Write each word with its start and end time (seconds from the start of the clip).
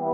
Hi, 0.00 0.06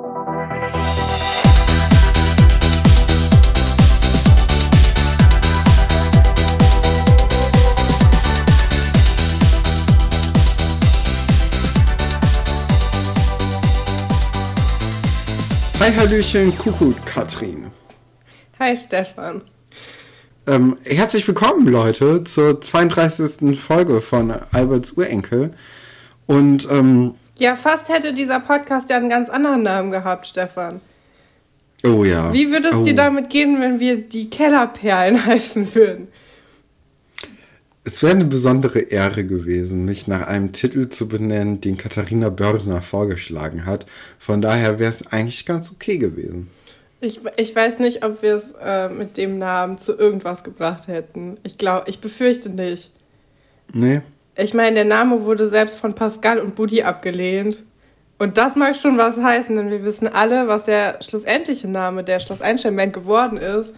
Hallöchen, 15.97 16.59
Kuckuck, 16.59 17.07
Katrin. 17.07 17.71
Hi, 18.59 18.77
Stefan. 18.77 19.43
Ähm, 20.49 20.79
herzlich 20.83 21.29
willkommen, 21.29 21.69
Leute, 21.69 22.25
zur 22.25 22.61
32. 22.61 23.57
Folge 23.61 24.01
von 24.01 24.35
Alberts 24.51 24.95
Urenkel. 24.95 25.55
Und, 26.27 26.67
ähm, 26.73 27.15
Ja, 27.39 27.55
fast 27.55 27.89
hätte 27.89 28.15
dieser 28.15 28.41
Podcast 28.41 28.89
ja 28.89 28.97
einen 28.97 29.11
ganz 29.11 29.29
anderen 29.29 29.63
Namen 29.63 29.91
gehabt, 29.91 30.27
Stefan. 30.27 30.81
oh 31.85 32.05
ja. 32.05 32.33
Wie 32.33 32.51
würde 32.51 32.69
es 32.69 32.77
oh. 32.77 32.83
dir 32.83 32.97
damit 32.97 33.29
gehen, 33.29 33.61
wenn 33.61 33.79
wir 33.79 33.99
die 33.99 34.31
Kellerperlen 34.31 35.25
heißen 35.27 35.75
würden? 35.75 36.09
Es 37.85 38.03
wäre 38.03 38.15
eine 38.15 38.25
besondere 38.25 38.81
Ehre 38.81 39.25
gewesen, 39.25 39.85
mich 39.85 40.09
nach 40.09 40.27
einem 40.27 40.53
Titel 40.53 40.89
zu 40.89 41.07
benennen, 41.07 41.61
den 41.61 41.77
Katharina 41.77 42.31
Börner 42.31 42.83
vorgeschlagen 42.83 43.65
hat. 43.65 43.87
Von 44.19 44.43
daher 44.43 44.81
wäre 44.81 44.91
es 44.91 45.07
eigentlich 45.07 45.47
ganz 45.47 45.71
okay 45.71 45.99
gewesen. 45.99 46.51
Ich, 47.01 47.21
ich 47.37 47.55
weiß 47.55 47.79
nicht, 47.79 48.05
ob 48.05 48.23
wir 48.23 48.37
es 48.37 48.55
äh, 48.61 48.89
mit 48.89 49.17
dem 49.17 49.39
Namen 49.39 49.79
zu 49.79 49.97
irgendwas 49.97 50.43
gebracht 50.43 50.89
hätten. 50.89 51.37
Ich 51.45 51.59
glaube, 51.59 51.89
ich 51.89 52.01
befürchte 52.01 52.49
nicht. 52.51 52.91
Nee? 53.73 54.01
Ich 54.37 54.55
meine, 54.55 54.75
der 54.75 54.85
Name 54.85 55.25
wurde 55.25 55.49
selbst 55.49 55.79
von 55.79 55.95
Pascal 55.95 56.39
und 56.39 56.55
Buddy 56.55 56.83
abgelehnt. 56.83 57.63
Und 58.19 58.39
das 58.39 58.57
mag 58.57 58.77
schon 58.77 58.97
was 58.97 59.17
heißen, 59.17 59.55
denn 59.57 59.71
wir 59.71 59.85
wissen 59.85 60.09
alle, 60.09 60.49
was 60.49 60.65
der 60.65 60.99
schlussendliche 61.03 61.69
Name 61.69 62.03
der 62.05 62.21
Schloss 62.21 62.41
Einstein 62.41 62.77
Band 62.77 62.93
geworden 62.93 63.37
ist. 63.37 63.75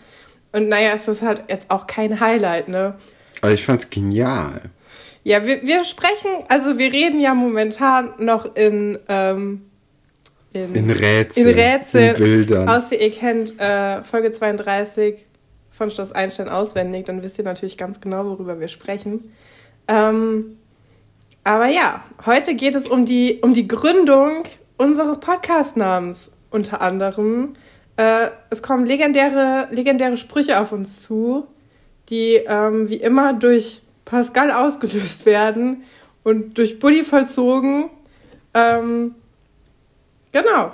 Und 0.52 0.68
naja, 0.68 0.92
es 0.94 1.08
ist 1.08 1.22
halt 1.22 1.44
jetzt 1.48 1.70
auch 1.70 1.86
kein 1.86 2.20
Highlight, 2.20 2.68
ne? 2.68 2.94
Aber 3.40 3.52
ich 3.52 3.64
fand's 3.64 3.90
genial. 3.90 4.62
Ja, 5.24 5.44
wir, 5.44 5.62
wir 5.62 5.84
sprechen, 5.84 6.30
also 6.48 6.78
wir 6.78 6.92
reden 6.92 7.20
ja 7.20 7.34
momentan 7.34 8.14
noch 8.18 8.54
in, 8.56 8.98
ähm, 9.08 9.62
in, 10.52 10.74
In 10.74 10.90
Rätseln. 10.90 11.48
in 11.48 11.54
Rätseln. 11.54 12.14
In 12.14 12.22
Bildern. 12.22 12.68
Außer 12.68 12.98
ihr 12.98 13.10
kennt 13.10 13.58
äh, 13.60 14.02
Folge 14.02 14.32
32 14.32 15.26
von 15.70 15.90
Schloss 15.90 16.12
Einstein 16.12 16.48
auswendig, 16.48 17.04
dann 17.06 17.22
wisst 17.22 17.38
ihr 17.38 17.44
natürlich 17.44 17.76
ganz 17.76 18.00
genau, 18.00 18.24
worüber 18.24 18.58
wir 18.58 18.68
sprechen. 18.68 19.32
Ähm, 19.88 20.58
aber 21.44 21.66
ja, 21.66 22.04
heute 22.26 22.54
geht 22.54 22.74
es 22.74 22.86
um 22.86 23.06
die, 23.06 23.38
um 23.42 23.54
die 23.54 23.66
Gründung 23.66 24.44
unseres 24.76 25.18
Podcast-Namens 25.18 26.30
unter 26.50 26.80
anderem. 26.82 27.54
Äh, 27.96 28.28
es 28.50 28.62
kommen 28.62 28.86
legendäre, 28.86 29.68
legendäre 29.70 30.16
Sprüche 30.16 30.60
auf 30.60 30.72
uns 30.72 31.02
zu, 31.02 31.46
die 32.10 32.34
ähm, 32.46 32.88
wie 32.88 32.96
immer 32.96 33.32
durch 33.32 33.80
Pascal 34.04 34.52
ausgelöst 34.52 35.26
werden 35.26 35.84
und 36.22 36.58
durch 36.58 36.78
Buddy 36.78 37.02
vollzogen. 37.02 37.90
Ähm, 38.54 39.14
genau. 40.32 40.72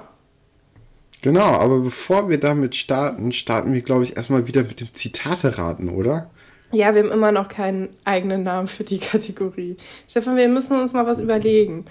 Genau, 1.22 1.54
aber 1.54 1.78
bevor 1.78 2.28
wir 2.28 2.38
damit 2.38 2.74
starten, 2.74 3.32
starten 3.32 3.72
wir, 3.72 3.80
glaube 3.80 4.04
ich, 4.04 4.16
erstmal 4.16 4.46
wieder 4.46 4.62
mit 4.62 4.80
dem 4.80 4.92
Zitate-Raten, 4.92 5.88
oder? 5.88 6.30
Ja, 6.74 6.94
wir 6.94 7.02
haben 7.02 7.12
immer 7.12 7.32
noch 7.32 7.48
keinen 7.48 7.90
eigenen 8.04 8.42
Namen 8.42 8.68
für 8.68 8.84
die 8.84 8.98
Kategorie. 8.98 9.76
Stefan, 10.08 10.36
wir 10.36 10.48
müssen 10.48 10.80
uns 10.80 10.92
mal 10.92 11.06
was 11.06 11.20
überlegen. 11.20 11.84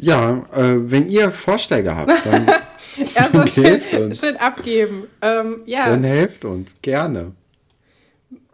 Ja, 0.00 0.44
äh, 0.54 0.90
wenn 0.90 1.08
ihr 1.08 1.30
Vorschläge 1.30 1.94
habt, 1.94 2.24
dann, 2.24 2.46
Erstmal 3.14 3.46
Hilft 3.48 3.90
schön, 3.90 4.02
uns. 4.04 4.20
schön 4.20 4.36
abgeben. 4.36 5.04
Ähm, 5.22 5.62
ja, 5.66 5.90
dann 5.90 6.04
helft 6.04 6.44
uns, 6.44 6.74
gerne. 6.82 7.32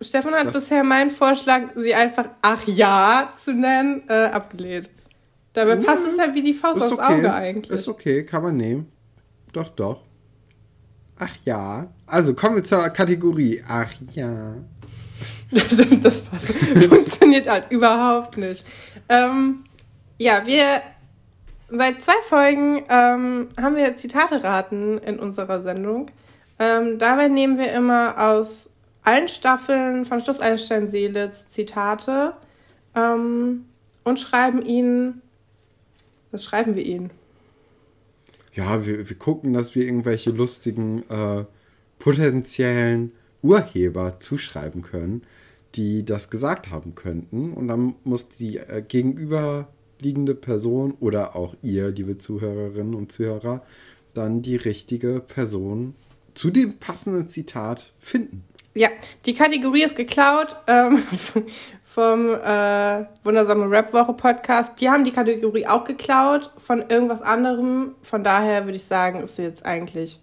Stefan 0.00 0.34
hat 0.34 0.46
Was? 0.46 0.54
bisher 0.54 0.84
meinen 0.84 1.10
Vorschlag, 1.10 1.62
sie 1.76 1.94
einfach 1.94 2.26
Ach 2.42 2.66
ja 2.66 3.32
zu 3.42 3.52
nennen, 3.52 4.02
äh, 4.08 4.26
abgelehnt. 4.26 4.90
Dabei 5.52 5.76
passt 5.76 6.06
es 6.06 6.16
ja 6.16 6.34
wie 6.34 6.42
die 6.42 6.52
Faust 6.52 6.82
aufs 6.82 6.92
okay, 6.92 7.02
Auge 7.02 7.32
eigentlich. 7.32 7.70
ist 7.70 7.88
okay, 7.88 8.24
kann 8.24 8.42
man 8.42 8.56
nehmen. 8.56 8.90
Doch, 9.52 9.68
doch. 9.68 10.00
Ach 11.18 11.30
ja. 11.44 11.86
Also 12.06 12.34
kommen 12.34 12.56
wir 12.56 12.64
zur 12.64 12.88
Kategorie. 12.88 13.62
Ach 13.68 13.92
ja. 14.14 14.56
das 15.50 16.22
funktioniert 16.88 17.48
halt 17.48 17.70
überhaupt 17.70 18.36
nicht. 18.36 18.64
Ähm, 19.08 19.64
ja, 20.18 20.46
wir 20.46 20.82
seit 21.68 22.02
zwei 22.02 22.20
Folgen 22.28 22.84
ähm, 22.88 23.48
haben 23.60 23.76
wir 23.76 23.96
Zitate 23.96 24.42
raten 24.42 24.98
in 24.98 25.18
unserer 25.18 25.62
Sendung. 25.62 26.10
Ähm, 26.58 26.98
dabei 26.98 27.28
nehmen 27.28 27.58
wir 27.58 27.72
immer 27.72 28.18
aus 28.18 28.70
allen 29.02 29.28
Staffeln 29.28 30.04
von 30.04 30.20
Schluss 30.20 30.40
Einstein 30.40 30.88
Seelitz 30.88 31.50
Zitate 31.50 32.34
ähm, 32.94 33.66
und 34.04 34.20
schreiben 34.20 34.62
ihnen. 34.62 35.22
Was 36.30 36.44
schreiben 36.44 36.74
wir 36.74 36.84
ihnen? 36.84 37.10
Ja, 38.54 38.86
wir, 38.86 39.08
wir 39.08 39.18
gucken, 39.18 39.52
dass 39.52 39.74
wir 39.74 39.84
irgendwelche 39.84 40.30
lustigen 40.30 41.02
äh, 41.10 41.44
potenziellen 41.98 43.12
Urheber 43.44 44.18
zuschreiben 44.18 44.82
können, 44.82 45.22
die 45.74 46.04
das 46.04 46.30
gesagt 46.30 46.70
haben 46.70 46.94
könnten. 46.94 47.52
Und 47.52 47.68
dann 47.68 47.94
muss 48.02 48.28
die 48.28 48.56
äh, 48.56 48.82
gegenüberliegende 48.86 50.34
Person 50.34 50.94
oder 50.98 51.36
auch 51.36 51.54
ihr, 51.62 51.90
liebe 51.90 52.16
Zuhörerinnen 52.18 52.94
und 52.94 53.12
Zuhörer, 53.12 53.62
dann 54.14 54.42
die 54.42 54.56
richtige 54.56 55.20
Person 55.20 55.94
zu 56.34 56.50
dem 56.50 56.78
passenden 56.78 57.28
Zitat 57.28 57.92
finden. 58.00 58.44
Ja, 58.76 58.88
die 59.24 59.34
Kategorie 59.34 59.84
ist 59.84 59.94
geklaut 59.94 60.56
ähm, 60.66 60.98
vom 61.84 62.34
äh, 62.34 63.04
Wundersame 63.22 63.70
Rap-Woche 63.70 64.14
Podcast. 64.14 64.80
Die 64.80 64.88
haben 64.88 65.04
die 65.04 65.12
Kategorie 65.12 65.66
auch 65.66 65.84
geklaut 65.84 66.50
von 66.56 66.82
irgendwas 66.88 67.22
anderem. 67.22 67.94
Von 68.02 68.24
daher 68.24 68.64
würde 68.64 68.76
ich 68.76 68.84
sagen, 68.84 69.22
ist 69.22 69.36
sie 69.36 69.42
jetzt 69.42 69.64
eigentlich 69.64 70.20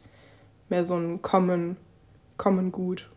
mehr 0.68 0.84
so 0.84 0.96
ein 0.96 1.22
Common, 1.22 1.78
Common 2.42 2.72
Gut. 2.72 3.08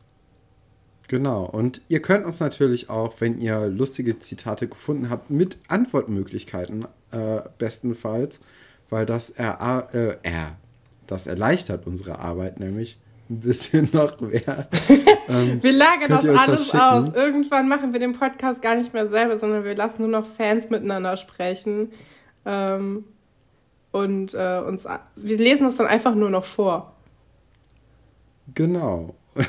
Genau, 1.09 1.47
und 1.47 1.81
ihr 1.89 2.03
könnt 2.03 2.27
uns 2.27 2.41
natürlich 2.41 2.91
auch, 2.91 3.15
wenn 3.21 3.39
ihr 3.39 3.69
lustige 3.69 4.19
Zitate 4.19 4.69
gefunden 4.69 5.09
habt, 5.09 5.31
mit 5.31 5.57
Antwortmöglichkeiten 5.69 6.85
äh, 7.11 7.41
bestenfalls, 7.57 8.41
weil 8.91 9.07
das, 9.07 9.31
er, 9.31 9.89
äh, 9.95 10.17
er, 10.23 10.59
das 11.07 11.27
erleichtert 11.27 11.87
unsere 11.87 12.19
Arbeit 12.19 12.61
nämlich 12.61 12.99
ein 13.31 13.41
bisschen 13.41 13.89
noch 13.95 14.21
mehr. 14.21 14.69
ähm, 15.29 15.63
Wir 15.63 15.73
lagern 15.73 16.11
das 16.11 16.25
das 16.25 16.37
alles 16.37 16.65
schicken? 16.67 16.81
aus. 16.81 17.15
Irgendwann 17.15 17.67
machen 17.67 17.95
wir 17.95 18.01
den 18.01 18.13
Podcast 18.13 18.61
gar 18.61 18.75
nicht 18.75 18.93
mehr 18.93 19.09
selber, 19.09 19.39
sondern 19.39 19.65
wir 19.65 19.75
lassen 19.75 20.03
nur 20.03 20.11
noch 20.11 20.27
Fans 20.27 20.69
miteinander 20.69 21.17
sprechen. 21.17 21.93
Ähm, 22.45 23.05
und 23.91 24.35
äh, 24.35 24.59
uns, 24.67 24.85
wir 25.17 25.39
lesen 25.39 25.67
es 25.67 25.77
dann 25.77 25.87
einfach 25.87 26.15
nur 26.15 26.29
noch 26.29 26.45
vor. 26.45 26.94
Genau. 28.55 29.15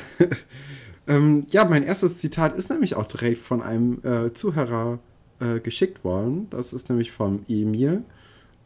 ähm, 1.06 1.46
ja, 1.50 1.64
mein 1.64 1.82
erstes 1.82 2.18
Zitat 2.18 2.56
ist 2.56 2.70
nämlich 2.70 2.94
auch 2.94 3.06
direkt 3.06 3.42
von 3.42 3.62
einem 3.62 4.00
äh, 4.04 4.32
Zuhörer 4.32 4.98
äh, 5.40 5.60
geschickt 5.60 6.04
worden. 6.04 6.48
Das 6.50 6.72
ist 6.72 6.88
nämlich 6.88 7.12
vom 7.12 7.44
Emil. 7.48 8.04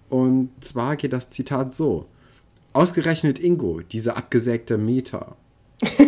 Und 0.09 0.51
zwar 0.61 0.97
geht 0.97 1.13
das 1.13 1.31
Zitat 1.31 1.75
so. 1.75 2.07
Ausgerechnet 2.73 3.39
Ingo, 3.39 3.81
diese 3.81 4.17
abgesägte 4.17 4.79
Meter. 4.79 5.37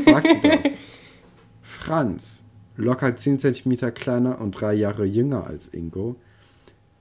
Sagte 0.04 0.40
das. 0.42 0.72
Franz, 1.62 2.44
locker 2.76 3.16
10 3.16 3.38
cm 3.38 3.94
kleiner 3.94 4.40
und 4.40 4.52
drei 4.52 4.74
Jahre 4.74 5.04
jünger 5.04 5.46
als 5.46 5.68
Ingo. 5.68 6.16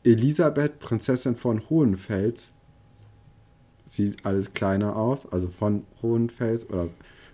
Elisabeth, 0.04 0.80
Prinzessin 0.80 1.36
von 1.36 1.62
Hohenfels, 1.70 2.54
sieht 3.92 4.26
alles 4.26 4.54
kleiner 4.54 4.96
aus, 4.96 5.32
also 5.32 5.50
von 5.50 5.84
Hohenfels 6.02 6.70
oder, 6.70 6.88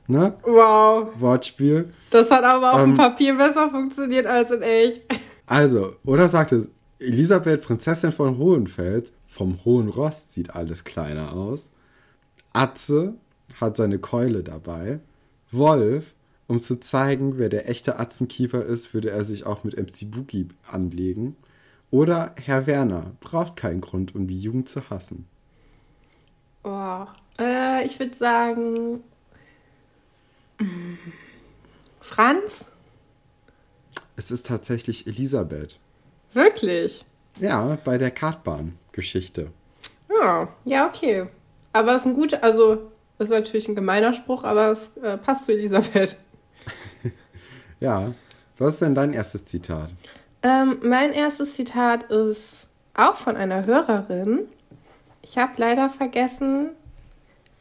ne? 0.07 0.33
Wow, 0.44 1.09
Wortspiel. 1.19 1.89
das 2.09 2.31
hat 2.31 2.44
aber 2.44 2.74
auf 2.74 2.81
Ähm, 2.81 2.92
dem 2.92 2.98
Papier 2.98 3.36
besser 3.36 3.69
funktioniert 3.69 4.25
als 4.25 4.51
in 4.51 4.62
echt. 4.62 5.06
Also, 5.45 5.95
oder 6.04 6.27
sagte 6.27 6.68
Elisabeth, 7.00 7.62
Prinzessin 7.62 8.12
von 8.12 8.38
Hohenfels, 8.38 9.12
vom 9.27 9.63
Hohen 9.65 9.88
Ross 9.89 10.33
sieht 10.33 10.56
alles 10.56 10.83
kleiner 10.83 11.33
aus. 11.33 11.69
Atze 12.54 13.13
hat 13.60 13.77
seine 13.77 14.00
Keule 14.00 14.44
dabei. 14.44 15.00
Wolf, 15.51 16.13
um 16.48 16.62
zu 16.62 16.80
zeigen, 16.80 17.38
wer 17.38 17.50
der 17.50 17.69
echte 17.69 18.00
Atzenkeeper 18.00 18.63
ist, 18.63 18.94
würde 18.94 19.12
er 19.12 19.24
sich 19.24 19.45
auch 19.45 19.63
mit 19.63 19.77
MC 19.77 20.10
Boogie 20.12 20.48
anlegen. 20.69 21.36
Oder 21.92 22.33
Herr 22.44 22.68
Werner 22.68 23.12
braucht 23.21 23.56
keinen 23.56 23.81
Grund, 23.81 24.15
um 24.15 24.27
die 24.27 24.39
Jugend 24.39 24.68
zu 24.68 24.89
hassen. 24.89 25.25
Oh, 26.63 27.06
äh, 27.39 27.86
ich 27.86 28.00
würde 28.00 28.15
sagen. 28.15 29.04
mm, 30.59 30.95
Franz? 32.00 32.65
Es 34.15 34.31
ist 34.31 34.48
tatsächlich 34.48 35.07
Elisabeth. 35.07 35.77
Wirklich? 36.33 37.06
Ja, 37.39 37.77
bei 37.83 37.98
der 37.98 38.12
Kartbahn-Geschichte. 38.12 39.51
Ja, 40.09 40.48
ja, 40.65 40.88
okay. 40.88 41.27
Aber 41.74 41.95
es 41.95 42.01
ist 42.01 42.07
ein 42.07 42.15
guter, 42.15 42.44
also 42.44 42.92
ist 43.19 43.30
natürlich 43.30 43.68
ein 43.68 43.75
gemeiner 43.75 44.13
Spruch, 44.13 44.44
aber 44.44 44.71
es 44.71 44.89
äh, 45.01 45.18
passt 45.18 45.45
zu 45.45 45.51
Elisabeth. 45.51 46.18
Ja. 47.80 48.13
Was 48.57 48.74
ist 48.74 48.81
denn 48.81 48.95
dein 48.95 49.13
erstes 49.13 49.45
Zitat? 49.45 49.92
Ähm, 50.42 50.80
mein 50.81 51.13
erstes 51.13 51.53
Zitat 51.53 52.03
ist 52.06 52.65
auch 52.95 53.15
von 53.15 53.36
einer 53.38 53.68
Hörerin. 53.68 54.48
Ich 55.29 55.38
habe 55.38 55.51
leider 55.57 55.89
vergessen, 55.89 56.69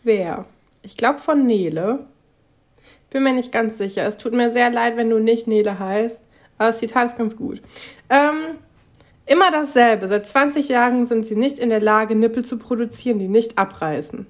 wer. 0.04 0.44
Ich 0.82 0.96
glaube 0.96 1.18
von 1.18 1.46
Nele. 1.46 2.06
Bin 3.10 3.24
mir 3.24 3.32
nicht 3.32 3.50
ganz 3.50 3.76
sicher. 3.76 4.06
Es 4.06 4.16
tut 4.16 4.34
mir 4.34 4.52
sehr 4.52 4.70
leid, 4.70 4.96
wenn 4.96 5.10
du 5.10 5.18
nicht 5.18 5.48
Nele 5.48 5.80
heißt. 5.80 6.20
Aber 6.58 6.68
das 6.68 6.78
Zitat 6.78 7.08
ist 7.08 7.18
ganz 7.18 7.36
gut. 7.36 7.60
Ähm, 8.08 8.58
immer 9.26 9.50
dasselbe. 9.50 10.06
Seit 10.06 10.28
20 10.28 10.68
Jahren 10.68 11.06
sind 11.06 11.26
sie 11.26 11.34
nicht 11.34 11.58
in 11.58 11.68
der 11.68 11.80
Lage, 11.80 12.14
Nippel 12.14 12.44
zu 12.44 12.56
produzieren, 12.56 13.18
die 13.18 13.26
nicht 13.26 13.58
abreißen. 13.58 14.28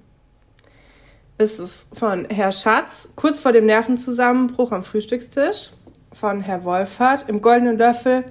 Es 1.37 1.59
ist 1.59 1.89
von 1.93 2.25
Herr 2.31 2.53
Schatz, 2.53 3.11
kurz 3.17 3.39
vor 3.39 3.53
dem 3.53 3.67
Nervenzusammenbruch 3.67 4.73
am 4.73 4.83
Frühstückstisch. 4.83 5.73
Von 6.11 6.41
Herr 6.41 6.65
Wolfert, 6.65 7.29
im 7.29 7.43
goldenen 7.43 7.77
Löffel 7.77 8.25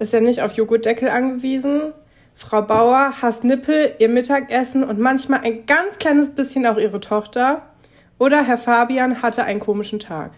ist 0.00 0.12
er 0.12 0.20
nicht 0.20 0.42
auf 0.42 0.54
Joghurtdeckel 0.54 1.08
angewiesen. 1.10 1.92
Frau 2.38 2.62
Bauer 2.62 3.14
hasst 3.20 3.42
Nippel, 3.42 3.96
ihr 3.98 4.08
Mittagessen 4.08 4.84
und 4.84 5.00
manchmal 5.00 5.40
ein 5.40 5.66
ganz 5.66 5.98
kleines 5.98 6.32
bisschen 6.32 6.66
auch 6.66 6.76
ihre 6.76 7.00
Tochter. 7.00 7.68
Oder 8.16 8.44
Herr 8.44 8.58
Fabian 8.58 9.22
hatte 9.22 9.42
einen 9.42 9.58
komischen 9.58 9.98
Tag. 9.98 10.30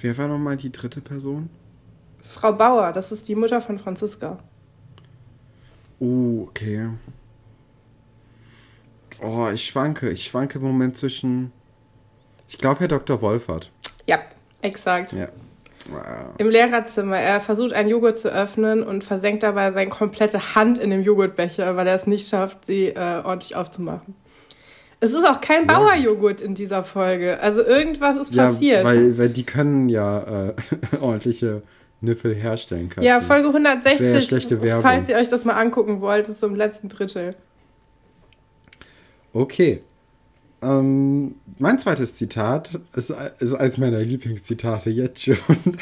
Wer 0.00 0.16
war 0.16 0.28
nochmal 0.28 0.56
die 0.56 0.70
dritte 0.70 1.00
Person? 1.00 1.50
Frau 2.22 2.52
Bauer, 2.52 2.92
das 2.92 3.10
ist 3.10 3.26
die 3.26 3.34
Mutter 3.34 3.60
von 3.60 3.80
Franziska. 3.80 4.38
Oh, 5.98 6.46
okay. 6.46 6.90
Oh, 9.20 9.48
ich 9.52 9.66
schwanke. 9.66 10.10
Ich 10.10 10.24
schwanke 10.26 10.58
im 10.58 10.64
Moment 10.64 10.96
zwischen. 10.96 11.50
Ich 12.48 12.56
glaube, 12.56 12.80
Herr 12.80 12.88
Dr. 12.88 13.20
Wolfert. 13.20 13.72
Ja, 14.06 14.20
exakt. 14.62 15.12
Ja. 15.12 15.28
Wow. 15.88 16.34
Im 16.38 16.50
Lehrerzimmer. 16.50 17.18
Er 17.18 17.40
versucht 17.40 17.72
einen 17.72 17.88
Joghurt 17.88 18.18
zu 18.18 18.28
öffnen 18.28 18.82
und 18.82 19.02
versenkt 19.02 19.42
dabei 19.42 19.70
seine 19.72 19.88
komplette 19.90 20.54
Hand 20.54 20.78
in 20.78 20.90
dem 20.90 21.02
Joghurtbecher, 21.02 21.74
weil 21.76 21.86
er 21.86 21.94
es 21.94 22.06
nicht 22.06 22.28
schafft, 22.28 22.66
sie 22.66 22.88
äh, 22.88 23.22
ordentlich 23.24 23.56
aufzumachen. 23.56 24.14
Es 25.00 25.12
ist 25.12 25.24
auch 25.26 25.40
kein 25.40 25.60
gut. 25.66 25.68
Bauerjoghurt 25.68 26.42
in 26.42 26.54
dieser 26.54 26.84
Folge. 26.84 27.40
Also 27.40 27.64
irgendwas 27.64 28.18
ist 28.18 28.34
Ja, 28.34 28.48
passiert. 28.50 28.84
weil, 28.84 29.16
weil 29.16 29.30
die 29.30 29.44
können 29.44 29.88
ja 29.88 30.48
äh, 30.50 30.54
ordentliche 31.00 31.62
Nippel 32.02 32.34
herstellen 32.34 32.90
können. 32.90 33.06
ja, 33.06 33.20
Folge 33.22 33.44
Das 33.44 33.54
wäre 33.54 33.68
160, 33.68 34.12
ja 34.12 34.20
schlechte 34.20 34.62
Werbung. 34.62 34.82
falls 34.82 35.08
ihr 35.08 35.16
euch 35.16 35.28
das 35.28 35.46
mal 35.46 35.54
angucken 35.54 36.02
wollt, 36.02 36.28
ist 36.28 36.40
so 36.40 36.46
im 36.46 36.54
letzten 36.54 36.88
Drittel. 36.90 37.34
Okay. 39.32 39.82
Ähm, 40.62 41.36
mein 41.58 41.78
zweites 41.78 42.14
Zitat 42.14 42.78
ist, 42.94 43.10
ist 43.10 43.54
eines 43.54 43.78
meiner 43.78 44.00
Lieblingszitate 44.00 44.90
jetzt 44.90 45.22
schon. 45.22 45.38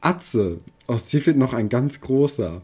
Atze, 0.00 0.58
aus 0.86 1.04
dir 1.06 1.24
wird 1.26 1.36
noch 1.36 1.52
ein 1.52 1.68
ganz 1.68 2.00
großer. 2.00 2.62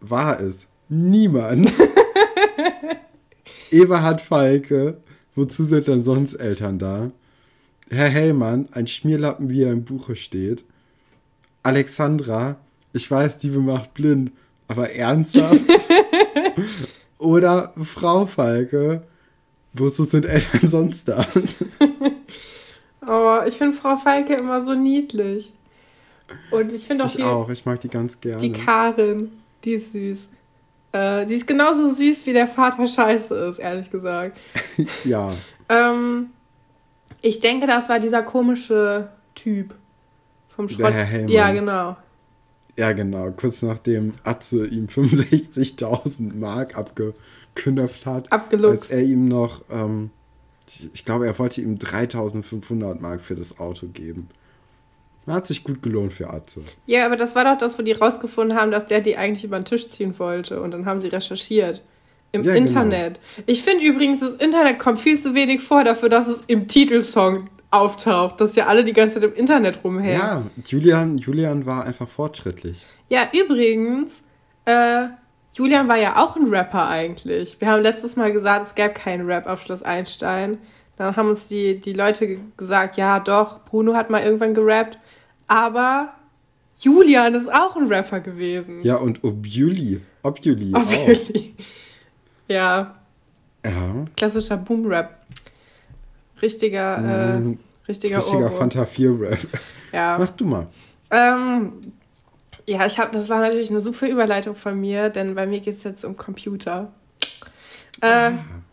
War 0.00 0.40
es? 0.40 0.66
Niemand. 0.88 1.72
Eberhard 3.70 4.20
Falke, 4.20 4.98
wozu 5.34 5.64
sind 5.64 5.86
denn 5.86 6.02
sonst 6.02 6.34
Eltern 6.34 6.78
da? 6.78 7.10
Herr 7.90 8.08
Hellmann, 8.08 8.68
ein 8.72 8.86
Schmierlappen, 8.86 9.48
wie 9.48 9.62
er 9.62 9.72
im 9.72 9.84
Buche 9.84 10.16
steht. 10.16 10.64
Alexandra, 11.62 12.56
ich 12.92 13.10
weiß, 13.10 13.42
Liebe 13.42 13.60
macht 13.60 13.94
blind, 13.94 14.32
aber 14.66 14.90
ernsthaft? 14.90 15.60
Oder 17.18 17.72
Frau 17.84 18.26
Falke, 18.26 19.02
wozu 19.72 20.04
sind 20.04 20.24
Eltern 20.26 20.60
sonst 20.68 21.08
da? 21.08 21.24
Oh, 23.10 23.38
ich 23.46 23.54
finde 23.56 23.74
Frau 23.76 23.96
Falke 23.96 24.34
immer 24.34 24.62
so 24.64 24.74
niedlich. 24.74 25.50
Und 26.50 26.70
ich 26.72 26.84
finde 26.86 27.04
auch, 27.04 27.08
Ich 27.08 27.16
die, 27.16 27.22
auch, 27.22 27.48
ich 27.48 27.64
mag 27.64 27.80
die 27.80 27.88
ganz 27.88 28.20
gerne. 28.20 28.38
die 28.38 28.52
Karin, 28.52 29.32
die 29.64 29.72
ist 29.74 29.92
süß. 29.92 30.28
Äh, 30.92 31.26
sie 31.26 31.36
ist 31.36 31.46
genauso 31.46 31.88
süß, 31.88 32.26
wie 32.26 32.34
der 32.34 32.46
Vater 32.46 32.86
scheiße 32.88 33.34
ist, 33.34 33.58
ehrlich 33.60 33.90
gesagt. 33.90 34.36
ja, 35.04 35.32
Ähm, 35.70 36.26
ich 37.22 37.40
denke, 37.40 37.66
das 37.66 37.88
war 37.88 37.98
dieser 37.98 38.22
komische 38.22 39.08
Typ 39.34 39.74
vom 40.48 40.66
Der 40.66 40.74
Schrott. 40.74 40.92
Herr 40.92 41.04
Hellmann. 41.04 41.28
Ja, 41.30 41.50
genau. 41.52 41.96
Ja 42.78 42.92
genau. 42.92 43.30
Kurz 43.32 43.60
nachdem 43.62 44.14
Atze 44.24 44.66
ihm 44.66 44.86
65.000 44.94 46.34
Mark 46.34 46.78
abgeknöpft 46.78 48.06
hat, 48.06 48.24
als 48.24 48.32
Abgeluchst. 48.32 48.90
er 48.90 49.02
ihm 49.02 49.28
noch, 49.28 49.62
ähm, 49.70 50.10
ich, 50.92 51.04
glaube, 51.04 51.26
er 51.26 51.38
wollte 51.38 51.60
ihm 51.60 51.76
3.500 51.76 53.00
Mark 53.00 53.20
für 53.22 53.34
das 53.34 53.58
Auto 53.58 53.86
geben. 53.88 54.28
Hat 55.26 55.46
sich 55.46 55.62
gut 55.62 55.82
gelohnt 55.82 56.14
für 56.14 56.30
Atze. 56.30 56.62
Ja, 56.86 57.04
aber 57.04 57.16
das 57.16 57.34
war 57.34 57.44
doch 57.44 57.58
das, 57.58 57.78
wo 57.78 57.82
die 57.82 57.92
rausgefunden 57.92 58.56
haben, 58.56 58.70
dass 58.70 58.86
der 58.86 59.02
die 59.02 59.18
eigentlich 59.18 59.44
über 59.44 59.58
den 59.58 59.66
Tisch 59.66 59.90
ziehen 59.90 60.18
wollte. 60.18 60.62
Und 60.62 60.70
dann 60.70 60.86
haben 60.86 61.02
sie 61.02 61.08
recherchiert. 61.08 61.82
Im 62.32 62.42
Ja, 62.42 62.54
genau. 62.54 62.66
Internet. 62.66 63.20
Ich 63.44 63.62
finde 63.62 63.84
übrigens, 63.84 64.20
das 64.20 64.34
Internet 64.34 64.78
kommt 64.78 65.00
viel 65.00 65.18
zu 65.18 65.34
wenig 65.34 65.60
vor 65.60 65.84
dafür, 65.84 66.08
dass 66.08 66.28
es 66.28 66.42
im 66.46 66.66
Titelsong 66.66 67.48
auftaucht. 67.70 68.40
Dass 68.40 68.54
ja 68.56 68.66
alle 68.66 68.84
die 68.84 68.92
ganze 68.92 69.14
Zeit 69.20 69.24
im 69.24 69.34
Internet 69.34 69.82
rumhängen. 69.84 70.18
Ja, 70.18 70.42
Julian, 70.66 71.18
Julian 71.18 71.66
war 71.66 71.84
einfach 71.84 72.08
fortschrittlich. 72.08 72.84
Ja, 73.08 73.28
übrigens, 73.32 74.20
äh, 74.64 75.04
Julian 75.54 75.88
war 75.88 75.96
ja 75.96 76.16
auch 76.22 76.36
ein 76.36 76.48
Rapper 76.48 76.88
eigentlich. 76.88 77.60
Wir 77.60 77.68
haben 77.68 77.82
letztes 77.82 78.16
Mal 78.16 78.32
gesagt, 78.32 78.66
es 78.68 78.74
gäbe 78.74 78.90
keinen 78.94 79.26
Rap 79.26 79.46
auf 79.46 79.62
Schloss 79.62 79.82
Einstein. 79.82 80.58
Dann 80.96 81.16
haben 81.16 81.28
uns 81.30 81.48
die, 81.48 81.78
die 81.80 81.92
Leute 81.92 82.26
ge- 82.26 82.38
gesagt, 82.56 82.96
ja 82.96 83.18
doch, 83.20 83.64
Bruno 83.64 83.94
hat 83.94 84.10
mal 84.10 84.22
irgendwann 84.22 84.52
gerappt. 84.54 84.98
Aber 85.46 86.12
Julian 86.80 87.34
ist 87.34 87.52
auch 87.52 87.76
ein 87.76 87.86
Rapper 87.88 88.20
gewesen. 88.20 88.82
Ja, 88.82 88.96
und 88.96 89.24
ob 89.24 89.44
Juli, 89.46 90.00
ob 90.22 90.44
Juli 90.44 90.74
auch. 90.74 90.80
Obviously. 90.82 91.54
Ja, 92.48 92.94
Ja, 93.64 94.04
klassischer 94.16 94.56
Boom-Rap. 94.56 95.14
Richtiger, 96.42 96.98
äh, 96.98 97.38
Mm, 97.38 97.58
richtiger, 97.88 98.18
richtiger. 98.18 98.50
Fanta 98.52 98.84
4 98.84 99.20
Rap. 99.20 99.38
Ja. 99.92 100.16
Mach 100.18 100.30
du 100.30 100.44
mal. 100.44 100.66
Ähm, 101.10 101.72
ja, 102.66 102.84
ich 102.84 102.98
habe, 102.98 103.10
das 103.12 103.28
war 103.28 103.40
natürlich 103.40 103.70
eine 103.70 103.80
super 103.80 104.08
Überleitung 104.08 104.54
von 104.54 104.78
mir, 104.78 105.08
denn 105.08 105.34
bei 105.34 105.46
mir 105.46 105.60
geht 105.60 105.74
es 105.74 105.84
jetzt 105.84 106.04
um 106.04 106.16
Computer. 106.16 106.92
Äh, 108.00 108.32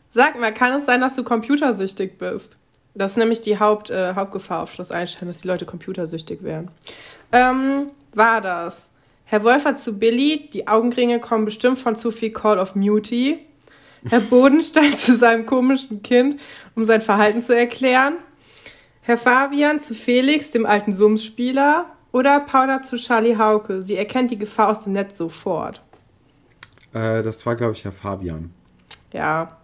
sag 0.10 0.39
mal, 0.39 0.54
kann 0.54 0.74
es 0.78 0.86
sein, 0.86 1.01
dass 1.01 1.16
du 1.16 1.24
computersüchtig 1.24 2.18
bist? 2.18 2.58
Das 2.94 3.12
ist 3.12 3.18
nämlich 3.18 3.42
die 3.42 3.60
Haupt, 3.60 3.89
äh, 3.89 4.13
Hauptgefahr 4.16 4.63
auf 4.63 4.74
Schloss 4.74 4.92
Einstein, 4.92 5.28
dass 5.28 5.42
die 5.42 5.48
Leute 5.48 5.66
computersüchtig 5.66 6.44
werden. 6.44 6.70
Ähm, 7.32 7.92
war 8.13 8.42
das? 8.42 8.89
Herr 9.25 9.44
Wolfer 9.44 9.75
zu 9.75 9.98
Billy, 9.98 10.50
die 10.54 10.68
Augenringe 10.68 11.20
kommen 11.20 11.46
bestimmt 11.46 11.80
von 11.80 11.96
zu 11.96 12.12
viel 12.12 12.32
Call 12.32 12.60
of 12.60 12.75
Muty. 12.75 13.39
Herr 14.10 14.20
Bodenstein 14.20 14.94
zu 14.98 15.18
seinem 15.18 15.46
komischen 15.46 16.02
Kind, 16.04 16.40
um 16.76 16.86
sein 16.86 17.02
Verhalten 17.02 17.44
zu 17.44 17.56
erklären. 17.56 18.16
Herr 19.02 19.18
Fabian 19.18 19.82
zu 19.82 19.94
Felix, 19.94 20.52
dem 20.52 20.66
alten 20.66 20.94
Summs-Spieler. 20.94 21.86
Oder 22.12 22.40
Paula 22.40 22.82
zu 22.82 22.96
Charlie 22.96 23.38
Hauke. 23.38 23.84
Sie 23.84 23.98
erkennt 23.98 24.32
die 24.32 24.38
Gefahr 24.38 24.70
aus 24.70 24.84
dem 24.84 24.94
Netz 24.94 25.18
sofort. 25.18 25.82
Äh, 26.94 27.22
das 27.22 27.46
war, 27.46 27.56
glaube 27.56 27.74
ich, 27.74 27.84
Herr 27.84 27.92
Fabian. 27.92 28.52
Ja. 29.12 29.58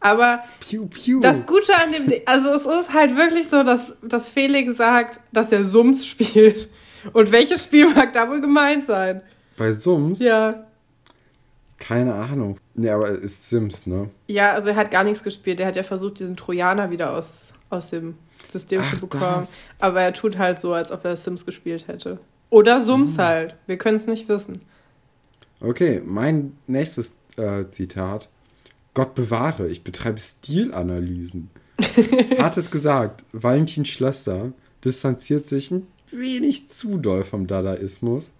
Aber 0.00 0.42
Piu, 0.60 0.86
piu. 0.86 1.20
das 1.20 1.44
Gute 1.44 1.74
an 1.76 1.92
dem, 1.92 2.10
also 2.24 2.48
es 2.50 2.64
ist 2.64 2.94
halt 2.94 3.16
wirklich 3.16 3.48
so, 3.48 3.62
dass, 3.62 3.96
dass 4.00 4.28
Felix 4.28 4.76
sagt, 4.76 5.20
dass 5.32 5.52
er 5.52 5.64
Summs 5.64 6.06
spielt. 6.06 6.68
Und 7.12 7.30
welches 7.30 7.64
Spiel 7.64 7.92
mag 7.92 8.12
da 8.12 8.28
wohl 8.28 8.40
gemeint 8.40 8.86
sein? 8.86 9.22
Bei 9.56 9.72
Sums? 9.72 10.20
Ja. 10.20 10.67
Keine 11.78 12.14
Ahnung. 12.14 12.58
Nee, 12.74 12.90
aber 12.90 13.08
es 13.10 13.18
ist 13.20 13.48
Sims, 13.48 13.86
ne? 13.86 14.10
Ja, 14.26 14.52
also 14.54 14.68
er 14.70 14.76
hat 14.76 14.90
gar 14.90 15.04
nichts 15.04 15.22
gespielt. 15.22 15.60
Er 15.60 15.66
hat 15.66 15.76
ja 15.76 15.82
versucht, 15.84 16.18
diesen 16.20 16.36
Trojaner 16.36 16.90
wieder 16.90 17.12
aus, 17.16 17.52
aus 17.70 17.90
dem 17.90 18.16
System 18.48 18.80
Ach, 18.84 18.90
zu 18.94 19.00
bekommen. 19.00 19.22
das. 19.40 19.52
Aber 19.78 20.02
er 20.02 20.12
tut 20.12 20.38
halt 20.38 20.60
so, 20.60 20.72
als 20.72 20.90
ob 20.90 21.04
er 21.04 21.14
Sims 21.16 21.46
gespielt 21.46 21.86
hätte. 21.88 22.18
Oder 22.50 22.82
Sums 22.82 23.14
Mhm. 23.16 23.18
halt. 23.22 23.54
Wir 23.66 23.78
können 23.78 23.96
es 23.96 24.06
nicht 24.06 24.28
wissen. 24.28 24.62
Okay, 25.60 26.00
mein 26.04 26.56
nächstes 26.66 27.14
äh, 27.36 27.64
Zitat. 27.70 28.28
Gott 28.94 29.14
bewahre, 29.14 29.68
ich 29.68 29.84
betreibe 29.84 30.18
Stilanalysen. 30.18 31.50
Hat 32.38 32.56
es 32.56 32.70
gesagt, 32.70 33.24
Valentin 33.32 33.84
Schlösser 33.84 34.52
distanziert 34.84 35.46
sich 35.46 35.70
ein 35.70 35.86
wenig 36.10 36.68
zu 36.68 36.98
doll 36.98 37.22
vom 37.22 37.46
Dadaismus. 37.46 38.32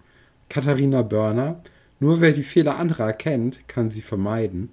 Katharina 0.49 1.01
Börner, 1.03 1.61
nur 1.99 2.21
wer 2.21 2.31
die 2.31 2.43
Fehler 2.43 2.77
anderer 2.77 3.07
erkennt, 3.07 3.67
kann 3.67 3.89
sie 3.89 4.01
vermeiden. 4.01 4.69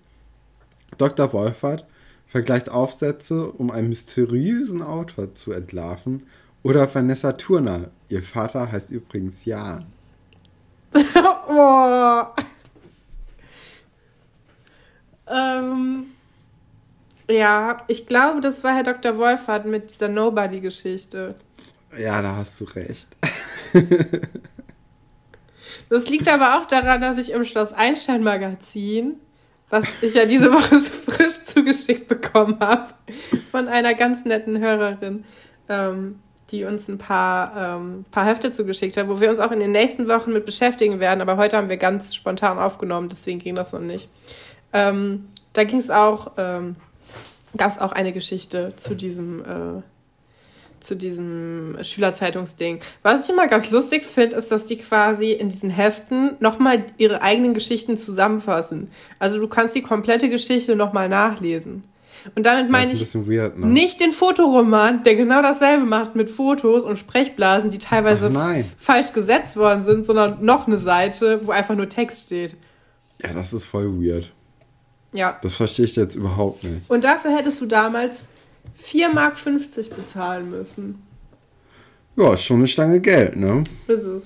Dr. 0.99 1.33
Wolfert 1.33 1.87
vergleicht 2.27 2.69
Aufsätze, 2.69 3.51
um 3.51 3.71
einen 3.71 3.89
mysteriösen 3.89 4.83
Autor 4.83 5.33
zu 5.33 5.53
entlarven. 5.53 6.27
Oder 6.63 6.93
Vanessa 6.93 7.33
Turner, 7.33 7.91
ihr 8.09 8.23
Vater 8.23 8.71
heißt 8.71 8.91
übrigens 8.91 9.45
Jan. 9.45 9.87
oh. 11.49 12.23
Ähm, 15.29 16.07
ja, 17.29 17.83
ich 17.89 18.07
glaube, 18.07 18.41
das 18.41 18.63
war 18.65 18.75
Herr 18.75 18.85
Dr. 18.85 19.17
Wolfert 19.19 19.67
mit 19.67 19.93
dieser 19.93 20.09
Nobody-Geschichte. 20.09 21.35
Ja, 21.99 22.23
da 22.23 22.37
hast 22.37 22.61
du 22.61 22.65
recht. 22.65 23.09
Das 25.89 26.09
liegt 26.09 26.29
aber 26.29 26.59
auch 26.59 26.67
daran, 26.67 27.01
dass 27.01 27.19
ich 27.19 27.31
im 27.31 27.45
Schloss 27.45 27.73
Einstein 27.73 28.23
Magazin, 28.23 29.21
was 29.71 30.03
ich 30.03 30.15
ja 30.15 30.27
diese 30.27 30.53
Woche 30.53 30.79
frisch 31.11 31.45
zugeschickt 31.45 32.09
bekommen 32.09 32.59
habe, 32.61 32.95
von 33.51 33.69
einer 33.69 33.95
ganz 33.95 34.25
netten 34.25 34.59
Hörerin, 34.59 35.25
ähm, 35.69 36.21
die 36.51 36.65
uns 36.65 36.89
ein 36.89 36.99
paar, 36.99 37.77
ähm, 37.79 38.05
paar 38.11 38.27
Hefte 38.27 38.53
zugeschickt 38.53 38.97
hat, 38.97 39.09
wo 39.09 39.21
wir 39.21 39.29
uns 39.29 39.39
auch 39.39 39.51
in 39.51 39.61
den 39.61 39.73
nächsten 39.73 40.09
Wochen 40.09 40.33
mit 40.33 40.47
beschäftigen 40.47 41.01
werden. 41.01 41.21
Aber 41.21 41.37
heute 41.37 41.57
haben 41.57 41.69
wir 41.69 41.77
ganz 41.77 42.15
spontan 42.15 42.59
aufgenommen, 42.59 43.09
deswegen 43.09 43.39
ging 43.39 43.55
das 43.55 43.73
noch 43.73 43.81
nicht. 43.81 44.09
Ähm, 44.73 45.29
da 45.53 45.65
ging 45.65 45.79
es 45.79 45.91
auch, 45.91 46.33
ähm, 46.37 46.77
gab 47.57 47.71
es 47.71 47.79
auch 47.79 47.93
eine 47.93 48.13
Geschichte 48.13 48.75
zu 48.77 48.95
diesem, 48.95 49.41
äh, 49.41 49.83
zu 50.87 50.95
diesem 50.95 51.77
Schülerzeitungsding. 51.83 52.81
Was 53.03 53.25
ich 53.25 53.33
immer 53.33 53.47
ganz 53.47 53.71
lustig 53.71 54.05
finde, 54.05 54.37
ist, 54.37 54.51
dass 54.51 54.65
die 54.65 54.79
quasi 54.79 55.33
in 55.33 55.49
diesen 55.49 55.71
Heften 55.71 56.37
nochmal 56.41 56.85
ihre 56.97 57.23
eigenen 57.23 57.55
Geschichten 57.55 57.97
zusammenfassen. 57.97 58.89
Also 59.19 59.39
du 59.39 59.49
kannst 59.49 59.75
die 59.75 59.83
komplette 59.83 60.29
Geschichte 60.29 60.77
nochmal 60.77 61.09
nachlesen. 61.09 61.83
Und 62.35 62.45
damit 62.47 62.71
meine 62.71 62.93
ich 62.93 63.15
weird, 63.15 63.59
ne? 63.59 63.67
nicht 63.67 64.01
den 64.01 64.13
Fotoroman, 64.13 65.03
der 65.05 65.15
genau 65.15 65.43
dasselbe 65.43 65.85
macht 65.85 66.17
mit 66.17 66.29
Fotos 66.29 66.83
und 66.83 66.99
Sprechblasen, 66.99 67.71
die 67.71 67.79
teilweise 67.79 68.33
falsch 68.79 69.13
gesetzt 69.13 69.57
worden 69.57 69.85
sind, 69.85 70.07
sondern 70.07 70.45
noch 70.45 70.67
eine 70.67 70.79
Seite, 70.79 71.41
wo 71.45 71.53
einfach 71.53 71.77
nur 71.77 71.89
Text 71.89 72.27
steht. 72.27 72.57
Ja, 73.23 73.33
das 73.33 73.53
ist 73.53 73.65
voll 73.65 74.03
weird. 74.03 74.33
Ja. 75.13 75.39
Das 75.43 75.55
verstehe 75.55 75.85
ich 75.85 75.97
jetzt 75.97 76.15
überhaupt 76.15 76.65
nicht. 76.65 76.89
Und 76.91 77.05
dafür 77.05 77.35
hättest 77.35 77.61
du 77.61 77.67
damals 77.67 78.25
4,50 78.83 79.15
Mark 79.15 79.37
bezahlen 79.97 80.51
müssen. 80.51 81.03
Ja, 82.17 82.35
ist 82.35 82.45
schon 82.45 82.59
eine 82.59 82.67
Stange 82.67 83.01
Geld, 83.01 83.37
ne? 83.37 83.65
Ist 83.87 84.05
es. 84.05 84.25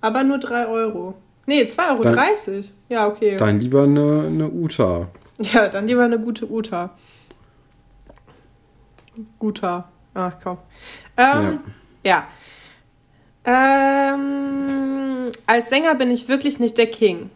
Aber 0.00 0.22
nur 0.22 0.38
3 0.38 0.66
Euro. 0.66 1.14
Nee, 1.46 1.62
2,30 1.62 1.88
Euro. 1.90 2.02
Dann, 2.02 2.64
ja, 2.88 3.06
okay. 3.06 3.36
Dann 3.36 3.60
lieber 3.60 3.84
eine, 3.84 4.24
eine 4.26 4.50
Uta. 4.50 5.08
Ja, 5.38 5.68
dann 5.68 5.86
lieber 5.86 6.04
eine 6.04 6.18
gute 6.18 6.50
Uta. 6.50 6.90
Guter. 9.38 9.88
Ach 10.14 10.32
komm. 10.42 10.58
Ähm, 11.16 11.60
ja. 12.02 12.26
ja. 13.46 14.14
Ähm, 14.14 15.30
als 15.46 15.68
Sänger 15.70 15.94
bin 15.94 16.10
ich 16.10 16.28
wirklich 16.28 16.58
nicht 16.58 16.78
der 16.78 16.86
King, 16.86 17.30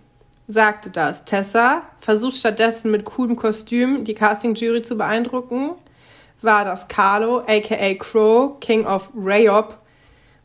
sagte 0.49 0.91
das. 0.91 1.25
Tessa 1.25 1.83
versucht 2.01 2.37
stattdessen 2.37 2.91
mit 2.91 3.05
coolem 3.05 3.37
Kostüm 3.37 4.05
die 4.05 4.15
Casting-Jury 4.15 4.83
zu 4.83 4.97
beeindrucken. 4.97 5.73
War 6.43 6.65
das 6.65 6.89
Carlo, 6.89 7.41
aka 7.47 7.95
Crow, 7.95 8.59
King 8.61 8.87
of 8.87 9.11
Rayop? 9.15 9.79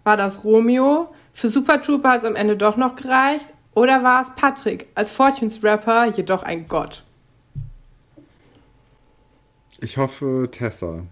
War 0.04 0.18
das 0.18 0.44
Romeo? 0.44 1.10
Für 1.34 1.50
Super 1.50 1.82
Trooper 1.82 2.12
hat 2.12 2.20
es 2.20 2.26
am 2.26 2.36
Ende 2.36 2.58
doch 2.58 2.78
noch 2.78 2.96
gereicht. 2.96 3.54
Oder 3.74 4.04
war 4.04 4.22
es 4.22 4.30
Patrick, 4.36 4.88
als 4.96 5.12
Fortunes 5.12 5.64
Rapper 5.64 6.06
jedoch 6.06 6.44
ein 6.44 6.68
Gott? 6.68 7.04
Ich 9.82 9.98
hoffe 9.98 10.48
Tessa. 10.50 11.04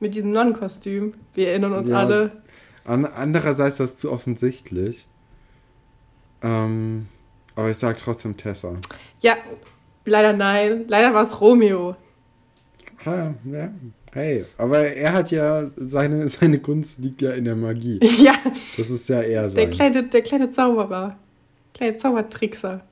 Mit 0.00 0.14
diesem 0.14 0.32
Nonnenkostüm. 0.32 1.14
Wir 1.34 1.50
erinnern 1.50 1.72
uns 1.72 1.88
ja, 1.88 1.98
alle. 1.98 2.42
An, 2.84 3.04
andererseits 3.04 3.78
ist 3.78 3.80
das 3.80 3.96
zu 3.98 4.10
offensichtlich. 4.10 5.06
Ähm, 6.42 7.06
aber 7.54 7.70
ich 7.70 7.76
sage 7.76 7.98
trotzdem 8.02 8.36
Tessa. 8.36 8.74
Ja, 9.20 9.36
leider 10.04 10.32
nein. 10.32 10.86
Leider 10.88 11.14
war 11.14 11.24
es 11.24 11.40
Romeo. 11.40 11.94
Ha, 13.04 13.34
ja. 13.44 13.72
Hey, 14.12 14.44
aber 14.58 14.78
er 14.80 15.12
hat 15.12 15.30
ja 15.30 15.70
seine, 15.76 16.28
seine 16.28 16.58
Kunst 16.58 16.98
liegt 16.98 17.22
ja 17.22 17.32
in 17.32 17.44
der 17.44 17.56
Magie. 17.56 18.00
Ja. 18.20 18.34
Das 18.76 18.90
ist 18.90 19.08
ja 19.08 19.20
eher 19.20 19.48
so. 19.48 19.56
Der 19.56 19.70
kleine, 19.70 20.02
der 20.04 20.22
kleine 20.22 20.50
Zauberer. 20.50 21.16
Kleine 21.74 21.96
Zaubertrickser. 21.96 22.82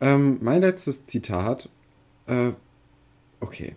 Ähm, 0.00 0.38
mein 0.40 0.62
letztes 0.62 1.06
Zitat. 1.06 1.68
Äh, 2.26 2.52
okay. 3.40 3.74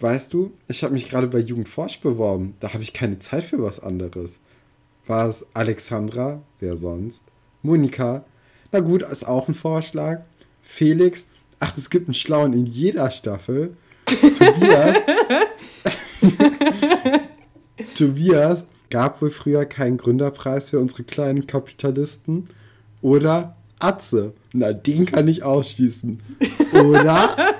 Weißt 0.00 0.32
du, 0.32 0.52
ich 0.68 0.84
habe 0.84 0.94
mich 0.94 1.10
gerade 1.10 1.26
bei 1.26 1.38
Jugendforsch 1.38 2.00
beworben. 2.00 2.54
Da 2.60 2.72
habe 2.72 2.82
ich 2.82 2.92
keine 2.92 3.18
Zeit 3.18 3.44
für 3.44 3.60
was 3.60 3.80
anderes. 3.80 4.38
War 5.06 5.28
es 5.28 5.44
Alexandra? 5.54 6.42
Wer 6.60 6.76
sonst? 6.76 7.24
Monika? 7.62 8.24
Na 8.70 8.80
gut, 8.80 9.02
ist 9.02 9.26
auch 9.26 9.48
ein 9.48 9.54
Vorschlag. 9.54 10.20
Felix? 10.62 11.26
Ach, 11.58 11.76
es 11.76 11.90
gibt 11.90 12.06
einen 12.06 12.14
Schlauen 12.14 12.52
in 12.52 12.66
jeder 12.66 13.10
Staffel. 13.10 13.76
Tobias. 14.08 14.96
Tobias 17.94 18.64
gab 18.90 19.20
wohl 19.20 19.30
früher 19.30 19.66
keinen 19.66 19.98
Gründerpreis 19.98 20.70
für 20.70 20.78
unsere 20.78 21.04
kleinen 21.04 21.46
Kapitalisten. 21.46 22.48
Oder 23.02 23.56
Atze. 23.78 24.32
Na, 24.52 24.72
den 24.72 25.06
kann 25.06 25.28
ich 25.28 25.42
ausschließen. 25.42 26.20
Oder. 26.72 27.36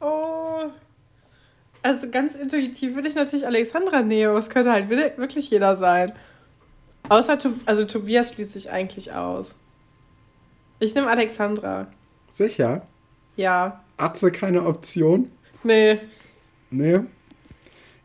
oh. 0.00 0.70
Also 1.82 2.10
ganz 2.10 2.34
intuitiv 2.34 2.94
würde 2.94 3.08
ich 3.08 3.14
natürlich 3.14 3.46
Alexandra 3.46 4.02
nehmen, 4.02 4.36
es 4.36 4.48
könnte 4.48 4.72
halt 4.72 4.90
wirklich 4.90 5.50
jeder 5.50 5.76
sein. 5.76 6.12
Außer, 7.08 7.38
also 7.66 7.84
Tobias 7.84 8.32
schließe 8.32 8.58
ich 8.58 8.70
eigentlich 8.70 9.12
aus. 9.12 9.54
Ich 10.80 10.94
nehme 10.94 11.08
Alexandra. 11.08 11.86
Sicher? 12.32 12.86
Ja. 13.36 13.84
Atze 13.96 14.30
keine 14.30 14.64
Option? 14.64 15.30
Nee. 15.62 16.00
Nee. 16.70 17.00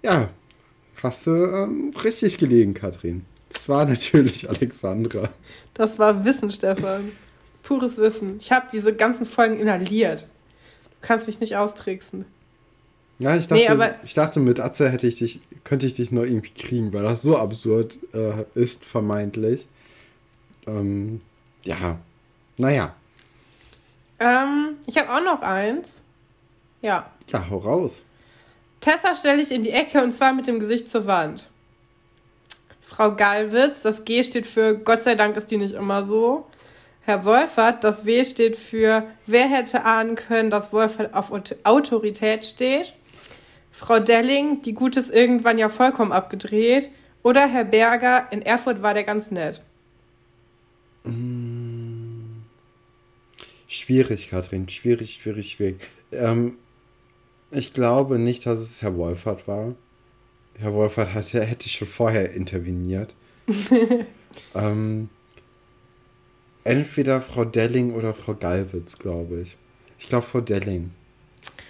Ja, 0.03 0.29
hast 1.01 1.27
du 1.27 1.31
ähm, 1.31 1.93
richtig 2.03 2.37
gelegen, 2.37 2.73
Katrin. 2.73 3.25
Das 3.49 3.67
war 3.69 3.85
natürlich 3.85 4.49
Alexandra. 4.49 5.29
Das 5.73 5.99
war 5.99 6.25
Wissen, 6.25 6.51
Stefan. 6.51 7.11
Pures 7.63 7.97
Wissen. 7.97 8.37
Ich 8.39 8.51
habe 8.51 8.67
diese 8.71 8.93
ganzen 8.93 9.25
Folgen 9.25 9.59
inhaliert. 9.59 10.23
Du 11.01 11.07
kannst 11.07 11.27
mich 11.27 11.39
nicht 11.39 11.55
austricksen. 11.55 12.25
Ja, 13.19 13.35
ich 13.35 13.47
dachte, 13.47 13.77
nee, 13.77 13.89
ich 14.03 14.15
dachte 14.15 14.39
mit 14.39 14.59
Atze 14.59 14.89
hätte 14.89 15.05
ich 15.05 15.19
dich, 15.19 15.41
könnte 15.63 15.85
ich 15.85 15.93
dich 15.93 16.11
noch 16.11 16.23
irgendwie 16.23 16.53
kriegen, 16.53 16.91
weil 16.91 17.03
das 17.03 17.21
so 17.21 17.37
absurd 17.37 17.99
äh, 18.13 18.45
ist, 18.55 18.83
vermeintlich. 18.83 19.67
Ähm, 20.65 21.21
ja, 21.63 21.99
naja. 22.57 22.95
Ähm, 24.21 24.77
ich 24.85 24.97
habe 24.97 25.11
auch 25.11 25.23
noch 25.23 25.41
eins. 25.41 25.95
Ja. 26.81 27.09
Ja, 27.27 27.49
hau 27.49 27.57
raus. 27.57 28.05
Tessa 28.79 29.15
stelle 29.15 29.41
ich 29.41 29.51
in 29.51 29.63
die 29.63 29.71
Ecke 29.71 30.03
und 30.03 30.11
zwar 30.11 30.31
mit 30.33 30.45
dem 30.45 30.59
Gesicht 30.59 30.89
zur 30.89 31.07
Wand. 31.07 31.49
Frau 32.81 33.15
Gallwitz, 33.15 33.81
das 33.81 34.05
G 34.05 34.23
steht 34.23 34.45
für 34.45 34.77
Gott 34.77 35.03
sei 35.03 35.15
Dank 35.15 35.37
ist 35.37 35.49
die 35.49 35.57
nicht 35.57 35.73
immer 35.73 36.03
so. 36.03 36.45
Herr 37.01 37.25
Wolfert, 37.25 37.83
das 37.83 38.05
W 38.05 38.23
steht 38.23 38.57
für 38.57 39.05
Wer 39.25 39.47
hätte 39.47 39.85
ahnen 39.85 40.15
können, 40.15 40.51
dass 40.51 40.71
Wolfert 40.71 41.15
auf 41.15 41.31
Autorität 41.63 42.45
steht. 42.45 42.93
Frau 43.71 43.99
Delling, 43.99 44.61
die 44.61 44.73
Gutes 44.73 45.09
irgendwann 45.09 45.57
ja 45.57 45.69
vollkommen 45.69 46.11
abgedreht. 46.11 46.91
Oder 47.23 47.47
Herr 47.47 47.63
Berger, 47.63 48.27
in 48.31 48.43
Erfurt 48.43 48.83
war 48.83 48.93
der 48.93 49.03
ganz 49.03 49.31
nett. 49.31 49.61
Mm. 51.05 51.40
Schwierig, 53.71 54.29
Katrin, 54.29 54.67
schwierig, 54.67 55.13
schwierig, 55.13 55.51
schwierig. 55.51 55.79
Ähm, 56.11 56.57
ich 57.51 57.71
glaube 57.71 58.19
nicht, 58.19 58.45
dass 58.45 58.59
es 58.59 58.81
Herr 58.81 58.97
Wolfert 58.97 59.47
war. 59.47 59.75
Herr 60.59 60.73
Wolfert 60.73 61.13
hatte, 61.13 61.41
hätte 61.41 61.69
schon 61.69 61.87
vorher 61.87 62.33
interveniert. 62.33 63.15
ähm, 64.55 65.07
entweder 66.65 67.21
Frau 67.21 67.45
Delling 67.45 67.93
oder 67.93 68.13
Frau 68.13 68.35
Gallwitz, 68.35 68.97
glaube 68.97 69.39
ich. 69.39 69.55
Ich 69.97 70.09
glaube 70.09 70.25
Frau 70.25 70.41
Delling. 70.41 70.91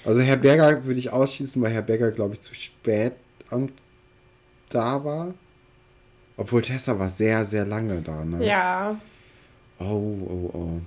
Also 0.03 0.21
Herr 0.21 0.37
Berger 0.37 0.83
würde 0.85 0.99
ich 0.99 1.13
ausschließen, 1.13 1.61
weil 1.61 1.71
Herr 1.71 1.83
Berger, 1.83 2.09
glaube 2.09 2.33
ich, 2.33 2.41
zu 2.41 2.55
spät 2.55 3.13
am, 3.51 3.69
da 4.69 5.05
war. 5.05 5.35
Obwohl 6.35 6.63
Tessa 6.63 6.97
war 6.97 7.09
sehr, 7.11 7.45
sehr 7.45 7.67
lange 7.67 8.01
da, 8.01 8.25
ne? 8.25 8.43
Ja. 8.43 8.99
Oh, 9.77 9.83
oh, 9.85 10.49
oh. 10.51 10.81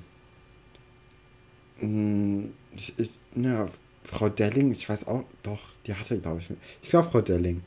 Hm, 1.78 2.52
ich, 2.76 2.94
ich, 2.98 3.18
ja, 3.34 3.66
Frau 4.04 4.28
Delling, 4.28 4.72
ich 4.72 4.88
weiß 4.88 5.06
auch, 5.06 5.24
doch, 5.42 5.60
die 5.86 5.94
hatte, 5.94 6.18
glaube 6.18 6.40
ich. 6.40 6.48
Ich 6.82 6.90
glaube, 6.90 7.08
Frau 7.10 7.20
Delling. 7.20 7.62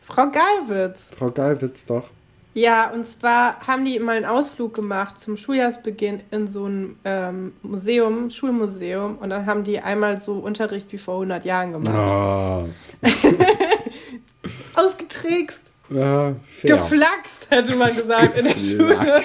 Frau 0.00 0.30
Gallwitz. 0.30 1.08
Frau 1.16 1.30
Gallwitz, 1.30 1.86
doch. 1.86 2.10
Ja, 2.54 2.90
und 2.90 3.06
zwar 3.06 3.66
haben 3.66 3.84
die 3.84 3.98
mal 3.98 4.16
einen 4.16 4.26
Ausflug 4.26 4.74
gemacht 4.74 5.18
zum 5.18 5.38
Schuljahrsbeginn 5.38 6.20
in 6.30 6.46
so 6.46 6.66
ein 6.66 6.98
ähm, 7.04 7.54
Museum, 7.62 8.30
Schulmuseum. 8.30 9.16
Und 9.18 9.30
dann 9.30 9.46
haben 9.46 9.64
die 9.64 9.80
einmal 9.80 10.18
so 10.18 10.34
Unterricht 10.34 10.92
wie 10.92 10.98
vor 10.98 11.14
100 11.14 11.46
Jahren 11.46 11.72
gemacht. 11.72 11.94
Oh. 11.94 12.68
Ausgetrickst. 14.74 15.60
Ja. 15.88 16.34
Geflaxt, 16.62 17.50
hätte 17.50 17.74
man 17.76 17.94
gesagt 17.94 18.36
in 18.36 18.44
der 18.44 18.58
Schule. 18.58 18.96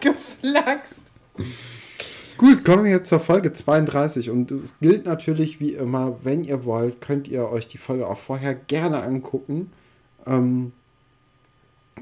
Geflaxt. 0.00 1.12
Gut, 2.36 2.64
kommen 2.64 2.84
wir 2.84 2.90
jetzt 2.90 3.08
zur 3.08 3.20
Folge 3.20 3.52
32 3.52 4.30
und 4.30 4.50
es 4.50 4.74
gilt 4.80 5.06
natürlich 5.06 5.60
wie 5.60 5.74
immer, 5.74 6.18
wenn 6.24 6.42
ihr 6.42 6.64
wollt, 6.64 7.00
könnt 7.00 7.28
ihr 7.28 7.48
euch 7.48 7.68
die 7.68 7.78
Folge 7.78 8.08
auch 8.08 8.18
vorher 8.18 8.54
gerne 8.54 9.02
angucken. 9.02 9.70
Ähm, 10.26 10.72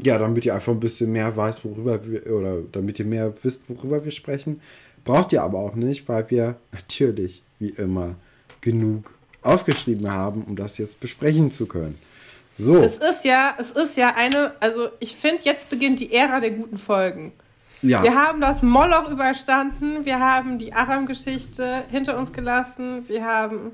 ja, 0.01 0.19
damit 0.19 0.45
ihr 0.47 0.55
einfach 0.55 0.73
ein 0.73 0.81
bisschen 0.81 1.13
mehr 1.13 1.37
weiß, 1.37 1.65
worüber 1.65 2.07
wir, 2.07 2.27
oder 2.33 2.63
damit 2.73 2.99
ihr 2.99 3.05
mehr 3.05 3.33
wisst, 3.43 3.63
worüber 3.69 4.05
wir 4.05 4.13
sprechen. 4.13 4.61
Braucht 5.05 5.33
ihr 5.33 5.43
aber 5.43 5.59
auch 5.59 5.75
nicht, 5.75 6.09
weil 6.09 6.31
wir 6.31 6.57
natürlich, 6.73 7.43
wie 7.59 7.71
immer, 7.71 8.15
genug 8.61 9.13
aufgeschrieben 9.43 10.11
haben, 10.11 10.45
um 10.45 10.57
das 10.57 10.79
jetzt 10.79 11.01
besprechen 11.01 11.51
zu 11.51 11.67
können. 11.67 11.99
So, 12.59 12.79
Es 12.79 12.99
ist 12.99 13.25
ja, 13.25 13.57
es 13.59 13.71
ist 13.73 13.97
ja 13.97 14.15
eine, 14.15 14.53
also 14.61 14.89
ich 15.01 15.17
finde, 15.17 15.43
jetzt 15.45 15.69
beginnt 15.69 16.01
die 16.01 16.13
Ära 16.13 16.41
der 16.41 16.53
guten 16.53 16.79
Folgen. 16.79 17.33
Ja, 17.83 18.03
Wir 18.03 18.15
haben 18.15 18.41
das 18.41 18.63
Moloch 18.63 19.11
überstanden, 19.11 20.05
wir 20.05 20.19
haben 20.21 20.59
die 20.59 20.73
Aram-Geschichte 20.73 21.83
hinter 21.91 22.19
uns 22.19 22.33
gelassen, 22.33 23.09
wir 23.09 23.25
haben 23.25 23.73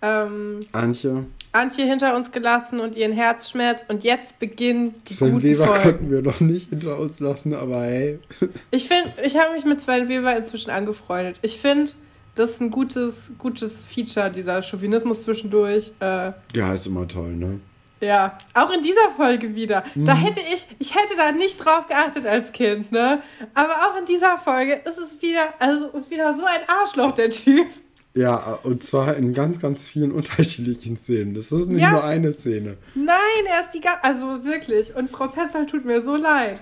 ähm, 0.00 0.60
Antje, 0.72 1.26
Antje 1.52 1.84
hinter 1.84 2.14
uns 2.16 2.30
gelassen 2.30 2.78
und 2.80 2.94
ihren 2.94 3.12
Herzschmerz 3.12 3.84
und 3.88 4.04
jetzt 4.04 4.38
beginnen 4.38 4.94
die 5.08 5.14
Sven 5.14 5.32
guten 5.32 5.42
Weber 5.42 5.66
Folgen. 5.66 5.82
konnten 5.82 6.10
wir 6.10 6.22
noch 6.22 6.40
nicht 6.40 6.70
hinter 6.70 6.98
uns 6.98 7.18
lassen, 7.20 7.54
aber 7.54 7.82
hey. 7.82 8.18
Ich 8.70 8.86
finde, 8.86 9.12
ich 9.24 9.36
habe 9.36 9.54
mich 9.54 9.64
mit 9.64 9.80
Sven 9.80 10.08
Weber 10.08 10.36
inzwischen 10.36 10.70
angefreundet. 10.70 11.36
Ich 11.42 11.60
finde, 11.60 11.90
das 12.36 12.50
ist 12.50 12.60
ein 12.60 12.70
gutes, 12.70 13.30
gutes 13.38 13.72
Feature, 13.84 14.30
dieser 14.30 14.62
Chauvinismus 14.62 15.24
zwischendurch. 15.24 15.90
Äh, 15.98 16.30
Ja, 16.54 16.72
ist 16.72 16.86
immer 16.86 17.08
toll, 17.08 17.32
ne? 17.34 17.58
Ja, 18.00 18.38
auch 18.54 18.70
in 18.72 18.82
dieser 18.82 19.10
Folge 19.16 19.54
wieder. 19.54 19.84
Da 19.94 20.14
Mhm. 20.14 20.18
hätte 20.18 20.40
ich, 20.40 20.66
ich 20.78 20.94
hätte 20.94 21.16
da 21.16 21.32
nicht 21.32 21.56
drauf 21.58 21.86
geachtet 21.88 22.26
als 22.26 22.52
Kind, 22.52 22.92
ne? 22.92 23.22
Aber 23.54 23.72
auch 23.72 23.98
in 23.98 24.04
dieser 24.04 24.38
Folge 24.38 24.74
ist 24.74 24.98
es 24.98 25.20
wieder, 25.22 25.42
also 25.58 25.86
ist 25.98 26.10
wieder 26.10 26.34
so 26.36 26.44
ein 26.44 26.60
Arschloch, 26.66 27.12
der 27.14 27.30
Typ. 27.30 27.66
Ja, 28.14 28.58
und 28.64 28.82
zwar 28.82 29.14
in 29.16 29.32
ganz, 29.34 29.60
ganz 29.60 29.86
vielen 29.86 30.12
unterschiedlichen 30.18 30.96
Szenen. 30.96 31.34
Das 31.34 31.52
ist 31.52 31.68
nicht 31.68 31.80
Ja. 31.80 31.90
nur 31.90 32.04
eine 32.04 32.32
Szene. 32.32 32.76
Nein, 32.94 33.16
er 33.46 33.60
ist 33.66 33.74
die 33.74 33.80
ganze, 33.80 34.02
also 34.04 34.44
wirklich. 34.44 34.94
Und 34.96 35.10
Frau 35.10 35.28
Petzold 35.28 35.70
tut 35.70 35.84
mir 35.84 36.00
so 36.02 36.16
leid. 36.16 36.60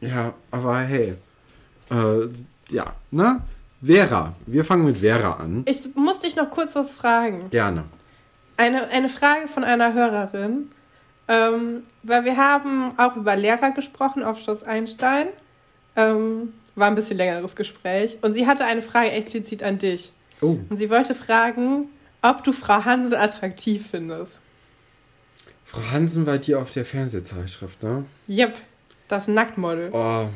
Ja, 0.00 0.32
aber 0.50 0.78
hey. 0.78 1.14
Äh, 1.90 2.28
ja, 2.70 2.86
ne? 3.10 3.40
Vera. 3.80 4.34
Wir 4.46 4.64
fangen 4.64 4.86
mit 4.86 4.98
Vera 4.98 5.34
an. 5.34 5.62
Ich 5.66 5.94
muss 5.94 6.18
dich 6.18 6.34
noch 6.36 6.50
kurz 6.50 6.74
was 6.74 6.92
fragen. 6.92 7.48
Gerne. 7.50 7.84
Eine, 8.58 8.88
eine 8.88 9.08
Frage 9.08 9.48
von 9.48 9.64
einer 9.64 9.94
Hörerin. 9.94 10.70
Ähm, 11.28 11.82
weil 12.02 12.24
wir 12.24 12.36
haben 12.36 12.98
auch 12.98 13.16
über 13.16 13.36
Lehrer 13.36 13.70
gesprochen 13.70 14.22
auf 14.22 14.40
Schloss 14.40 14.62
Einstein. 14.62 15.28
Ähm, 15.96 16.52
war 16.74 16.88
ein 16.88 16.94
bisschen 16.94 17.16
längeres 17.18 17.54
Gespräch. 17.54 18.18
Und 18.22 18.34
sie 18.34 18.46
hatte 18.46 18.64
eine 18.64 18.82
Frage 18.82 19.10
explizit 19.10 19.62
an 19.62 19.78
dich. 19.78 20.12
Oh, 20.40 20.58
Und 20.68 20.76
sie 20.76 20.90
wollte 20.90 21.14
fragen, 21.14 21.88
ob 22.22 22.44
du 22.44 22.52
Frau 22.52 22.84
Hansen 22.84 23.16
attraktiv 23.16 23.86
findest. 23.90 24.38
Frau 25.64 25.82
Hansen 25.92 26.26
war 26.26 26.38
die 26.38 26.54
auf 26.54 26.70
der 26.70 26.84
Fernsehzeitschrift, 26.84 27.82
ne? 27.82 28.04
Yep, 28.28 28.56
das 29.08 29.28
Nacktmodel. 29.28 29.90
Oh, 29.92 30.28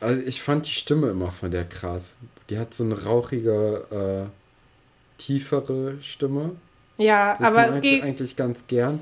also 0.00 0.22
ich 0.22 0.40
fand 0.40 0.66
die 0.66 0.70
Stimme 0.70 1.08
immer 1.10 1.30
von 1.30 1.50
der 1.50 1.64
krass. 1.66 2.14
Die 2.48 2.58
hat 2.58 2.72
so 2.72 2.84
eine 2.84 3.04
rauchige, 3.04 4.30
äh, 4.30 5.20
tiefere 5.20 6.00
Stimme. 6.00 6.56
Ja, 6.98 7.34
Das 7.38 7.46
aber 7.46 7.56
mag 7.56 7.70
es 7.70 7.76
ich 7.76 7.82
geht 7.82 8.02
eigentlich 8.02 8.36
ganz 8.36 8.66
gern. 8.66 9.00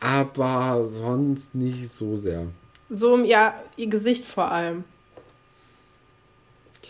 Aber 0.00 0.84
sonst 0.86 1.54
nicht 1.54 1.92
so 1.92 2.16
sehr. 2.16 2.46
so 2.90 3.14
um 3.14 3.24
ihr, 3.24 3.52
ihr 3.76 3.86
Gesicht 3.88 4.24
vor 4.26 4.50
allem. 4.50 4.84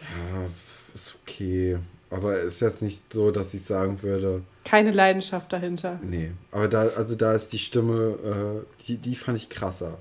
Ja, 0.00 0.46
ist 0.94 1.16
okay. 1.22 1.78
Aber 2.10 2.38
ist 2.38 2.60
jetzt 2.60 2.82
nicht 2.82 3.12
so, 3.12 3.30
dass 3.30 3.54
ich 3.54 3.64
sagen 3.64 4.02
würde, 4.02 4.42
Keine 4.64 4.90
Leidenschaft 4.90 5.52
dahinter. 5.52 5.98
nee. 6.02 6.32
Aber 6.50 6.68
da, 6.68 6.80
also 6.88 7.16
da 7.16 7.32
ist 7.32 7.52
die 7.52 7.58
Stimme, 7.58 8.64
äh, 8.64 8.82
die, 8.86 8.96
die 8.98 9.14
fand 9.14 9.38
ich 9.38 9.48
krasser. 9.48 9.98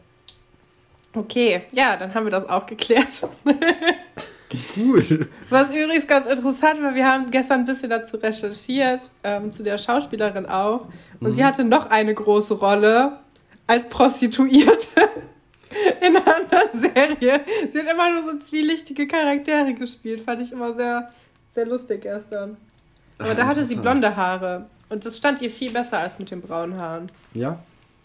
Okay, 1.14 1.64
ja, 1.72 1.98
dann 1.98 2.14
haben 2.14 2.26
wir 2.26 2.32
das 2.32 2.48
auch 2.48 2.66
geklärt. 2.66 3.08
Gut. 4.76 5.28
Was 5.50 5.70
übrigens 5.74 6.08
ganz 6.08 6.26
interessant 6.26 6.82
war, 6.84 6.94
wir 6.96 7.08
haben 7.08 7.32
gestern 7.32 7.62
ein 7.62 7.66
bisschen 7.66 7.90
dazu 7.90 8.18
recherchiert, 8.18 9.10
ähm, 9.24 9.52
zu 9.52 9.64
der 9.64 9.78
Schauspielerin 9.78 10.46
auch. 10.46 10.88
Und 11.20 11.36
sie 11.36 11.46
hatte 11.46 11.64
noch 11.64 11.90
eine 11.90 12.14
große 12.14 12.56
Rolle 12.56 13.20
als 13.68 13.88
Prostituierte 13.90 14.90
in 16.02 16.16
einer 16.16 16.26
anderen 16.36 16.82
Serie. 16.82 17.42
Sie 17.72 17.80
hat 17.80 17.88
immer 17.92 18.12
nur 18.12 18.24
so 18.32 18.40
zwielichtige 18.40 19.08
Charaktere 19.08 19.74
gespielt. 19.74 20.22
Fand 20.22 20.42
ich 20.42 20.52
immer 20.52 20.74
sehr, 20.74 21.12
sehr 21.52 21.66
lustig 21.66 22.02
gestern. 22.02 22.58
Aber 23.20 23.32
Ah, 23.32 23.34
da 23.36 23.46
hatte 23.46 23.64
sie 23.64 23.76
blonde 23.76 24.16
Haare. 24.16 24.66
Und 24.90 25.06
das 25.06 25.16
stand 25.18 25.42
ihr 25.42 25.50
viel 25.52 25.72
besser 25.72 26.00
als 26.00 26.20
mit 26.20 26.32
den 26.32 26.42
braunen 26.42 26.78
Haaren. 26.78 27.08
Ja, 27.34 27.60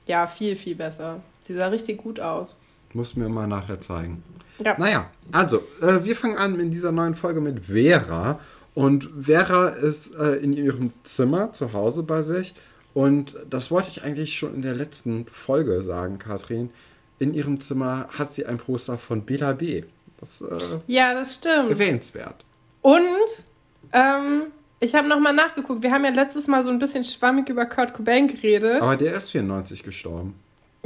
Ja, 0.07 0.27
viel, 0.29 0.55
viel 0.55 0.77
besser. 0.77 1.21
Sie 1.41 1.55
sah 1.55 1.67
richtig 1.69 1.99
gut 1.99 2.21
aus. 2.21 2.55
muss 2.93 3.17
mir 3.17 3.29
mal 3.29 3.47
nachher 3.49 3.81
zeigen. 3.81 4.23
Ja. 4.65 4.77
Naja, 4.79 5.11
also, 5.33 5.59
äh, 5.83 6.05
wir 6.05 6.17
fangen 6.17 6.37
an 6.37 6.59
in 6.61 6.71
dieser 6.71 6.93
neuen 6.93 7.15
Folge 7.15 7.41
mit 7.41 7.67
Vera. 7.67 8.41
Und 8.75 9.09
Vera 9.21 9.69
ist 9.69 10.15
äh, 10.17 10.35
in 10.37 10.53
ihrem 10.53 10.93
Zimmer 11.05 11.53
zu 11.53 11.73
Hause 11.73 12.03
bei 12.03 12.23
sich. 12.23 12.55
Und 12.95 13.37
das 13.51 13.71
wollte 13.71 13.89
ich 13.91 14.05
eigentlich 14.05 14.39
schon 14.39 14.55
in 14.55 14.63
der 14.63 14.75
letzten 14.75 15.27
Folge 15.27 15.83
sagen, 15.83 16.19
Katrin. 16.19 16.71
In 17.19 17.33
ihrem 17.35 17.61
Zimmer 17.61 18.09
hat 18.19 18.33
sie 18.33 18.47
ein 18.47 18.59
Poster 18.59 18.99
von 18.99 19.23
Bela 19.25 19.53
B. 19.53 19.85
Das 20.21 20.41
äh, 20.43 20.79
Ja, 20.87 21.15
das 21.15 21.35
stimmt. 21.35 21.71
erwähnenswert. 21.71 22.45
Und 22.83 23.45
ähm, 23.93 24.43
ich 24.81 24.95
habe 24.95 25.09
nochmal 25.09 25.33
nachgeguckt. 25.35 25.83
Wir 25.83 25.91
haben 25.91 26.05
ja 26.05 26.11
letztes 26.11 26.47
Mal 26.47 26.63
so 26.65 26.71
ein 26.71 26.79
bisschen 26.79 27.05
schwammig 27.05 27.49
über 27.49 27.65
Kurt 27.67 27.95
Cobain 27.95 28.29
geredet. 28.29 28.83
Aber 28.83 28.97
der 28.97 29.15
ist 29.15 29.31
94 29.31 29.83
gestorben. 29.83 30.35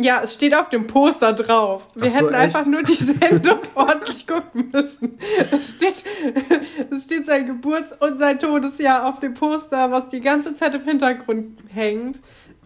Ja, 0.00 0.20
es 0.24 0.34
steht 0.34 0.54
auf 0.54 0.68
dem 0.68 0.86
Poster 0.86 1.32
drauf. 1.32 1.88
Wir 1.94 2.10
so, 2.10 2.16
hätten 2.16 2.28
echt? 2.34 2.36
einfach 2.56 2.66
nur 2.66 2.82
die 2.82 2.94
Sendung 3.20 3.58
ordentlich 3.74 4.26
gucken 4.26 4.70
müssen. 4.72 5.18
Es 5.50 5.70
steht, 5.70 6.02
es 6.90 7.04
steht 7.04 7.26
sein 7.26 7.46
Geburts- 7.46 7.92
und 8.00 8.18
sein 8.18 8.38
Todesjahr 8.38 9.06
auf 9.06 9.20
dem 9.20 9.34
Poster, 9.34 9.90
was 9.90 10.08
die 10.08 10.20
ganze 10.20 10.54
Zeit 10.54 10.74
im 10.74 10.82
Hintergrund 10.84 11.58
hängt. 11.68 12.20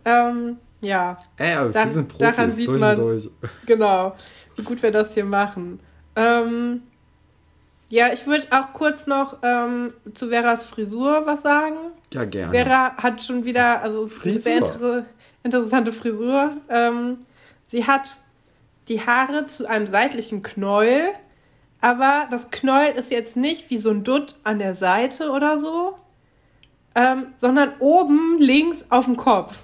Ähm, 0.05 0.59
ja, 0.83 1.19
Ey, 1.39 1.55
aber 1.55 1.71
Da- 1.71 1.85
wir 1.85 1.91
sind 1.91 2.09
Profis, 2.09 2.27
daran 2.27 2.51
sieht 2.51 2.69
durch 2.69 2.81
man- 2.81 2.97
durch. 2.97 3.29
genau. 3.67 4.15
Wie 4.57 4.63
gut 4.63 4.83
wir 4.83 4.91
das 4.91 5.15
hier 5.15 5.25
machen. 5.25 5.81
Ähm, 6.17 6.83
ja, 7.91 8.13
ich 8.13 8.27
würde 8.27 8.47
auch 8.51 8.73
kurz 8.73 9.07
noch 9.07 9.39
ähm, 9.43 9.93
zu 10.15 10.29
Veras 10.29 10.65
Frisur 10.67 11.23
was 11.27 11.43
sagen. 11.43 11.77
Ja, 12.13 12.25
gerne. 12.25 12.53
Vera 12.53 12.97
hat 12.97 13.23
schon 13.23 13.45
wieder, 13.45 13.83
also 13.83 14.03
es 14.05 14.13
ist 14.13 14.25
eine 14.25 14.35
sehr 14.39 14.65
Frisur. 14.65 15.05
Inter 15.45 15.59
interessante 15.59 15.93
Frisur. 15.93 16.57
Ähm, 16.69 17.19
sie 17.67 17.87
hat 17.87 18.17
die 18.89 19.07
Haare 19.07 19.47
zu 19.47 19.69
einem 19.69 19.87
seitlichen 19.87 20.43
Knäuel, 20.43 21.11
aber 21.81 22.27
das 22.31 22.51
Knäuel 22.51 22.95
ist 22.95 23.11
jetzt 23.11 23.37
nicht 23.37 23.71
wie 23.71 23.79
so 23.79 23.91
ein 23.91 24.05
Dutt 24.05 24.37
an 24.43 24.59
der 24.59 24.75
Seite 24.75 25.31
oder 25.31 25.59
so, 25.59 25.95
ähm, 26.95 27.27
sondern 27.37 27.75
oben 27.79 28.39
links 28.39 28.79
auf 28.89 29.05
dem 29.05 29.17
Kopf. 29.17 29.59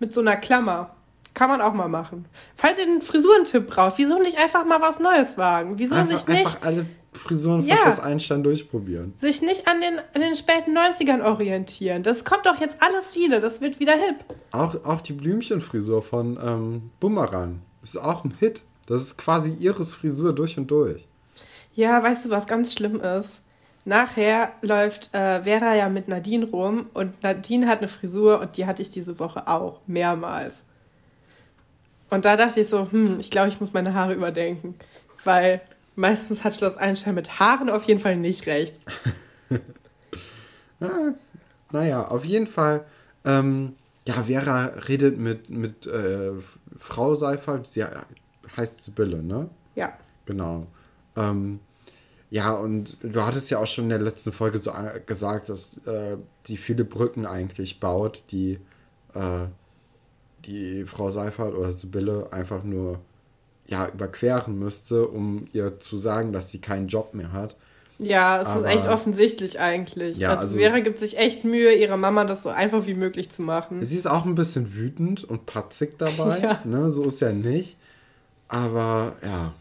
Mit 0.00 0.12
so 0.12 0.20
einer 0.20 0.36
Klammer. 0.36 0.94
Kann 1.34 1.50
man 1.50 1.60
auch 1.60 1.72
mal 1.72 1.88
machen. 1.88 2.24
Falls 2.56 2.78
ihr 2.78 2.84
einen 2.84 3.02
Frisurentipp 3.02 3.68
braucht, 3.68 3.98
wieso 3.98 4.18
nicht 4.18 4.38
einfach 4.38 4.64
mal 4.64 4.80
was 4.80 4.98
Neues 4.98 5.38
wagen? 5.38 5.78
Wieso 5.78 5.94
einfach, 5.94 6.16
sich 6.16 6.26
nicht 6.26 6.46
einfach 6.46 6.62
alle 6.62 6.86
Frisuren 7.18 7.60
von 7.60 7.68
Ja. 7.68 7.76
Schloss 7.76 7.98
Einstein 8.00 8.42
durchprobieren. 8.42 9.12
sich 9.16 9.42
nicht 9.42 9.68
an 9.68 9.80
den, 9.80 9.98
an 10.14 10.20
den 10.20 10.34
späten 10.36 10.76
90ern 10.76 11.22
orientieren. 11.22 12.02
Das 12.02 12.24
kommt 12.24 12.46
doch 12.46 12.60
jetzt 12.60 12.78
alles 12.80 13.14
wieder. 13.14 13.40
Das 13.40 13.60
wird 13.60 13.78
wieder 13.80 13.92
hip. 13.92 14.16
Auch, 14.52 14.74
auch 14.84 15.00
die 15.02 15.12
Blümchenfrisur 15.12 16.02
von 16.02 16.38
ähm, 16.42 16.90
Bumerang. 17.00 17.60
Das 17.80 17.90
ist 17.90 17.96
auch 17.98 18.24
ein 18.24 18.34
Hit. 18.38 18.62
Das 18.86 19.02
ist 19.02 19.18
quasi 19.18 19.52
ihres 19.52 19.94
Frisur 19.94 20.34
durch 20.34 20.56
und 20.56 20.70
durch. 20.70 21.06
Ja, 21.74 22.02
weißt 22.02 22.24
du, 22.24 22.30
was 22.30 22.46
ganz 22.46 22.72
schlimm 22.72 23.00
ist? 23.00 23.32
Nachher 23.84 24.52
läuft 24.62 25.14
äh, 25.14 25.42
Vera 25.42 25.74
ja 25.74 25.88
mit 25.88 26.08
Nadine 26.08 26.46
rum 26.46 26.86
und 26.94 27.22
Nadine 27.22 27.68
hat 27.68 27.78
eine 27.78 27.88
Frisur 27.88 28.40
und 28.40 28.56
die 28.56 28.66
hatte 28.66 28.82
ich 28.82 28.90
diese 28.90 29.18
Woche 29.18 29.46
auch 29.46 29.80
mehrmals. 29.86 30.62
Und 32.10 32.24
da 32.24 32.36
dachte 32.36 32.60
ich 32.60 32.68
so, 32.68 32.90
hm, 32.90 33.20
ich 33.20 33.30
glaube, 33.30 33.48
ich 33.48 33.60
muss 33.60 33.72
meine 33.72 33.94
Haare 33.94 34.14
überdenken. 34.14 34.74
Weil 35.24 35.60
meistens 35.98 36.44
hat 36.44 36.54
Schloss 36.56 36.76
Einstein 36.76 37.14
mit 37.14 37.38
Haaren 37.38 37.68
auf 37.70 37.84
jeden 37.84 38.00
Fall 38.00 38.16
nicht 38.16 38.46
recht. 38.46 38.78
Naja, 41.70 42.06
auf 42.08 42.24
jeden 42.24 42.46
Fall. 42.46 42.84
Ähm, 43.24 43.74
ja, 44.06 44.14
Vera 44.24 44.66
redet 44.88 45.18
mit, 45.18 45.50
mit 45.50 45.86
äh, 45.86 46.30
Frau 46.78 47.14
Seifert. 47.14 47.66
Sie 47.66 47.84
heißt 48.56 48.84
Sibylle, 48.84 49.22
ne? 49.22 49.50
Ja. 49.74 49.92
Genau. 50.24 50.66
Ähm, 51.16 51.60
ja, 52.30 52.52
und 52.52 52.96
du 53.02 53.20
hattest 53.22 53.50
ja 53.50 53.58
auch 53.58 53.66
schon 53.66 53.84
in 53.84 53.90
der 53.90 53.98
letzten 54.00 54.32
Folge 54.32 54.58
so 54.58 54.70
a- 54.70 54.98
gesagt, 55.04 55.48
dass 55.48 55.78
äh, 55.86 56.16
sie 56.44 56.56
viele 56.56 56.84
Brücken 56.84 57.26
eigentlich 57.26 57.80
baut, 57.80 58.22
die, 58.30 58.58
äh, 59.14 59.46
die 60.44 60.84
Frau 60.86 61.10
Seifert 61.10 61.54
oder 61.54 61.72
Sibylle 61.72 62.28
einfach 62.32 62.62
nur 62.62 63.00
ja, 63.68 63.88
überqueren 63.88 64.58
müsste, 64.58 65.06
um 65.06 65.46
ihr 65.52 65.78
zu 65.78 65.98
sagen, 65.98 66.32
dass 66.32 66.50
sie 66.50 66.60
keinen 66.60 66.88
Job 66.88 67.14
mehr 67.14 67.32
hat. 67.32 67.54
Ja, 67.98 68.40
es 68.40 68.48
Aber, 68.48 68.60
ist 68.60 68.76
echt 68.76 68.88
offensichtlich 68.88 69.58
eigentlich. 69.60 70.18
Ja, 70.18 70.30
also, 70.30 70.42
also 70.42 70.58
Vera 70.58 70.78
gibt 70.80 70.98
sich 70.98 71.18
echt 71.18 71.44
Mühe, 71.44 71.74
ihrer 71.74 71.96
Mama 71.96 72.24
das 72.24 72.44
so 72.44 72.48
einfach 72.48 72.86
wie 72.86 72.94
möglich 72.94 73.30
zu 73.30 73.42
machen. 73.42 73.84
Sie 73.84 73.96
ist 73.96 74.06
auch 74.06 74.24
ein 74.24 74.36
bisschen 74.36 74.74
wütend 74.74 75.24
und 75.24 75.46
patzig 75.46 75.98
dabei. 75.98 76.38
ja. 76.42 76.60
ne? 76.64 76.90
So 76.90 77.04
ist 77.04 77.20
ja 77.20 77.32
nicht. 77.32 77.76
Aber 78.46 79.16
ja. 79.22 79.52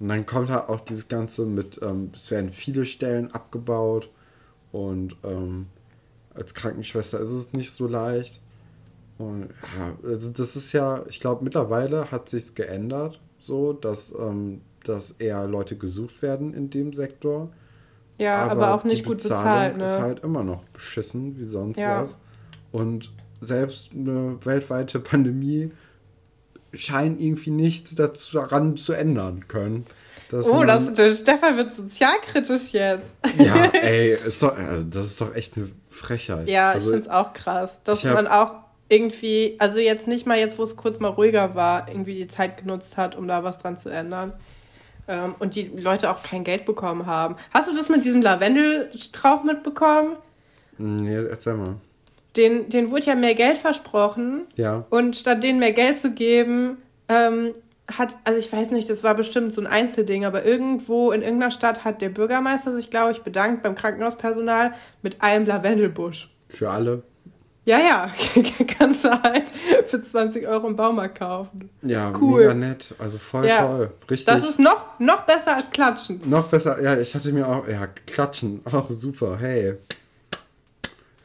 Und 0.00 0.08
dann 0.08 0.26
kommt 0.26 0.50
halt 0.50 0.68
auch 0.68 0.80
dieses 0.80 1.08
Ganze 1.08 1.46
mit, 1.46 1.80
ähm, 1.82 2.10
es 2.14 2.30
werden 2.30 2.52
viele 2.52 2.84
Stellen 2.84 3.32
abgebaut 3.32 4.10
und 4.70 5.16
ähm, 5.24 5.66
als 6.34 6.52
Krankenschwester 6.52 7.18
ist 7.18 7.30
es 7.30 7.52
nicht 7.52 7.70
so 7.70 7.86
leicht. 7.86 8.40
Und 9.16 9.48
ja, 9.78 9.96
also 10.06 10.30
das 10.30 10.56
ist 10.56 10.72
ja, 10.72 11.02
ich 11.08 11.20
glaube, 11.20 11.44
mittlerweile 11.44 12.10
hat 12.10 12.28
sich 12.28 12.54
geändert, 12.54 13.20
so, 13.46 13.72
dass, 13.72 14.12
ähm, 14.18 14.60
dass 14.84 15.12
eher 15.12 15.46
Leute 15.46 15.76
gesucht 15.76 16.22
werden 16.22 16.54
in 16.54 16.70
dem 16.70 16.92
Sektor. 16.92 17.50
Ja, 18.18 18.36
aber, 18.44 18.52
aber 18.52 18.74
auch 18.74 18.84
nicht 18.84 19.04
gut 19.04 19.22
bezahlt. 19.22 19.76
Ne? 19.76 19.84
ist 19.84 19.98
halt 19.98 20.24
immer 20.24 20.42
noch 20.42 20.64
beschissen 20.72 21.38
wie 21.38 21.44
sonst 21.44 21.78
ja. 21.78 22.02
was. 22.02 22.16
Und 22.72 23.12
selbst 23.40 23.90
eine 23.94 24.38
weltweite 24.44 25.00
Pandemie 25.00 25.70
scheint 26.72 27.20
irgendwie 27.20 27.50
nichts 27.50 27.94
daran 27.94 28.76
zu 28.76 28.92
ändern 28.92 29.48
können. 29.48 29.86
oh, 30.32 30.64
das, 30.64 30.92
der 30.92 31.12
Stefan 31.12 31.56
wird 31.56 31.76
sozialkritisch 31.76 32.72
jetzt. 32.72 33.10
Ja, 33.38 33.64
ey, 33.72 34.16
ist 34.26 34.42
doch, 34.42 34.56
also 34.56 34.84
das 34.84 35.06
ist 35.06 35.20
doch 35.20 35.34
echt 35.34 35.56
eine 35.56 35.68
Frechheit. 35.88 36.48
Ja, 36.48 36.72
also, 36.72 36.90
ich 36.90 36.96
finde 36.96 37.08
es 37.08 37.14
auch 37.14 37.32
krass, 37.32 37.80
dass 37.84 38.04
man 38.04 38.26
auch 38.26 38.65
irgendwie, 38.88 39.56
also 39.58 39.80
jetzt 39.80 40.06
nicht 40.06 40.26
mal 40.26 40.38
jetzt, 40.38 40.58
wo 40.58 40.62
es 40.62 40.76
kurz 40.76 41.00
mal 41.00 41.08
ruhiger 41.08 41.54
war, 41.54 41.88
irgendwie 41.88 42.14
die 42.14 42.28
Zeit 42.28 42.58
genutzt 42.58 42.96
hat, 42.96 43.16
um 43.16 43.26
da 43.26 43.42
was 43.42 43.58
dran 43.58 43.76
zu 43.76 43.88
ändern. 43.88 44.32
Ähm, 45.08 45.34
und 45.38 45.54
die 45.54 45.64
Leute 45.64 46.10
auch 46.10 46.22
kein 46.22 46.44
Geld 46.44 46.66
bekommen 46.66 47.06
haben. 47.06 47.36
Hast 47.52 47.68
du 47.68 47.74
das 47.74 47.88
mit 47.88 48.04
diesem 48.04 48.22
Lavendelstrauch 48.22 49.44
mitbekommen? 49.44 50.16
Nee, 50.78 51.14
erzähl 51.14 51.54
mal. 51.54 51.76
Den, 52.36 52.68
den 52.68 52.90
wurde 52.90 53.06
ja 53.06 53.14
mehr 53.14 53.34
Geld 53.34 53.56
versprochen. 53.56 54.42
Ja. 54.56 54.84
Und 54.90 55.16
statt 55.16 55.42
denen 55.42 55.58
mehr 55.58 55.72
Geld 55.72 55.98
zu 55.98 56.12
geben, 56.12 56.78
ähm, 57.08 57.52
hat, 57.90 58.16
also 58.24 58.38
ich 58.38 58.52
weiß 58.52 58.72
nicht, 58.72 58.90
das 58.90 59.04
war 59.04 59.14
bestimmt 59.14 59.54
so 59.54 59.60
ein 59.60 59.66
Einzelding, 59.66 60.24
aber 60.24 60.44
irgendwo 60.44 61.12
in 61.12 61.22
irgendeiner 61.22 61.52
Stadt 61.52 61.84
hat 61.84 62.02
der 62.02 62.08
Bürgermeister 62.08 62.74
sich, 62.74 62.90
glaube 62.90 63.12
ich, 63.12 63.22
bedankt 63.22 63.62
beim 63.62 63.74
Krankenhauspersonal 63.74 64.74
mit 65.02 65.22
einem 65.22 65.46
Lavendelbusch. 65.46 66.30
Für 66.48 66.70
alle? 66.70 67.02
Ja, 67.66 67.80
ja, 67.80 68.12
kannst 68.78 69.04
du 69.04 69.10
halt 69.10 69.52
für 69.86 70.00
20 70.00 70.46
Euro 70.46 70.68
im 70.68 70.76
Baumarkt 70.76 71.18
kaufen. 71.18 71.68
Ja, 71.82 72.12
cool. 72.20 72.42
mega 72.42 72.54
nett. 72.54 72.94
Also 72.96 73.18
voll 73.18 73.44
ja. 73.44 73.66
toll. 73.66 73.92
Richtig. 74.08 74.32
Das 74.32 74.48
ist 74.48 74.60
noch, 74.60 75.00
noch 75.00 75.22
besser 75.22 75.56
als 75.56 75.68
Klatschen. 75.70 76.20
Noch 76.30 76.46
besser, 76.46 76.80
ja, 76.80 76.96
ich 76.96 77.12
hatte 77.12 77.32
mir 77.32 77.48
auch, 77.48 77.66
ja, 77.66 77.88
Klatschen, 77.88 78.60
auch 78.72 78.88
super, 78.88 79.36
hey. 79.38 79.74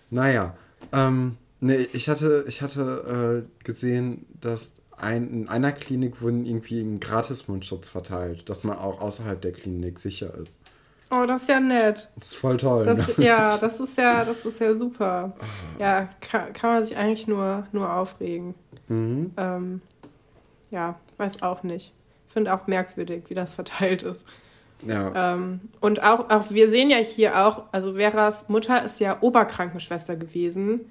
Naja, 0.09 0.55
ähm, 0.91 1.37
nee, 1.59 1.87
ich 1.93 2.09
hatte, 2.09 2.43
ich 2.47 2.63
hatte 2.63 3.45
äh, 3.45 3.63
gesehen, 3.63 4.25
dass 4.41 4.73
ein, 4.97 5.29
in 5.31 5.47
einer 5.47 5.71
Klinik 5.71 6.23
wurden 6.23 6.47
irgendwie 6.47 6.81
ein 6.81 6.99
Gratis-Mundschutz 6.99 7.87
verteilt, 7.87 8.49
dass 8.49 8.63
man 8.63 8.79
auch 8.79 8.99
außerhalb 8.99 9.39
der 9.39 9.51
Klinik 9.51 9.99
sicher 9.99 10.33
ist. 10.33 10.57
Oh, 11.11 11.25
das 11.25 11.41
ist 11.41 11.49
ja 11.49 11.59
nett. 11.59 12.09
Das 12.15 12.27
ist 12.27 12.35
voll 12.35 12.57
toll. 12.57 12.85
Das, 12.85 13.17
ne? 13.17 13.25
Ja, 13.25 13.57
das 13.57 13.79
ist 13.79 13.97
ja, 13.97 14.23
das 14.23 14.45
ist 14.45 14.59
ja 14.59 14.73
super. 14.73 15.33
Ja, 15.77 16.07
kann, 16.21 16.53
kann 16.53 16.73
man 16.73 16.85
sich 16.85 16.95
eigentlich 16.95 17.27
nur, 17.27 17.67
nur 17.73 17.93
aufregen. 17.93 18.55
Mhm. 18.87 19.33
Ähm, 19.35 19.81
ja, 20.71 20.95
weiß 21.17 21.43
auch 21.43 21.63
nicht. 21.63 21.91
Finde 22.29 22.53
auch 22.53 22.65
merkwürdig, 22.67 23.23
wie 23.27 23.33
das 23.33 23.53
verteilt 23.53 24.03
ist. 24.03 24.23
Ja. 24.87 25.33
Ähm, 25.33 25.59
und 25.81 26.01
auch, 26.01 26.29
auch, 26.29 26.49
wir 26.49 26.67
sehen 26.69 26.89
ja 26.89 26.97
hier 26.97 27.45
auch, 27.45 27.63
also 27.71 27.93
Veras 27.93 28.47
Mutter 28.49 28.83
ist 28.83 28.99
ja 28.99 29.17
Oberkrankenschwester 29.21 30.15
gewesen. 30.15 30.81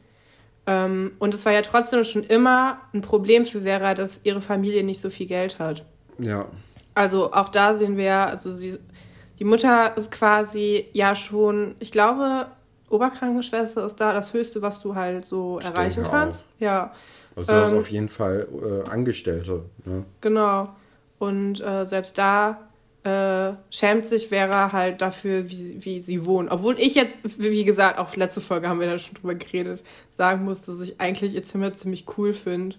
Ähm, 0.66 1.12
und 1.18 1.32
es 1.32 1.46
war 1.46 1.52
ja 1.52 1.62
trotzdem 1.62 2.04
schon 2.04 2.24
immer 2.24 2.78
ein 2.92 3.00
Problem 3.00 3.46
für 3.46 3.62
Vera, 3.62 3.94
dass 3.94 4.20
ihre 4.22 4.42
Familie 4.42 4.84
nicht 4.84 5.00
so 5.00 5.08
viel 5.08 5.26
Geld 5.26 5.58
hat. 5.58 5.84
Ja. 6.18 6.46
Also 6.94 7.32
auch 7.32 7.48
da 7.48 7.74
sehen 7.74 7.96
wir, 7.96 8.14
also 8.14 8.52
sie 8.52 8.78
die 9.40 9.44
Mutter 9.44 9.96
ist 9.96 10.10
quasi 10.10 10.86
ja 10.92 11.16
schon, 11.16 11.74
ich 11.80 11.90
glaube, 11.90 12.46
Oberkrankenschwester 12.90 13.86
ist 13.86 13.96
da 13.96 14.12
das 14.12 14.32
Höchste, 14.34 14.60
was 14.60 14.82
du 14.82 14.94
halt 14.94 15.24
so 15.24 15.58
ich 15.58 15.66
erreichen 15.66 16.04
kannst. 16.08 16.44
Auch. 16.44 16.60
Ja. 16.60 16.92
Also 17.34 17.52
ähm, 17.52 17.78
auf 17.78 17.90
jeden 17.90 18.08
Fall 18.10 18.46
äh, 18.62 18.88
Angestellte. 18.88 19.64
Ne? 19.86 20.04
Genau. 20.20 20.68
Und 21.18 21.60
äh, 21.60 21.86
selbst 21.86 22.18
da 22.18 22.68
äh, 23.02 23.54
schämt 23.70 24.08
sich 24.08 24.28
Vera 24.28 24.72
halt 24.72 25.00
dafür, 25.00 25.48
wie, 25.48 25.82
wie 25.84 26.02
sie 26.02 26.26
wohnt. 26.26 26.50
Obwohl 26.50 26.78
ich 26.78 26.94
jetzt, 26.94 27.16
wie 27.22 27.64
gesagt, 27.64 27.98
auch 27.98 28.14
letzte 28.16 28.42
Folge 28.42 28.68
haben 28.68 28.80
wir 28.80 28.88
da 28.88 28.98
schon 28.98 29.14
drüber 29.14 29.34
geredet, 29.34 29.82
sagen 30.10 30.44
muss, 30.44 30.62
dass 30.62 30.80
ich 30.80 31.00
eigentlich 31.00 31.34
ihr 31.34 31.44
Zimmer 31.44 31.72
ziemlich 31.72 32.04
cool 32.18 32.34
finde 32.34 32.76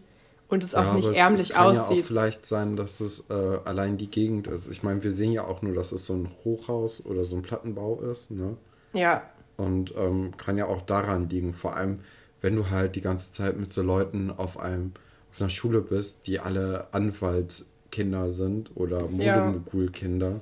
und 0.52 0.66
es 0.66 0.76
auch 0.76 0.84
ja, 0.84 0.94
nicht 0.96 1.14
ärmlich 1.14 1.42
es, 1.44 1.50
es 1.50 1.56
kann 1.56 1.78
aussieht. 1.78 1.96
ja 1.96 2.02
auch 2.04 2.06
vielleicht 2.06 2.46
sein, 2.46 2.76
dass 2.76 3.00
es 3.00 3.24
äh, 3.30 3.60
allein 3.64 3.98
die 3.98 4.12
Gegend 4.12 4.48
ist. 4.48 4.70
Ich 4.70 4.84
meine, 4.84 5.02
wir 5.02 5.12
sehen 5.12 5.32
ja 5.32 5.46
auch 5.46 5.62
nur, 5.62 5.74
dass 5.74 5.94
es 5.94 6.06
so 6.06 6.14
ein 6.14 6.30
Hochhaus 6.44 7.04
oder 7.06 7.24
so 7.24 7.38
ein 7.38 7.42
Plattenbau 7.42 8.02
ist, 8.02 8.32
ne? 8.32 8.58
Ja. 8.92 9.24
Und 9.56 9.94
ähm, 9.98 10.36
kann 10.36 10.58
ja 10.58 10.66
auch 10.66 10.82
daran 10.82 11.30
liegen. 11.30 11.54
Vor 11.54 11.78
allem, 11.78 12.02
wenn 12.42 12.58
du 12.58 12.70
halt 12.70 12.98
die 12.98 13.02
ganze 13.02 13.32
Zeit 13.32 13.58
mit 13.58 13.72
so 13.72 13.82
Leuten 13.82 14.30
auf 14.30 14.60
einem 14.60 14.92
auf 15.32 15.40
einer 15.40 15.50
Schule 15.50 15.80
bist, 15.80 16.28
die 16.28 16.42
alle 16.42 16.88
Anwaltskinder 16.92 18.30
sind 18.30 18.72
oder 18.76 19.08
Modemogul-Kinder. 19.08 20.42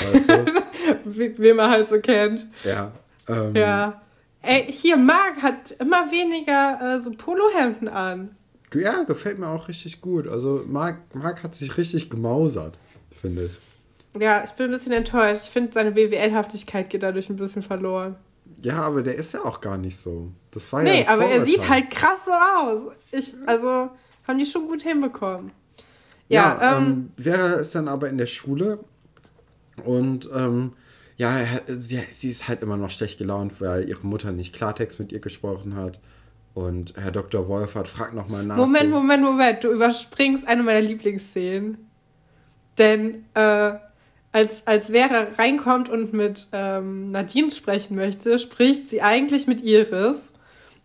Ja. 0.00 0.12
Weißt 0.12 0.28
du? 0.28 0.46
wie, 1.04 1.38
wie 1.38 1.52
man 1.52 1.70
halt 1.70 1.88
so 1.88 2.00
kennt. 2.00 2.48
Ja. 2.64 2.90
Ähm, 3.28 3.54
ja. 3.54 4.02
Ey, 4.42 4.66
hier, 4.72 4.96
Marc 4.96 5.40
hat 5.42 5.70
immer 5.78 6.10
weniger 6.10 6.96
äh, 6.96 7.00
so 7.00 7.12
Polohemden 7.12 7.86
an. 7.86 8.34
Ja, 8.74 9.04
gefällt 9.04 9.38
mir 9.38 9.48
auch 9.48 9.68
richtig 9.68 10.00
gut. 10.00 10.26
Also 10.28 10.64
Marc, 10.66 11.14
Marc 11.14 11.42
hat 11.42 11.54
sich 11.54 11.76
richtig 11.76 12.10
gemausert, 12.10 12.76
finde 13.20 13.46
ich. 13.46 13.58
Ja, 14.20 14.44
ich 14.44 14.52
bin 14.52 14.66
ein 14.66 14.72
bisschen 14.72 14.92
enttäuscht. 14.92 15.42
Ich 15.44 15.50
finde, 15.50 15.72
seine 15.72 15.92
BWL-Haftigkeit 15.92 16.88
geht 16.90 17.02
dadurch 17.02 17.28
ein 17.28 17.36
bisschen 17.36 17.62
verloren. 17.62 18.16
Ja, 18.62 18.82
aber 18.82 19.02
der 19.02 19.16
ist 19.16 19.34
ja 19.34 19.44
auch 19.44 19.60
gar 19.60 19.76
nicht 19.76 19.96
so. 19.96 20.30
Das 20.50 20.72
war 20.72 20.82
nee, 20.82 21.02
ja 21.02 21.08
aber 21.08 21.26
er 21.26 21.44
sieht 21.44 21.68
halt 21.68 21.90
krass 21.90 22.18
so 22.24 22.30
aus. 22.30 22.96
Ich, 23.10 23.34
also, 23.46 23.90
haben 24.26 24.38
die 24.38 24.46
schon 24.46 24.68
gut 24.68 24.82
hinbekommen. 24.82 25.50
Ja, 26.28 26.58
ja 26.60 26.78
ähm, 26.78 27.10
ähm, 27.16 27.22
Vera 27.22 27.52
ist 27.54 27.74
dann 27.74 27.88
aber 27.88 28.08
in 28.08 28.18
der 28.18 28.26
Schule 28.26 28.78
und 29.84 30.28
ähm, 30.34 30.72
ja, 31.16 31.32
sie, 31.66 32.00
sie 32.10 32.30
ist 32.30 32.48
halt 32.48 32.62
immer 32.62 32.76
noch 32.76 32.90
schlecht 32.90 33.18
gelaunt, 33.18 33.60
weil 33.60 33.88
ihre 33.88 34.06
Mutter 34.06 34.32
nicht 34.32 34.54
Klartext 34.54 34.98
mit 34.98 35.12
ihr 35.12 35.20
gesprochen 35.20 35.76
hat. 35.76 36.00
Und 36.54 36.94
Herr 36.96 37.10
Dr. 37.10 37.48
Wolfert 37.48 37.88
fragt 37.88 38.14
nochmal 38.14 38.44
nach. 38.44 38.56
Moment. 38.56 38.90
Moment, 38.90 39.22
Moment. 39.24 39.64
Du 39.64 39.72
überspringst 39.72 40.46
eine 40.46 40.62
meiner 40.62 40.80
Lieblingsszenen. 40.80 41.90
Denn 42.78 43.24
äh, 43.34 43.72
als, 44.32 44.62
als 44.64 44.86
Vera 44.86 45.26
reinkommt 45.36 45.88
und 45.88 46.12
mit 46.12 46.48
ähm, 46.52 47.10
Nadine 47.10 47.50
sprechen 47.50 47.96
möchte, 47.96 48.38
spricht 48.38 48.90
sie 48.90 49.02
eigentlich 49.02 49.46
mit 49.46 49.62
Iris. 49.62 50.32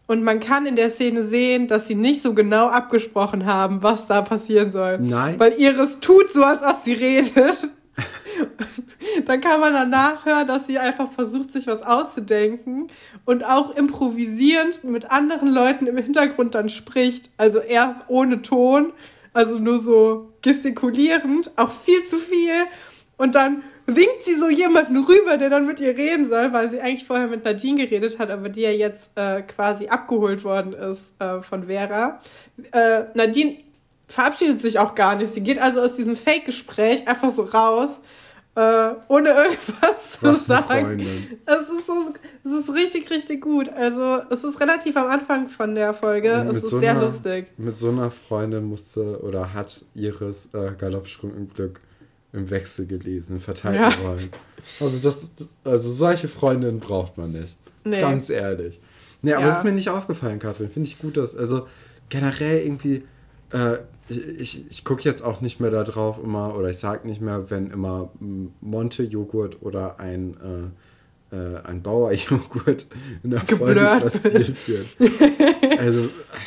Und 0.08 0.24
man 0.24 0.40
kann 0.40 0.66
in 0.66 0.76
der 0.76 0.90
Szene 0.90 1.24
sehen, 1.28 1.68
dass 1.68 1.88
sie 1.88 1.94
nicht 1.94 2.24
so 2.24 2.34
genau 2.34 2.68
abgesprochen 2.68 3.46
haben, 3.46 3.84
was 3.84 4.08
da 4.08 4.24
passieren 4.24 4.72
soll. 4.72 4.98
Nein. 5.00 5.40
Weil 5.40 5.54
Iris 5.54 6.00
tut 6.00 6.32
so, 6.32 6.44
als 6.44 6.64
ob 6.64 6.78
sie 6.84 6.94
redet. 6.94 7.58
dann 9.26 9.42
kann 9.42 9.60
man 9.60 9.74
danach 9.74 10.26
hören, 10.26 10.48
dass 10.48 10.68
sie 10.68 10.78
einfach 10.78 11.12
versucht, 11.12 11.52
sich 11.52 11.68
was 11.68 11.82
auszudenken 11.82 12.88
und 13.26 13.46
auch 13.46 13.76
improvisierend 13.76 14.84
mit 14.84 15.12
anderen 15.12 15.50
Leuten 15.50 15.88
im 15.88 15.98
Hintergrund 15.98 16.56
dann 16.56 16.70
spricht. 16.70 17.30
Also 17.38 17.60
erst 17.60 18.02
ohne 18.08 18.42
Ton, 18.42 18.94
also 19.34 19.60
nur 19.60 19.80
so 19.80 20.34
gestikulierend, 20.42 21.52
auch 21.56 21.72
viel 21.72 22.04
zu 22.06 22.18
viel. 22.18 22.66
Und 23.18 23.36
dann 23.36 23.64
winkt 23.86 24.24
sie 24.24 24.36
so 24.36 24.50
jemanden 24.50 24.98
rüber, 24.98 25.38
der 25.38 25.50
dann 25.50 25.66
mit 25.66 25.80
ihr 25.80 25.98
reden 25.98 26.30
soll, 26.30 26.54
weil 26.54 26.70
sie 26.70 26.80
eigentlich 26.80 27.06
vorher 27.06 27.28
mit 27.28 27.44
Nadine 27.44 27.86
geredet 27.86 28.20
hat, 28.20 28.30
aber 28.30 28.50
die 28.50 28.62
ja 28.62 28.72
jetzt 28.72 29.12
äh, 29.16 29.42
quasi 29.42 29.88
abgeholt 29.88 30.44
worden 30.44 30.74
ist 30.74 31.12
äh, 31.20 31.42
von 31.42 31.66
Vera. 31.66 32.20
Äh, 32.72 33.06
Nadine 33.16 33.58
verabschiedet 34.08 34.62
sich 34.62 34.80
auch 34.80 34.96
gar 34.96 35.16
nicht. 35.16 35.34
Sie 35.34 35.42
geht 35.42 35.60
also 35.60 35.82
aus 35.82 35.94
diesem 35.94 36.16
Fake-Gespräch 36.16 37.08
einfach 37.08 37.32
so 37.32 37.44
raus 37.44 37.90
äh, 38.60 38.96
ohne 39.08 39.30
irgendwas 39.30 40.20
zu 40.20 40.36
sagen. 40.36 41.00
Es 41.46 41.62
ist, 41.62 41.88
so, 41.88 42.14
es 42.44 42.52
ist 42.52 42.76
richtig, 42.76 43.10
richtig 43.10 43.42
gut. 43.42 43.70
Also 43.70 44.20
es 44.30 44.44
ist 44.44 44.60
relativ 44.60 44.98
am 44.98 45.08
Anfang 45.08 45.48
von 45.48 45.76
der 45.76 45.94
Folge. 45.94 46.46
es 46.50 46.64
ist 46.64 46.68
so 46.68 46.80
sehr 46.80 46.92
einer, 46.92 47.04
lustig. 47.04 47.48
Mit 47.58 47.78
so 47.78 47.90
einer 47.90 48.12
Freundin 48.12 48.66
musste 48.66 49.22
oder 49.24 49.54
hat 49.54 49.86
Iris 49.96 50.50
äh, 50.54 50.72
Galoppsprung 50.78 51.34
im 51.36 51.54
Glück 51.54 51.80
im 52.34 52.50
Wechsel 52.50 52.86
gelesen, 52.86 53.36
in 53.36 53.40
verteilten 53.40 53.82
ja. 53.82 54.08
Rollen. 54.08 54.30
Also, 54.80 55.00
das, 55.00 55.32
also 55.64 55.90
solche 55.90 56.28
Freundinnen 56.28 56.80
braucht 56.80 57.18
man 57.18 57.32
nicht. 57.32 57.56
Nee. 57.86 58.02
Ganz 58.02 58.30
ehrlich. 58.30 58.80
Nee, 59.22 59.34
aber 59.34 59.42
ja. 59.42 59.48
das 59.48 59.60
ist 59.60 59.64
mir 59.64 59.72
nicht 59.72 59.90
aufgefallen, 59.90 60.38
Katrin. 60.38 60.70
Finde 60.70 60.88
ich 60.88 61.00
gut, 61.00 61.18
dass, 61.18 61.36
also 61.36 61.68
generell 62.10 62.60
irgendwie 62.60 63.04
äh, 63.52 63.78
ich, 64.10 64.70
ich 64.70 64.84
gucke 64.84 65.04
jetzt 65.04 65.24
auch 65.24 65.42
nicht 65.42 65.60
mehr 65.60 65.72
da 65.72 65.84
drauf 65.84 66.18
immer, 66.24 66.58
oder 66.58 66.70
ich 66.70 66.78
sage 66.78 67.08
nicht 67.08 67.22
mehr, 67.22 67.50
wenn 67.50 67.70
immer 67.70 68.10
Monte-Joghurt 68.62 69.62
oder 69.62 70.00
ein, 70.00 70.72
äh, 71.32 71.36
äh, 71.36 71.60
ein 71.64 71.84
Bauer-Joghurt 71.84 72.88
in 73.24 73.30
der 73.30 73.42
Folge 73.42 73.80
platziert 74.00 74.68
wird. 74.68 74.88
also, 75.80 76.00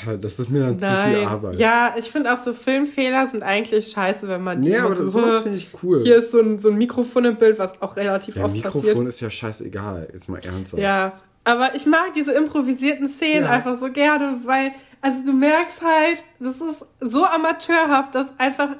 äh, 0.09 0.19
das 0.21 0.41
ist 0.41 0.51
mir 0.51 0.61
dann 0.61 0.77
Nein. 0.77 1.13
zu 1.15 1.19
viel 1.19 1.27
Arbeit. 1.29 1.59
Ja, 1.59 1.95
ich 1.97 2.11
finde 2.11 2.35
auch 2.35 2.43
so 2.43 2.53
Filmfehler 2.53 3.29
sind 3.29 3.45
eigentlich 3.45 3.91
scheiße, 3.91 4.27
wenn 4.27 4.43
man 4.43 4.61
die. 4.61 4.71
Nee, 4.71 4.79
aber 4.79 4.97
das, 4.97 5.13
sowas 5.13 5.45
finde 5.45 5.59
ich 5.59 5.69
cool. 5.83 6.01
Hier 6.03 6.17
ist 6.17 6.33
so 6.33 6.41
ein, 6.41 6.59
so 6.59 6.69
ein 6.71 6.77
Mikrofon 6.77 7.27
im 7.27 7.37
Bild, 7.37 7.61
was 7.61 7.81
auch 7.81 7.95
relativ 7.97 8.35
ja, 8.35 8.45
oft 8.45 8.55
Mikrofon 8.55 8.81
passiert. 8.81 8.97
Mikrofon 8.97 9.07
ist 9.07 9.21
ja 9.21 9.31
scheißegal, 9.31 10.09
jetzt 10.13 10.29
mal 10.29 10.41
ernsthaft. 10.45 10.83
Ja, 10.83 11.13
aber 11.45 11.75
ich 11.75 11.87
mag 11.87 12.13
diese 12.17 12.33
improvisierten 12.33 13.09
Szenen 13.09 13.45
ja. 13.45 13.51
einfach 13.51 13.79
so 13.79 13.91
gerne, 13.91 14.41
weil 14.45 14.73
also 15.03 15.25
du 15.27 15.33
merkst 15.33 15.83
halt, 15.83 16.25
das 16.39 16.57
ist 16.57 16.87
so 17.01 17.25
amateurhaft, 17.25 18.15
dass 18.15 18.29
einfach 18.39 18.71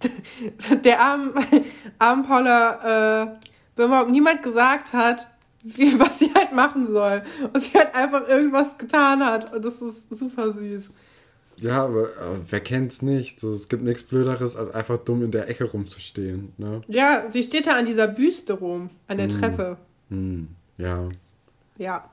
der 0.84 1.00
armen, 1.00 1.34
armen 1.98 2.24
Paula 2.24 3.26
äh, 3.76 3.82
überhaupt 3.82 4.10
niemand 4.10 4.42
gesagt 4.42 4.92
hat, 4.92 5.28
wie, 5.62 5.98
was 5.98 6.18
sie 6.18 6.32
halt 6.34 6.52
machen 6.52 6.86
soll. 6.86 7.22
Und 7.52 7.62
sie 7.62 7.76
halt 7.76 7.94
einfach 7.94 8.26
irgendwas 8.28 8.78
getan 8.78 9.24
hat. 9.24 9.52
Und 9.52 9.64
das 9.64 9.74
ist 9.74 9.96
super 10.10 10.52
süß. 10.52 10.90
Ja, 11.56 11.84
aber 11.84 12.04
äh, 12.04 12.40
wer 12.48 12.60
kennt's 12.60 13.02
nicht? 13.02 13.40
So, 13.40 13.52
es 13.52 13.68
gibt 13.68 13.82
nichts 13.82 14.04
Blöderes, 14.04 14.54
als 14.54 14.72
einfach 14.72 14.98
dumm 14.98 15.24
in 15.24 15.32
der 15.32 15.48
Ecke 15.48 15.64
rumzustehen. 15.64 16.52
Ne? 16.56 16.82
Ja, 16.86 17.24
sie 17.26 17.42
steht 17.42 17.66
da 17.66 17.72
an 17.72 17.84
dieser 17.84 18.06
Büste 18.06 18.52
rum, 18.52 18.90
an 19.08 19.18
der 19.18 19.26
mm. 19.26 19.30
Treppe. 19.30 19.76
Mm. 20.08 20.44
Ja. 20.76 21.08
Ja. 21.78 22.08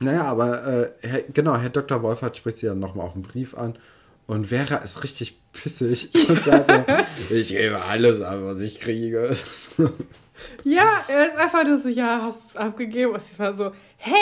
Naja, 0.00 0.24
aber 0.24 0.66
äh, 0.66 0.90
Herr, 1.00 1.22
genau, 1.22 1.56
Herr 1.56 1.70
Dr. 1.70 2.02
Wolfert 2.02 2.36
spricht 2.36 2.58
sie 2.58 2.66
dann 2.66 2.78
nochmal 2.78 3.06
auf 3.06 3.14
einen 3.14 3.22
Brief 3.22 3.54
an. 3.54 3.78
Und 4.26 4.46
Vera 4.46 4.76
ist 4.76 5.02
richtig 5.02 5.38
pissig 5.52 6.10
und 6.28 6.42
sagt 6.42 6.70
so, 7.28 7.34
ich 7.34 7.48
gebe 7.48 7.82
alles 7.82 8.22
ab, 8.22 8.38
was 8.42 8.60
ich 8.60 8.80
kriege. 8.80 9.36
Ja, 10.64 11.04
er 11.08 11.26
ist 11.26 11.36
einfach 11.36 11.64
nur 11.64 11.78
so, 11.78 11.88
ja, 11.88 12.22
hast 12.22 12.44
du 12.44 12.48
es 12.50 12.56
abgegeben? 12.56 13.12
Und 13.12 13.24
sie 13.24 13.38
war 13.38 13.56
so, 13.56 13.70
hä? 13.98 14.14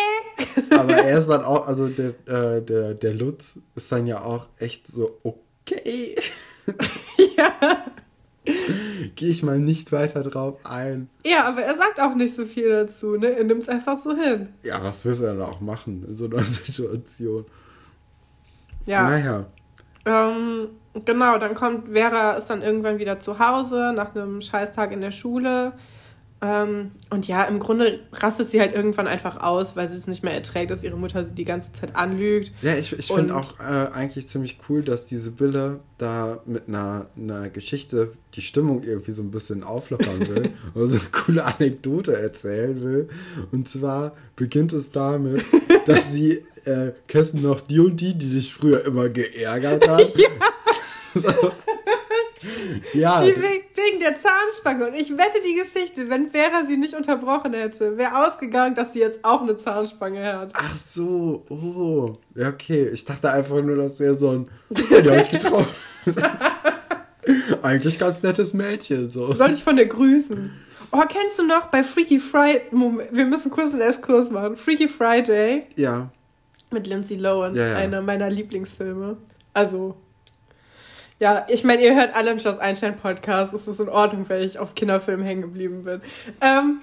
Aber 0.71 0.95
er 0.95 1.19
ist 1.19 1.27
dann 1.27 1.45
auch, 1.45 1.67
also 1.67 1.89
der, 1.89 2.11
äh, 2.27 2.63
der, 2.63 2.95
der 2.95 3.15
Lutz 3.15 3.59
ist 3.75 3.91
dann 3.91 4.07
ja 4.07 4.23
auch 4.23 4.47
echt 4.59 4.87
so, 4.87 5.19
okay. 5.23 6.17
ja. 7.37 7.85
Gehe 9.15 9.29
ich 9.31 9.43
mal 9.43 9.59
nicht 9.59 9.93
weiter 9.93 10.23
drauf 10.23 10.59
ein. 10.65 11.09
Ja, 11.25 11.47
aber 11.47 11.63
er 11.63 11.77
sagt 11.77 12.01
auch 12.01 12.15
nicht 12.15 12.35
so 12.35 12.45
viel 12.45 12.71
dazu, 12.71 13.17
ne? 13.17 13.37
Er 13.37 13.45
nimmt 13.45 13.63
es 13.63 13.69
einfach 13.69 13.99
so 13.99 14.17
hin. 14.17 14.49
Ja, 14.63 14.83
was 14.83 15.05
willst 15.05 15.21
du 15.21 15.27
denn 15.27 15.41
auch 15.43 15.61
machen 15.61 16.05
in 16.09 16.17
so 16.17 16.27
einer 16.27 16.39
Situation? 16.41 17.45
Ja. 18.87 19.09
Naja. 19.09 19.47
Ähm, 20.05 20.69
genau, 21.05 21.39
dann 21.39 21.55
kommt 21.55 21.93
Vera, 21.93 22.33
ist 22.33 22.49
dann 22.49 22.63
irgendwann 22.63 22.99
wieder 22.99 23.21
zu 23.21 23.39
Hause 23.39 23.93
nach 23.95 24.15
einem 24.15 24.41
Scheißtag 24.41 24.93
in 24.93 25.01
der 25.01 25.13
Schule 25.13 25.73
und 27.11 27.29
ja, 27.29 27.45
im 27.45 27.61
Grunde 27.61 28.01
rastet 28.13 28.51
sie 28.51 28.61
halt 28.61 28.75
irgendwann 28.75 29.07
einfach 29.07 29.41
aus, 29.41 29.77
weil 29.77 29.89
sie 29.89 29.97
es 29.97 30.09
nicht 30.09 30.25
mehr 30.25 30.35
erträgt, 30.35 30.73
dass 30.73 30.83
ihre 30.83 30.97
Mutter 30.97 31.25
sie 31.25 31.35
die 31.35 31.45
ganze 31.45 31.73
Zeit 31.73 31.95
anlügt. 31.95 32.51
Ja, 32.63 32.75
ich, 32.75 32.93
ich 32.99 33.07
finde 33.07 33.37
auch 33.37 33.61
äh, 33.61 33.93
eigentlich 33.93 34.27
ziemlich 34.27 34.59
cool, 34.69 34.83
dass 34.83 35.07
diese 35.07 35.31
Bille 35.31 35.79
da 35.99 36.41
mit 36.45 36.67
einer, 36.67 37.07
einer 37.17 37.49
Geschichte 37.49 38.15
die 38.35 38.41
Stimmung 38.41 38.83
irgendwie 38.83 39.13
so 39.13 39.23
ein 39.23 39.31
bisschen 39.31 39.63
auflockern 39.63 40.19
will 40.29 40.51
und 40.75 40.91
so 40.91 40.99
eine 40.99 41.09
coole 41.13 41.45
Anekdote 41.45 42.19
erzählen 42.19 42.83
will. 42.83 43.09
Und 43.53 43.69
zwar 43.69 44.13
beginnt 44.35 44.73
es 44.73 44.91
damit, 44.91 45.45
dass 45.87 46.11
sie, 46.11 46.45
äh, 46.65 46.91
du 47.07 47.39
noch 47.39 47.61
die 47.61 47.79
und 47.79 48.01
die, 48.01 48.15
die 48.19 48.31
dich 48.31 48.53
früher 48.53 48.85
immer 48.85 49.09
geärgert 49.09 49.87
hat? 49.87 50.13
ja. 50.17 50.29
so. 51.15 51.53
Ja. 52.95 53.23
Die 53.23 53.35
wegen 53.37 54.01
der 54.01 54.17
Zahnspange. 54.17 54.89
Und 54.89 54.95
ich 54.95 55.11
wette 55.13 55.41
die 55.45 55.55
Geschichte, 55.55 56.09
wenn 56.11 56.31
Vera 56.31 56.67
sie 56.67 56.77
nicht 56.77 56.95
unterbrochen 56.95 57.55
hätte, 57.55 57.97
wäre 57.97 58.27
ausgegangen, 58.27 58.75
dass 58.75 58.93
sie 58.93 59.01
jetzt 59.01 59.25
auch 59.25 59.43
eine 59.43 59.57
Zahnspange 59.59 60.25
hat. 60.25 60.53
Ach 60.55 60.77
so, 60.77 61.45
oh. 61.49 62.17
Ja, 62.35 62.49
okay. 62.49 62.89
Ich 62.93 63.05
dachte 63.05 63.31
einfach 63.33 63.63
nur, 63.63 63.77
das 63.77 63.99
wäre 63.99 64.15
so 64.15 64.31
ein. 64.31 64.49
Ja, 64.91 65.01
die 65.01 65.11
habe 65.11 65.23
ich 65.23 65.31
getroffen. 65.31 65.75
Eigentlich 67.63 67.99
ganz 67.99 68.23
nettes 68.23 68.53
Mädchen. 68.53 69.09
So. 69.09 69.33
Soll 69.33 69.53
ich 69.53 69.63
von 69.63 69.77
der 69.77 69.87
grüßen? 69.87 70.51
Oh, 70.91 71.03
kennst 71.09 71.39
du 71.39 71.47
noch 71.47 71.67
bei 71.69 71.83
Freaky 71.83 72.19
Friday? 72.19 72.63
Wir 72.71 73.25
müssen 73.25 73.51
kurz 73.51 73.73
einen 73.73 73.81
Esskurs 73.81 74.31
machen. 74.31 74.57
Freaky 74.57 74.89
Friday. 74.89 75.67
Ja. 75.77 76.11
Mit 76.71 76.87
Lindsay 76.87 77.17
Lohan. 77.17 77.55
Ja, 77.55 77.69
ja. 77.69 77.77
Einer 77.77 78.03
meiner 78.03 78.29
Lieblingsfilme. 78.29 79.17
Also, 79.55 79.97
ja, 81.23 81.47
ich 81.49 81.63
meine, 81.63 81.81
ihr 81.83 81.95
hört 81.95 82.17
alle 82.17 82.31
einen 82.31 82.41
Schloss 82.41 82.59
Einstein 82.59 82.97
Podcast. 82.97 83.55
Es 83.55 83.69
ist 83.69 83.79
in 83.79 83.89
Ordnung, 83.89 84.29
wenn 84.29 84.43
ich 84.43 84.59
auf 84.59 84.75
Kinderfilmen 84.75 85.25
hängen 85.25 85.43
geblieben 85.43 85.83
bin. 85.83 86.01
Ähm, 86.41 86.81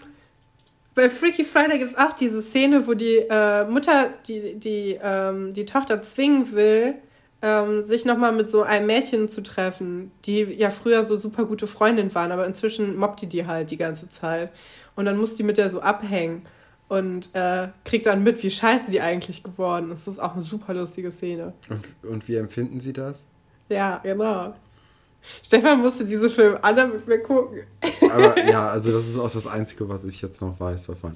bei 0.96 1.10
Freaky 1.10 1.44
Friday 1.44 1.78
gibt 1.78 1.92
es 1.92 1.98
auch 1.98 2.14
diese 2.14 2.42
Szene, 2.42 2.88
wo 2.88 2.94
die 2.94 3.18
äh, 3.18 3.66
Mutter 3.66 4.14
die, 4.30 4.56
die, 4.56 4.98
ähm, 5.04 5.54
die 5.54 5.66
Tochter 5.66 6.02
zwingen 6.04 6.54
will, 6.54 6.94
ähm, 7.42 7.84
sich 7.84 8.06
nochmal 8.06 8.32
mit 8.32 8.50
so 8.50 8.64
einem 8.64 8.88
Mädchen 8.88 9.28
zu 9.28 9.44
treffen, 9.44 10.10
die 10.24 10.44
ja 10.44 10.70
früher 10.70 11.04
so 11.04 11.18
super 11.18 11.44
gute 11.44 11.68
Freundin 11.68 12.16
waren, 12.16 12.32
aber 12.32 12.48
inzwischen 12.48 12.96
mobbt 12.96 13.22
die 13.22 13.28
die 13.28 13.46
halt 13.46 13.72
die 13.72 13.78
ganze 13.78 14.08
Zeit. 14.08 14.52
Und 14.96 15.04
dann 15.04 15.18
muss 15.18 15.36
die 15.36 15.44
mit 15.44 15.58
der 15.58 15.70
so 15.70 15.82
abhängen 15.82 16.46
und 16.88 17.30
äh, 17.36 17.68
kriegt 17.84 18.06
dann 18.06 18.24
mit, 18.24 18.42
wie 18.42 18.50
scheiße 18.50 18.90
die 18.90 19.02
eigentlich 19.02 19.44
geworden 19.44 19.92
ist. 19.92 20.08
Das 20.08 20.14
ist 20.14 20.20
auch 20.20 20.32
eine 20.32 20.42
super 20.44 20.74
lustige 20.74 21.12
Szene. 21.12 21.52
Und, 21.70 22.10
und 22.10 22.28
wie 22.30 22.38
empfinden 22.38 22.80
Sie 22.80 22.94
das? 22.94 23.26
Ja, 23.70 24.00
genau. 24.04 24.54
Stefan 25.44 25.82
musste 25.82 26.06
diese 26.06 26.30
Filme 26.30 26.64
alle 26.64 26.88
mit 26.88 27.08
mir 27.08 27.20
gucken. 27.20 27.62
Aber 28.12 28.38
ja, 28.50 28.70
also 28.70 28.92
das 28.92 29.08
ist 29.08 29.18
auch 29.18 29.32
das 29.32 29.48
Einzige, 29.48 29.88
was 29.90 30.04
ich 30.04 30.22
jetzt 30.22 30.42
noch 30.42 30.60
weiß 30.60 30.88
davon. 30.88 31.16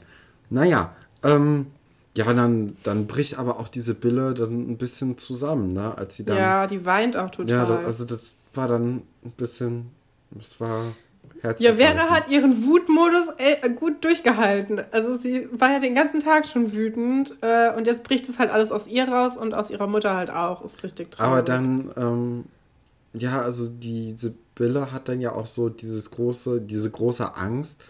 Naja, 0.49 0.93
ähm, 1.23 1.67
ja, 2.15 2.31
dann, 2.31 2.77
dann 2.83 3.07
bricht 3.07 3.39
aber 3.39 3.59
auch 3.59 3.67
diese 3.67 3.95
Bille 3.95 4.33
dann 4.33 4.69
ein 4.69 4.77
bisschen 4.77 5.17
zusammen, 5.17 5.69
ne? 5.69 5.97
Als 5.97 6.15
sie 6.15 6.23
dann. 6.25 6.37
Ja, 6.37 6.67
die 6.67 6.85
weint 6.85 7.17
auch 7.17 7.31
total. 7.31 7.57
Ja, 7.57 7.65
das, 7.65 7.85
also 7.85 8.05
das 8.05 8.35
war 8.53 8.67
dann 8.67 9.01
ein 9.23 9.31
bisschen. 9.31 9.89
Das 10.31 10.59
war. 10.59 10.93
Ja, 11.59 11.75
Vera 11.75 12.09
hat 12.09 12.29
ihren 12.29 12.65
Wutmodus 12.65 13.27
äh, 13.37 13.69
gut 13.69 14.03
durchgehalten. 14.03 14.81
Also 14.91 15.17
sie 15.17 15.49
war 15.51 15.71
ja 15.71 15.79
den 15.79 15.93
ganzen 15.93 16.21
Tag 16.21 16.47
schon 16.47 16.71
wütend 16.71 17.35
äh, 17.41 17.73
und 17.75 17.85
jetzt 17.85 18.03
bricht 18.03 18.29
es 18.29 18.39
halt 18.39 18.49
alles 18.49 18.71
aus 18.71 18.87
ihr 18.87 19.07
raus 19.07 19.35
und 19.35 19.53
aus 19.53 19.69
ihrer 19.69 19.87
Mutter 19.87 20.15
halt 20.15 20.29
auch. 20.29 20.63
Ist 20.63 20.83
richtig 20.83 21.11
traurig. 21.11 21.31
Aber 21.31 21.41
dann, 21.41 21.91
ähm, 21.97 22.45
ja, 23.13 23.41
also 23.41 23.67
diese 23.67 24.33
Bille 24.55 24.91
hat 24.93 25.09
dann 25.09 25.19
ja 25.19 25.33
auch 25.33 25.45
so 25.45 25.67
dieses 25.67 26.11
große, 26.11 26.61
diese 26.61 26.89
große 26.89 27.35
Angst, 27.35 27.83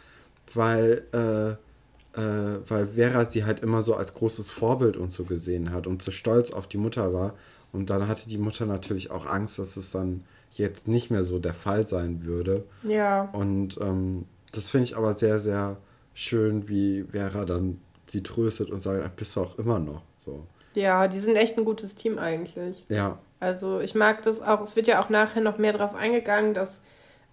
weil, 0.54 1.06
äh, 1.14 2.20
äh, 2.20 2.60
weil 2.68 2.88
Vera 2.96 3.26
sie 3.26 3.46
halt 3.46 3.60
immer 3.60 3.84
so 3.84 3.94
als 3.94 4.16
großes 4.16 4.50
Vorbild 4.50 4.98
und 4.98 5.12
so 5.12 5.26
gesehen 5.26 5.72
hat 5.72 5.86
und 5.86 6.02
so 6.02 6.12
stolz 6.12 6.52
auf 6.52 6.68
die 6.68 6.78
Mutter 6.78 7.14
war. 7.14 7.36
Und 7.72 7.92
dann 7.92 8.08
hatte 8.08 8.30
die 8.30 8.38
Mutter 8.38 8.66
natürlich 8.66 9.12
auch 9.12 9.28
Angst, 9.28 9.60
dass 9.60 9.78
es 9.78 9.92
dann 9.92 10.24
jetzt 10.58 10.88
nicht 10.88 11.12
mehr 11.12 11.24
so 11.24 11.40
der 11.40 11.54
Fall 11.54 11.88
sein 11.88 12.24
würde. 12.26 12.66
Ja. 12.84 13.30
Und 13.34 13.80
ähm, 13.82 14.26
das 14.52 14.70
finde 14.70 14.86
ich 14.86 14.98
aber 14.98 15.14
sehr, 15.14 15.40
sehr 15.40 15.78
schön, 16.14 16.68
wie 16.68 17.06
Vera 17.12 17.46
dann 17.46 17.82
sie 18.06 18.24
tröstet 18.24 18.70
und 18.70 18.80
sagt, 18.80 19.16
bist 19.16 19.36
du 19.36 19.42
auch 19.42 19.58
immer 19.58 19.80
noch 19.80 20.02
so. 20.16 20.46
Ja, 20.76 21.08
die 21.08 21.20
sind 21.20 21.36
echt 21.36 21.58
ein 21.58 21.66
gutes 21.66 21.96
Team 21.96 22.18
eigentlich. 22.18 22.86
Ja. 22.90 23.20
Also 23.40 23.80
ich 23.80 23.96
mag 23.96 24.22
das 24.24 24.42
auch, 24.42 24.62
es 24.62 24.76
wird 24.76 24.88
ja 24.88 25.04
auch 25.04 25.10
nachher 25.10 25.42
noch 25.42 25.58
mehr 25.58 25.74
darauf 25.74 25.96
eingegangen, 25.96 26.54
dass 26.54 26.82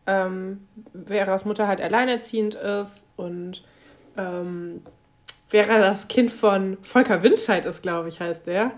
ähm, 0.07 0.67
Veras 1.07 1.45
Mutter 1.45 1.69
halt 1.69 1.81
alleinerziehend 1.81 2.55
ist 2.55 3.07
und 3.17 3.63
ähm, 4.17 4.83
Vera 5.49 5.79
das 5.79 6.09
Kind 6.09 6.33
von 6.33 6.79
Volker 6.83 7.23
Windscheid 7.23 7.65
ist, 7.65 7.83
glaube 7.83 8.09
ich, 8.09 8.21
heißt 8.21 8.47
der. 8.47 8.73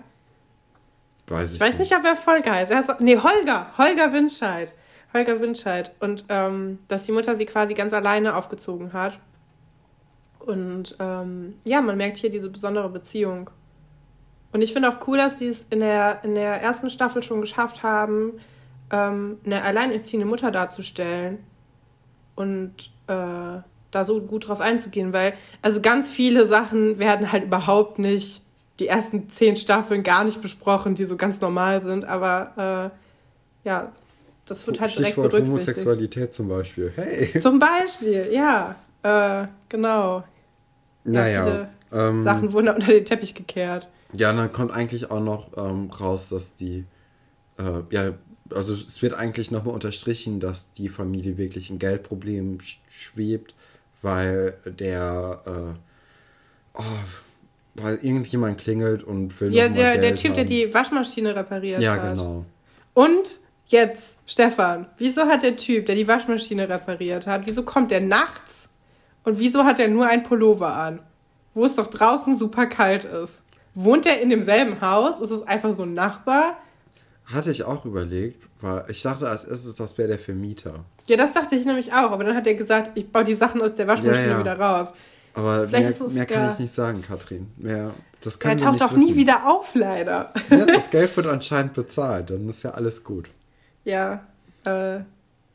Weiß 1.27 1.49
ich, 1.49 1.55
ich 1.55 1.61
weiß 1.61 1.77
nicht, 1.77 1.95
ob 1.95 2.03
er 2.03 2.15
Volker 2.15 2.53
heißt. 2.53 2.71
Er 2.71 2.77
heißt 2.77 2.99
nee, 2.99 3.17
Holger. 3.17 3.67
Holger 3.77 4.13
Windscheid. 4.13 4.73
Holger 5.13 5.39
Windscheid. 5.39 5.91
Und 5.99 6.25
ähm, 6.29 6.79
dass 6.87 7.03
die 7.03 7.11
Mutter 7.11 7.35
sie 7.35 7.45
quasi 7.45 7.73
ganz 7.73 7.93
alleine 7.93 8.35
aufgezogen 8.35 8.93
hat. 8.93 9.19
Und 10.39 10.95
ähm, 10.99 11.55
ja, 11.63 11.81
man 11.81 11.97
merkt 11.97 12.17
hier 12.17 12.29
diese 12.29 12.49
besondere 12.49 12.89
Beziehung. 12.89 13.49
Und 14.51 14.61
ich 14.61 14.73
finde 14.73 14.89
auch 14.89 15.07
cool, 15.07 15.17
dass 15.17 15.39
sie 15.39 15.47
es 15.47 15.65
in 15.69 15.79
der, 15.79 16.23
in 16.23 16.35
der 16.35 16.61
ersten 16.61 16.89
Staffel 16.89 17.23
schon 17.23 17.41
geschafft 17.41 17.81
haben, 17.81 18.39
ähm, 18.91 19.39
eine 19.45 19.63
alleinerziehende 19.63 20.27
Mutter 20.27 20.51
darzustellen. 20.51 21.39
Und 22.35 22.91
äh, 23.07 23.61
da 23.93 24.05
so 24.05 24.21
gut 24.21 24.47
drauf 24.47 24.59
einzugehen, 24.59 25.13
weil 25.13 25.33
also 25.61 25.81
ganz 25.81 26.09
viele 26.09 26.47
Sachen 26.47 26.99
werden 26.99 27.31
halt 27.31 27.45
überhaupt 27.45 27.99
nicht 27.99 28.42
die 28.79 28.87
ersten 28.87 29.29
zehn 29.29 29.55
Staffeln 29.55 30.03
gar 30.03 30.23
nicht 30.23 30.41
besprochen, 30.41 30.95
die 30.95 31.05
so 31.05 31.15
ganz 31.15 31.41
normal 31.41 31.81
sind, 31.81 32.05
aber 32.05 32.91
äh, 33.63 33.67
ja, 33.67 33.91
das 34.45 34.65
wird 34.67 34.79
halt 34.79 34.91
Stichwort 34.91 35.31
direkt 35.31 35.45
berücksichtigt. 35.45 35.85
Homosexualität 35.85 36.33
zum 36.33 36.49
Beispiel. 36.49 36.91
Hey. 36.95 37.39
Zum 37.39 37.59
Beispiel, 37.59 38.29
ja, 38.31 38.75
äh, 39.03 39.47
genau. 39.69 40.23
Naja. 41.03 41.69
Ähm, 41.91 42.23
Sachen 42.23 42.51
wurden 42.51 42.69
unter 42.69 42.87
den 42.87 43.05
Teppich 43.05 43.35
gekehrt. 43.35 43.87
Ja, 44.13 44.33
dann 44.33 44.51
kommt 44.51 44.71
eigentlich 44.71 45.11
auch 45.11 45.21
noch 45.21 45.49
ähm, 45.57 45.89
raus, 45.91 46.29
dass 46.29 46.55
die, 46.55 46.85
äh, 47.57 47.81
ja, 47.91 48.13
also 48.51 48.73
es 48.73 49.01
wird 49.01 49.13
eigentlich 49.13 49.51
nochmal 49.51 49.73
unterstrichen, 49.73 50.39
dass 50.39 50.71
die 50.73 50.89
Familie 50.89 51.37
wirklich 51.37 51.69
ein 51.69 51.79
Geldproblem 51.79 52.59
sch 52.59 52.79
schwebt, 52.89 53.55
weil 54.01 54.57
der, 54.65 55.41
äh, 55.45 56.79
oh, 56.79 56.83
weil 57.75 57.95
irgendjemand 57.95 58.57
klingelt 58.59 59.03
und 59.03 59.39
will 59.41 59.53
Ja, 59.53 59.67
noch 59.67 59.75
mal 59.75 59.81
der, 59.81 59.91
der 59.93 60.01
Geld 60.11 60.19
Typ, 60.19 60.33
der 60.35 60.43
haben. 60.43 60.49
die 60.49 60.73
Waschmaschine 60.73 61.35
repariert 61.35 61.81
Ja, 61.81 61.93
hat. 61.95 62.11
genau. 62.11 62.45
Und 62.93 63.39
jetzt, 63.67 64.15
Stefan, 64.27 64.85
wieso 64.97 65.23
hat 65.25 65.43
der 65.43 65.57
Typ, 65.57 65.85
der 65.87 65.95
die 65.95 66.07
Waschmaschine 66.07 66.69
repariert 66.69 67.25
hat, 67.27 67.41
wieso 67.45 67.63
kommt 67.63 67.91
der 67.91 68.01
nachts 68.01 68.67
und 69.23 69.39
wieso 69.39 69.63
hat 69.65 69.79
er 69.79 69.87
nur 69.87 70.05
ein 70.07 70.23
Pullover 70.23 70.73
an, 70.75 70.99
wo 71.53 71.65
es 71.65 71.75
doch 71.75 71.87
draußen 71.87 72.37
super 72.37 72.65
kalt 72.67 73.05
ist? 73.05 73.41
Wohnt 73.75 74.05
er 74.05 74.21
in 74.21 74.29
demselben 74.29 74.79
Haus? 74.81 75.19
Ist 75.19 75.31
es 75.31 75.41
einfach 75.47 75.73
so 75.73 75.81
ein 75.83 75.95
Nachbar? 75.95 76.57
Hatte 77.25 77.49
ich 77.49 77.63
auch 77.63 77.85
überlegt, 77.85 78.43
weil 78.61 78.83
ich 78.89 79.01
dachte 79.01 79.27
als 79.27 79.45
erstes, 79.45 79.75
das 79.77 79.97
wäre 79.97 80.09
der 80.09 80.19
Vermieter. 80.19 80.85
Ja, 81.07 81.17
das 81.17 81.33
dachte 81.33 81.55
ich 81.55 81.65
nämlich 81.65 81.91
auch, 81.91 82.11
aber 82.11 82.23
dann 82.23 82.35
hat 82.35 82.45
er 82.45 82.53
gesagt, 82.53 82.91
ich 82.95 83.11
baue 83.11 83.23
die 83.23 83.35
Sachen 83.35 83.61
aus 83.61 83.73
der 83.73 83.87
Waschmaschine 83.87 84.25
Ja, 84.27 84.31
ja. 84.33 84.39
wieder 84.39 84.59
raus. 84.59 84.89
Aber 85.35 85.67
Vielleicht 85.67 85.99
mehr, 85.99 86.09
mehr 86.09 86.25
kann 86.25 86.51
ich 86.53 86.59
nicht 86.59 86.73
sagen, 86.73 87.01
Katrin. 87.01 87.51
Mehr, 87.57 87.93
das 88.21 88.35
Er 88.35 88.39
können 88.39 88.59
wir 88.59 88.65
taucht 88.77 88.81
auch 88.83 88.91
nie 88.97 89.07
wissen. 89.07 89.15
wieder 89.15 89.49
auf, 89.49 89.73
leider. 89.73 90.33
Ja, 90.49 90.65
das 90.65 90.89
Geld 90.89 91.15
wird 91.17 91.27
anscheinend 91.27 91.73
bezahlt, 91.73 92.29
dann 92.29 92.47
ist 92.49 92.63
ja 92.63 92.71
alles 92.71 93.03
gut. 93.03 93.27
Ja, 93.83 94.23
äh, 94.65 94.99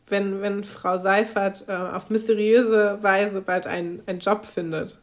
wenn, 0.09 0.41
wenn 0.43 0.65
Frau 0.65 0.99
Seifert 0.99 1.65
äh, 1.69 1.73
auf 1.73 2.11
mysteriöse 2.11 2.99
Weise 3.03 3.41
bald 3.41 3.67
einen, 3.67 4.03
einen 4.07 4.21
Job 4.21 4.47
findet. 4.47 4.99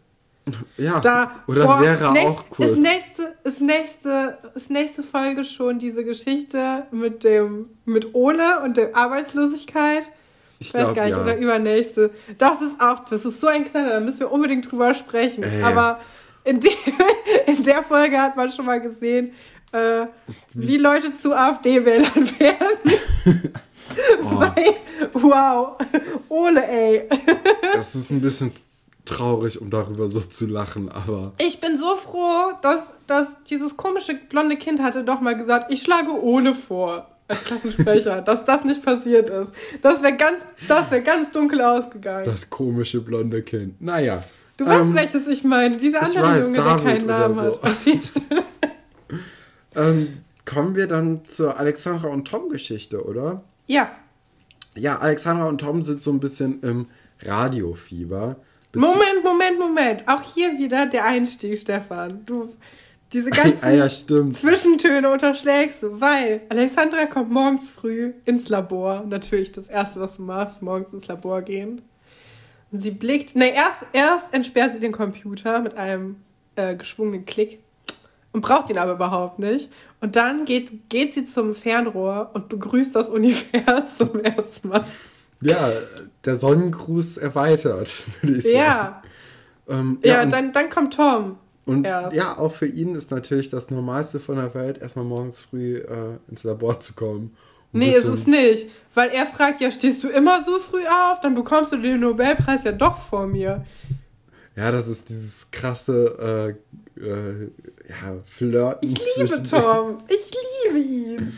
Ja, 0.77 0.99
Da, 0.99 1.31
oder 1.47 1.65
boah, 1.65 1.81
wäre 1.81 2.11
nächst- 2.13 2.37
auch 2.39 2.49
kurz. 2.51 2.69
Ist 2.71 2.77
nächste, 2.77 3.33
ist, 3.43 3.61
nächste, 3.61 4.37
ist 4.53 4.69
nächste 4.69 5.01
Folge 5.01 5.43
schon 5.43 5.79
diese 5.79 6.03
Geschichte 6.03 6.83
mit 6.91 7.23
dem 7.23 7.69
mit 7.85 8.13
Ole 8.13 8.61
und 8.63 8.77
der 8.77 8.95
Arbeitslosigkeit? 8.95 10.03
Ich 10.59 10.73
weiß 10.73 10.83
glaub, 10.83 10.95
gar 10.95 11.05
nicht, 11.05 11.15
ja. 11.15 11.21
oder 11.21 11.37
übernächste. 11.37 12.11
Das 12.37 12.61
ist 12.61 12.79
auch, 12.79 13.05
das 13.05 13.25
ist 13.25 13.39
so 13.39 13.47
ein 13.47 13.65
Knaller, 13.65 13.89
da 13.91 13.99
müssen 13.99 14.19
wir 14.19 14.31
unbedingt 14.31 14.69
drüber 14.71 14.93
sprechen. 14.93 15.43
Ey. 15.43 15.63
Aber 15.63 15.99
in, 16.43 16.59
de 16.59 16.71
in 17.47 17.63
der 17.63 17.83
Folge 17.83 18.21
hat 18.21 18.35
man 18.37 18.49
schon 18.49 18.65
mal 18.65 18.79
gesehen, 18.79 19.33
äh, 19.71 20.05
wie 20.53 20.77
Leute 20.77 21.13
zu 21.15 21.33
AfD-Wählern 21.33 22.39
werden. 22.39 23.51
Oh, 24.23 24.39
Weil, 24.39 24.75
wow, 25.13 25.77
Ole, 26.27 26.67
ey. 26.67 27.07
das 27.71 27.95
ist 27.95 28.09
ein 28.09 28.19
bisschen 28.19 28.51
traurig, 29.05 29.61
um 29.61 29.69
darüber 29.69 30.07
so 30.07 30.19
zu 30.19 30.47
lachen, 30.47 30.89
aber 30.89 31.33
Ich 31.37 31.61
bin 31.61 31.77
so 31.77 31.95
froh, 31.95 32.51
dass, 32.61 32.81
dass 33.07 33.43
dieses 33.43 33.77
komische 33.77 34.15
blonde 34.15 34.57
Kind 34.57 34.81
hatte 34.81 35.03
doch 35.03 35.21
mal 35.21 35.37
gesagt, 35.37 35.71
ich 35.71 35.81
schlage 35.83 36.11
Ole 36.11 36.55
vor 36.55 37.07
als 37.27 37.43
Klassensprecher, 37.43 38.21
dass 38.25 38.45
das 38.45 38.63
nicht 38.63 38.83
passiert 38.83 39.29
ist. 39.29 39.51
Das 39.81 40.01
wäre 40.01 40.15
ganz, 40.15 40.41
das 40.67 40.91
wäre 40.91 41.01
ganz 41.03 41.31
dunkel 41.31 41.61
ausgegangen. 41.61 42.25
das 42.25 42.49
komische 42.49 43.01
blonde 43.01 43.41
Kind. 43.43 43.81
Naja. 43.81 44.23
du 44.57 44.65
weißt, 44.65 44.81
ähm, 44.89 44.95
welches 44.95 45.27
ich 45.27 45.43
meine. 45.43 45.77
Dieser 45.77 46.03
andere 46.03 46.23
weiß, 46.23 46.43
Junge, 46.45 46.53
der 46.55 46.63
David 46.63 46.85
keinen 46.85 47.03
oder 47.05 47.19
Namen 47.19 47.35
so. 47.35 47.61
hat. 47.61 47.75
Ähm, 49.77 50.19
kommen 50.45 50.75
wir 50.75 50.87
dann 50.87 51.25
zur 51.25 51.59
Alexandra 51.59 52.07
und 52.07 52.25
Tom 52.25 52.47
Geschichte, 52.49 53.03
oder? 53.03 53.43
ja. 53.67 53.91
Ja, 54.77 54.99
Alexandra 54.99 55.47
und 55.47 55.59
Tom 55.59 55.83
sind 55.83 56.03
so 56.03 56.11
ein 56.11 56.19
bisschen 56.19 56.61
im 56.61 56.87
Radiofieber. 57.21 58.35
Moment, 58.75 59.23
Moment, 59.23 59.57
Moment. 59.57 60.03
Auch 60.07 60.21
hier 60.21 60.57
wieder 60.57 60.85
der 60.85 61.05
Einstieg, 61.05 61.57
Stefan. 61.57 62.25
Du, 62.25 62.53
diese 63.15 63.29
ganzen 63.29 63.63
Ah 63.63 63.71
ja. 63.71 63.87
Zwischentöne 63.89 65.09
unterschlägst 65.09 65.81
du, 65.81 66.01
weil 66.01 66.41
Alexandra 66.49 67.05
kommt 67.05 67.31
morgens 67.31 67.69
früh 67.69 68.11
ins 68.25 68.49
Labor. 68.49 69.05
Natürlich 69.07 69.53
das 69.53 69.67
Erste, 69.67 70.01
was 70.01 70.17
du 70.17 70.23
machst, 70.23 70.61
morgens 70.61 70.91
ins 70.91 71.07
Labor 71.07 71.41
gehen. 71.41 71.81
Und 72.71 72.81
sie 72.81 72.91
blickt, 72.91 73.35
ne, 73.35 73.53
erst, 73.53 73.85
erst 73.93 74.33
entsperrt 74.33 74.73
sie 74.73 74.79
den 74.79 74.91
Computer 74.91 75.59
mit 75.61 75.75
einem 75.75 76.17
äh, 76.57 76.75
geschwungenen 76.75 77.25
Klick 77.25 77.59
und 78.33 78.41
braucht 78.41 78.69
ihn 78.69 78.77
aber 78.77 78.93
überhaupt 78.93 79.39
nicht. 79.39 79.71
Und 80.01 80.17
dann 80.17 80.43
geht, 80.43 80.89
geht 80.89 81.13
sie 81.13 81.25
zum 81.25 81.55
Fernrohr 81.55 82.31
und 82.33 82.49
begrüßt 82.49 82.93
das 82.93 83.09
Universum 83.09 84.19
erstmal. 84.23 84.83
Ja, 85.41 85.71
der 86.25 86.35
Sonnengruß 86.35 87.15
erweitert, 87.17 87.89
würde 88.21 88.37
ich 88.37 88.43
sagen. 88.43 88.55
Ja, 88.55 89.01
Ähm, 89.69 89.99
ja, 90.03 90.21
und, 90.21 90.33
dann, 90.33 90.51
dann 90.51 90.69
kommt 90.69 90.95
Tom. 90.95 91.37
Und 91.65 91.85
erst. 91.85 92.15
ja, 92.15 92.37
auch 92.37 92.53
für 92.53 92.67
ihn 92.67 92.95
ist 92.95 93.11
natürlich 93.11 93.49
das 93.49 93.69
Normalste 93.69 94.19
von 94.19 94.35
der 94.35 94.53
Welt, 94.53 94.77
erstmal 94.77 95.05
morgens 95.05 95.41
früh 95.41 95.77
äh, 95.77 96.17
ins 96.29 96.43
Labor 96.43 96.79
zu 96.79 96.93
kommen. 96.93 97.35
Nee, 97.71 97.93
ist 97.93 98.05
es 98.05 98.25
nicht. 98.25 98.67
Weil 98.93 99.09
er 99.09 99.25
fragt, 99.25 99.59
ja, 99.59 99.69
stehst 99.69 100.01
du 100.03 100.07
immer 100.07 100.43
so 100.45 100.59
früh 100.59 100.85
auf? 100.85 101.19
Dann 101.21 101.35
bekommst 101.35 101.73
du 101.73 101.77
den 101.77 101.99
Nobelpreis 101.99 102.63
ja 102.63 102.71
doch 102.71 102.97
vor 102.97 103.27
mir. 103.27 103.65
Ja, 104.55 104.71
das 104.71 104.87
ist 104.87 105.09
dieses 105.09 105.51
krasse 105.51 106.55
äh, 106.97 107.01
äh, 107.01 107.51
ja, 107.89 108.17
Flirten 108.25 108.89
Ich 108.89 109.17
liebe 109.17 109.43
Tom. 109.43 109.97
Ich 110.07 110.31
liebe 110.71 110.79
ihn. 110.79 111.33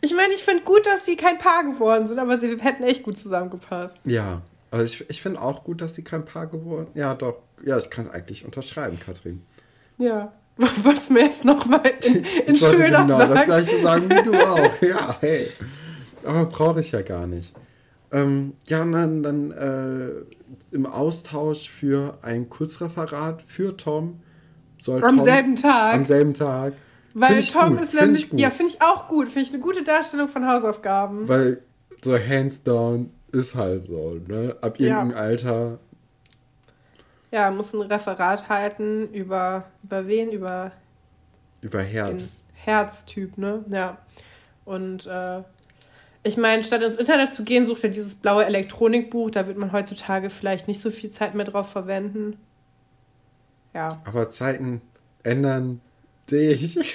Ich 0.00 0.14
meine, 0.14 0.34
ich 0.34 0.44
finde 0.44 0.62
gut, 0.62 0.86
dass 0.86 1.04
sie 1.04 1.16
kein 1.16 1.38
Paar 1.38 1.64
geworden 1.64 2.06
sind, 2.06 2.18
aber 2.18 2.38
sie 2.38 2.56
hätten 2.60 2.84
echt 2.84 3.02
gut 3.02 3.18
zusammengepasst. 3.18 3.96
Ja, 4.04 4.42
also 4.70 4.84
ich, 4.84 5.08
ich 5.08 5.22
finde 5.22 5.40
auch 5.40 5.64
gut, 5.64 5.80
dass 5.80 5.94
sie 5.94 6.04
kein 6.04 6.24
Paar 6.24 6.46
geworden 6.46 6.88
Ja, 6.94 7.14
doch. 7.14 7.38
Ja, 7.64 7.78
ich 7.78 7.90
kann 7.90 8.06
es 8.06 8.12
eigentlich 8.12 8.44
unterschreiben, 8.44 9.00
Katrin. 9.00 9.42
Ja. 9.98 10.32
Wolltest 10.56 11.10
mir 11.10 11.24
jetzt 11.26 11.44
nochmal 11.44 11.82
in, 12.04 12.24
in 12.46 12.54
ich 12.54 12.60
schöner 12.60 13.02
genau 13.02 13.18
sagen? 13.18 13.34
das 13.34 13.44
gleiche 13.44 13.82
sagen 13.82 14.08
wie 14.10 14.22
du 14.22 14.34
auch. 14.38 14.82
Ja, 14.82 15.16
hey. 15.20 15.48
Aber 16.24 16.46
brauche 16.46 16.80
ich 16.80 16.92
ja 16.92 17.02
gar 17.02 17.26
nicht. 17.26 17.52
Ähm, 18.12 18.52
ja, 18.66 18.82
und 18.82 18.92
dann, 18.92 19.22
dann 19.24 19.50
äh, 19.50 20.10
im 20.74 20.86
Austausch 20.86 21.68
für 21.68 22.18
ein 22.22 22.48
Kurzreferat 22.48 23.42
für 23.48 23.76
Tom 23.76 24.20
soll 24.80 25.02
Am 25.02 25.16
Tom 25.18 25.26
selben 25.26 25.56
Tag. 25.56 25.94
am 25.94 26.06
selben 26.06 26.34
Tag. 26.34 26.74
weil 27.14 27.42
Tom 27.42 27.70
gut, 27.70 27.80
ist 27.80 27.90
find 27.90 28.02
nämlich. 28.02 28.28
Ja, 28.34 28.50
finde 28.50 28.72
ich 28.72 28.82
auch 28.82 29.08
gut. 29.08 29.28
Finde 29.28 29.48
ich 29.48 29.52
eine 29.52 29.62
gute 29.62 29.82
Darstellung 29.82 30.28
von 30.28 30.46
Hausaufgaben. 30.46 31.26
Weil 31.28 31.62
so 32.02 32.16
hands 32.16 32.62
down 32.62 33.10
ist 33.32 33.56
halt 33.56 33.82
so, 33.82 34.20
ne? 34.28 34.54
Ab 34.60 34.78
Ja. 34.78 34.98
irgendeinem 34.98 35.18
Alter. 35.24 35.78
Ja, 37.34 37.50
muss 37.50 37.74
ein 37.74 37.82
Referat 37.82 38.48
halten 38.48 39.12
über, 39.12 39.64
über 39.82 40.06
wen? 40.06 40.30
Über 40.30 40.70
Über 41.62 41.82
Herz. 41.82 42.36
Herztyp, 42.52 43.36
ne? 43.38 43.64
Ja. 43.66 43.98
Und 44.64 45.06
äh, 45.06 45.42
ich 46.22 46.36
meine, 46.36 46.62
statt 46.62 46.82
ins 46.82 46.94
Internet 46.94 47.32
zu 47.32 47.42
gehen, 47.42 47.66
sucht 47.66 47.82
er 47.82 47.90
dieses 47.90 48.14
blaue 48.14 48.44
Elektronikbuch. 48.44 49.32
Da 49.32 49.48
wird 49.48 49.58
man 49.58 49.72
heutzutage 49.72 50.30
vielleicht 50.30 50.68
nicht 50.68 50.80
so 50.80 50.92
viel 50.92 51.10
Zeit 51.10 51.34
mehr 51.34 51.44
drauf 51.44 51.72
verwenden. 51.72 52.36
Ja. 53.74 54.00
Aber 54.04 54.30
Zeiten 54.30 54.80
ändern 55.24 55.80
dich. 56.30 56.78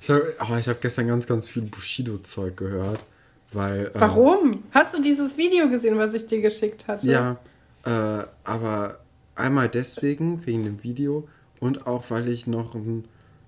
Ich 0.00 0.10
habe 0.10 0.24
oh, 0.40 0.56
ich 0.58 0.68
hab 0.68 0.80
gestern 0.80 1.08
ganz, 1.08 1.26
ganz 1.26 1.48
viel 1.48 1.62
Bushido-Zeug 1.62 2.56
gehört. 2.56 3.00
Weil, 3.52 3.86
äh, 3.86 3.90
Warum? 3.94 4.62
Hast 4.72 4.94
du 4.94 5.00
dieses 5.00 5.36
Video 5.36 5.68
gesehen, 5.70 5.96
was 5.96 6.12
ich 6.14 6.26
dir 6.26 6.40
geschickt 6.42 6.86
hatte? 6.86 7.06
Ja, 7.06 7.38
äh, 7.84 8.24
aber 8.44 8.98
einmal 9.34 9.68
deswegen, 9.68 10.44
wegen 10.46 10.64
dem 10.64 10.82
Video 10.82 11.28
und 11.60 11.86
auch, 11.86 12.10
weil 12.10 12.28
ich 12.28 12.46
noch 12.46 12.74
ein. 12.74 13.04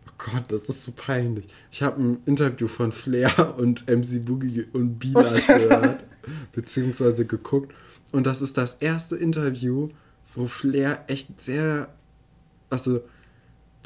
Oh 0.06 0.30
Gott, 0.32 0.44
das 0.48 0.64
ist 0.64 0.84
so 0.84 0.92
peinlich. 0.92 1.46
Ich 1.70 1.82
habe 1.82 2.02
ein 2.02 2.18
Interview 2.26 2.68
von 2.68 2.92
Flair 2.92 3.54
und 3.58 3.86
MC 3.88 4.24
Boogie 4.24 4.66
und 4.72 4.98
Bila 4.98 5.24
Stefan. 5.24 5.58
gehört, 5.58 6.04
beziehungsweise 6.52 7.26
geguckt. 7.26 7.74
Und 8.12 8.26
das 8.26 8.42
ist 8.42 8.56
das 8.56 8.74
erste 8.74 9.16
Interview, 9.16 9.90
wo 10.34 10.46
Flair 10.46 11.04
echt 11.08 11.40
sehr. 11.40 11.88
Also, 12.70 13.02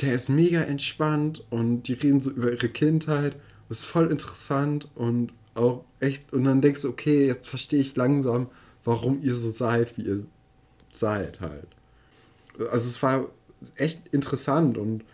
der 0.01 0.13
ist 0.13 0.29
mega 0.29 0.61
entspannt 0.61 1.45
und 1.51 1.85
die 1.85 1.95
reden 1.95 2.21
so 2.21 2.31
über 2.31 2.53
ihre 2.53 2.69
Kindheit. 2.69 3.37
Ist 3.71 3.85
voll 3.85 4.11
interessant 4.11 4.89
und 4.95 5.33
auch 5.55 5.85
echt. 6.01 6.33
Und 6.33 6.45
dann 6.45 6.61
denkst 6.61 6.83
du, 6.83 6.89
okay, 6.89 7.27
jetzt 7.27 7.49
verstehe 7.49 7.81
ich 7.81 7.97
langsam, 7.97 8.49
warum 8.85 9.23
ihr 9.23 9.35
so 9.35 9.51
seid, 9.51 9.97
wie 9.97 10.03
ihr 10.03 10.27
seid 10.97 11.41
halt. 11.41 11.67
Also 12.71 12.89
es 12.89 13.03
war 13.03 13.27
echt 13.77 14.09
interessant 14.13 14.79
und 14.79 15.05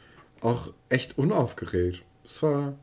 auch 0.41 0.73
echt 0.89 1.19
unaufgeregt. 1.19 2.03
Es 2.25 2.43
war. 2.43 2.75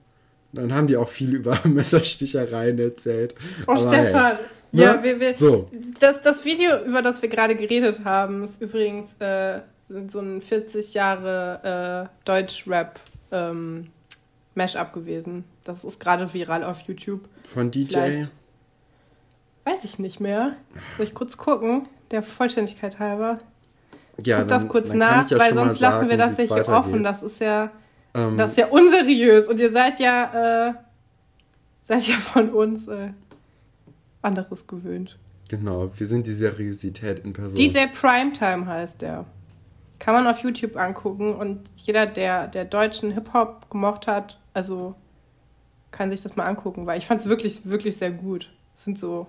Dann 0.54 0.74
haben 0.74 0.88
die 0.88 0.98
auch 0.98 1.10
viel 1.10 1.36
über 1.36 1.60
Messerstichereien 1.66 2.80
erzählt. 2.80 3.36
Oh, 3.68 3.72
Aber 3.74 3.92
hey, 3.92 4.06
Stefan. 4.08 4.38
ne? 4.72 4.84
Ja, 4.84 5.04
wir, 5.04 5.20
wir, 5.20 5.34
So. 5.34 5.70
das, 6.00 6.22
das 6.22 6.46
Video, 6.46 6.84
über 6.86 7.02
das 7.02 7.22
wir 7.22 7.30
gerade 7.30 7.56
geredet 7.56 8.04
haben, 8.06 8.44
ist 8.44 8.62
übrigens 8.62 9.08
äh, 9.20 9.60
so 9.88 10.08
so 10.08 10.20
ein 10.20 10.42
40 10.42 10.94
Jahre 10.94 12.10
äh, 12.10 12.26
Deutsch-Rap 12.26 13.00
ähm, 13.32 13.88
Mash-up 14.56 14.94
gewesen. 14.94 15.44
Das 15.64 15.84
ist 15.84 16.00
gerade 16.00 16.34
viral 16.34 16.64
auf 16.64 16.80
YouTube. 16.82 17.28
Von 17.48 17.70
DJ. 17.70 17.88
Vielleicht. 17.92 18.32
Weiß 19.66 19.84
ich 19.84 20.00
nicht 20.00 20.20
mehr. 20.22 20.56
Soll 20.96 21.06
ich 21.06 21.14
kurz 21.14 21.36
gucken? 21.38 21.88
Der 22.12 22.24
Vollständigkeit 22.24 23.00
halber. 23.00 23.40
Ja, 24.24 24.40
Guck 24.40 24.48
das 24.50 24.68
kurz 24.68 24.94
nach, 24.94 25.30
ja 25.30 25.38
weil 25.38 25.54
sonst 25.54 25.80
lassen 25.80 26.10
wir 26.10 26.18
sagen, 26.18 26.36
das 26.38 26.50
weitergeht. 26.50 26.70
offen. 26.70 27.04
Das 27.04 27.22
ist 27.24 27.40
ja. 27.40 27.70
Ähm, 28.16 28.38
Das 28.38 28.52
ist 28.52 28.58
ja 28.58 28.68
unseriös 28.68 29.48
und 29.48 29.60
ihr 29.60 29.72
seid 29.72 30.00
ja, 30.00 30.70
äh, 30.70 30.74
seid 31.88 32.08
ja 32.08 32.16
von 32.16 32.50
uns 32.50 32.88
äh, 32.88 33.10
anderes 34.22 34.66
gewöhnt. 34.66 35.18
genau, 35.50 35.92
wir 35.96 36.08
sind 36.08 36.26
die 36.26 36.34
Seriosität 36.34 37.20
in 37.20 37.34
Person. 37.34 37.56
DJ 37.58 37.86
Primetime 37.94 38.66
heißt 38.66 39.02
der. 39.02 39.26
Kann 40.00 40.14
man 40.14 40.28
auf 40.28 40.40
YouTube 40.44 40.78
angucken 40.78 41.34
und 41.36 41.72
jeder, 41.76 42.06
der, 42.06 42.48
der 42.48 42.66
deutschen 42.66 43.12
Hip-Hop 43.12 43.70
gemocht 43.72 44.06
hat, 44.08 44.40
also 44.54 44.94
kann 45.92 46.12
sich 46.12 46.22
das 46.22 46.36
mal 46.36 46.46
angucken, 46.46 46.86
weil 46.86 46.98
ich 47.00 47.06
fand 47.08 47.22
es 47.22 47.28
wirklich, 47.28 47.62
wirklich 47.66 47.98
sehr 47.98 48.12
gut. 48.12 48.52
Es 48.76 48.84
sind 48.84 49.00
so 49.00 49.26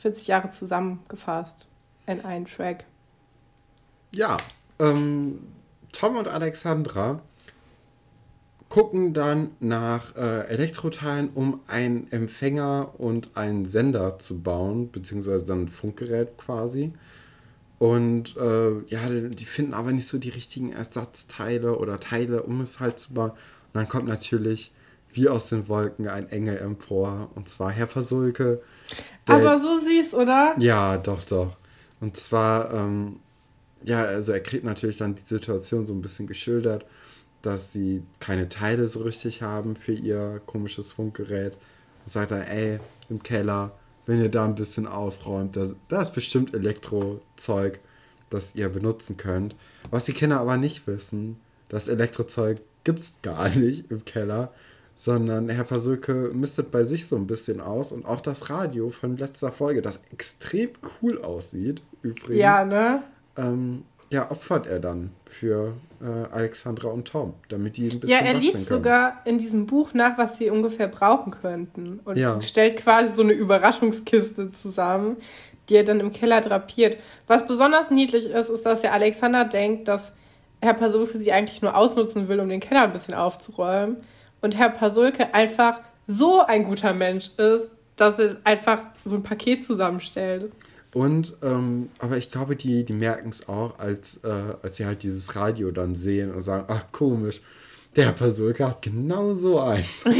40 0.00 0.26
Jahre 0.26 0.50
zusammengefasst 0.50 1.68
in 2.06 2.24
einen 2.24 2.46
Track. 2.46 2.84
Ja, 4.12 4.36
ähm, 4.78 5.38
Tom 5.92 6.16
und 6.16 6.26
Alexandra 6.26 7.20
gucken 8.68 9.14
dann 9.14 9.50
nach 9.60 10.16
äh, 10.16 10.46
Elektroteilen, 10.46 11.30
um 11.34 11.60
einen 11.66 12.10
Empfänger 12.12 12.94
und 12.98 13.36
einen 13.36 13.66
Sender 13.66 14.18
zu 14.18 14.40
bauen, 14.40 14.90
beziehungsweise 14.90 15.44
dann 15.44 15.62
ein 15.64 15.68
Funkgerät 15.68 16.38
quasi. 16.38 16.92
Und 17.78 18.36
äh, 18.36 18.80
ja, 18.86 19.08
die 19.08 19.44
finden 19.44 19.74
aber 19.74 19.92
nicht 19.92 20.06
so 20.06 20.18
die 20.18 20.28
richtigen 20.28 20.72
Ersatzteile 20.72 21.78
oder 21.78 21.98
Teile, 21.98 22.42
um 22.42 22.60
es 22.60 22.78
halt 22.78 22.98
zu 22.98 23.14
bauen. 23.14 23.30
Und 23.30 23.74
dann 23.74 23.88
kommt 23.88 24.06
natürlich 24.06 24.72
wie 25.12 25.28
aus 25.28 25.48
den 25.48 25.68
Wolken 25.68 26.08
ein 26.08 26.28
Engel 26.28 26.58
empor, 26.58 27.30
und 27.34 27.48
zwar 27.48 27.70
Herr 27.70 27.86
Pasulke. 27.86 28.62
Der- 29.28 29.34
Aber 29.36 29.60
so 29.60 29.78
süß, 29.78 30.14
oder? 30.14 30.54
ja, 30.58 30.96
doch, 30.98 31.22
doch. 31.24 31.56
Und 32.00 32.16
zwar, 32.16 32.72
ähm, 32.72 33.16
ja, 33.84 34.02
also 34.02 34.32
er 34.32 34.40
kriegt 34.40 34.64
natürlich 34.64 34.96
dann 34.98 35.14
die 35.14 35.22
Situation 35.24 35.86
so 35.86 35.94
ein 35.94 36.02
bisschen 36.02 36.26
geschildert, 36.26 36.84
dass 37.42 37.72
sie 37.72 38.02
keine 38.20 38.48
Teile 38.48 38.86
so 38.88 39.02
richtig 39.02 39.42
haben 39.42 39.76
für 39.76 39.92
ihr 39.92 40.40
komisches 40.46 40.92
Funkgerät. 40.92 41.56
Sagt 42.04 42.30
er, 42.32 42.48
ey, 42.50 42.80
im 43.08 43.22
Keller, 43.22 43.72
wenn 44.06 44.20
ihr 44.20 44.30
da 44.30 44.44
ein 44.44 44.54
bisschen 44.54 44.86
aufräumt, 44.86 45.56
da, 45.56 45.66
da 45.88 46.02
ist 46.02 46.12
bestimmt 46.14 46.54
Elektrozeug, 46.54 47.80
das 48.30 48.54
ihr 48.54 48.68
benutzen 48.68 49.16
könnt. 49.16 49.56
Was 49.90 50.04
die 50.04 50.12
Kinder 50.12 50.40
aber 50.40 50.56
nicht 50.56 50.86
wissen, 50.86 51.36
das 51.68 51.88
Elektrozeug 51.88 52.60
gibt's 52.84 53.14
gar 53.22 53.48
nicht 53.56 53.90
im 53.90 54.04
Keller, 54.04 54.52
sondern 55.02 55.48
Herr 55.48 55.64
Pasulke 55.64 56.30
mistet 56.34 56.70
bei 56.70 56.84
sich 56.84 57.06
so 57.08 57.16
ein 57.16 57.26
bisschen 57.26 57.62
aus 57.62 57.90
und 57.90 58.04
auch 58.04 58.20
das 58.20 58.50
Radio 58.50 58.90
von 58.90 59.16
letzter 59.16 59.50
Folge, 59.50 59.80
das 59.80 59.98
extrem 60.12 60.68
cool 61.00 61.22
aussieht, 61.22 61.80
übrigens, 62.02 62.38
Ja, 62.38 62.64
ne? 62.66 63.02
ähm, 63.38 63.84
ja, 64.10 64.30
opfert 64.30 64.66
er 64.66 64.78
dann 64.78 65.12
für 65.24 65.72
äh, 66.02 66.04
Alexandra 66.34 66.88
und 66.90 67.08
Tom, 67.08 67.32
damit 67.48 67.78
die 67.78 67.88
ein 67.88 67.98
bisschen 67.98 68.14
Ja, 68.14 68.30
er 68.30 68.34
liest 68.34 68.52
können. 68.52 68.66
sogar 68.66 69.22
in 69.24 69.38
diesem 69.38 69.64
Buch 69.64 69.94
nach, 69.94 70.18
was 70.18 70.36
sie 70.36 70.50
ungefähr 70.50 70.88
brauchen 70.88 71.30
könnten. 71.32 72.00
Und 72.04 72.18
Ja. 72.18 72.42
stellt 72.42 72.76
quasi 72.76 73.14
so 73.14 73.22
eine 73.22 73.32
Überraschungskiste 73.32 74.52
zusammen, 74.52 75.16
die 75.70 75.76
er 75.76 75.84
dann 75.84 76.00
im 76.00 76.12
Keller 76.12 76.42
drapiert. 76.42 76.98
Was 77.26 77.46
besonders 77.46 77.90
niedlich 77.90 78.26
ist, 78.28 78.50
ist, 78.50 78.66
dass 78.66 78.82
der 78.82 78.92
Alexander 78.92 79.46
denkt, 79.46 79.88
dass 79.88 80.12
Herr 80.60 80.74
Pasulke 80.74 81.16
sie 81.16 81.32
eigentlich 81.32 81.62
nur 81.62 81.74
ausnutzen 81.74 82.28
will, 82.28 82.38
um 82.40 82.50
den 82.50 82.60
Keller 82.60 82.82
ein 82.82 82.92
bisschen 82.92 83.14
aufzuräumen. 83.14 83.96
Und 84.40 84.58
Herr 84.58 84.70
Pasulke 84.70 85.34
einfach 85.34 85.80
so 86.06 86.40
ein 86.40 86.64
guter 86.64 86.92
Mensch 86.92 87.30
ist, 87.36 87.70
dass 87.96 88.18
er 88.18 88.36
einfach 88.44 88.82
so 89.04 89.16
ein 89.16 89.22
Paket 89.22 89.64
zusammenstellt. 89.64 90.52
Und, 90.92 91.34
ähm, 91.42 91.90
aber 91.98 92.16
ich 92.16 92.30
glaube, 92.30 92.56
die, 92.56 92.84
die 92.84 92.94
merken 92.94 93.28
es 93.28 93.48
auch, 93.48 93.78
als, 93.78 94.18
äh, 94.24 94.54
als 94.62 94.76
sie 94.76 94.86
halt 94.86 95.02
dieses 95.02 95.36
Radio 95.36 95.70
dann 95.70 95.94
sehen 95.94 96.32
und 96.32 96.40
sagen, 96.40 96.64
ach 96.68 96.84
komisch, 96.90 97.42
der 97.94 98.06
Herr 98.06 98.12
Pasulke 98.12 98.66
hat 98.66 98.82
genau 98.82 99.34
so 99.34 99.60
eins. 99.60 100.04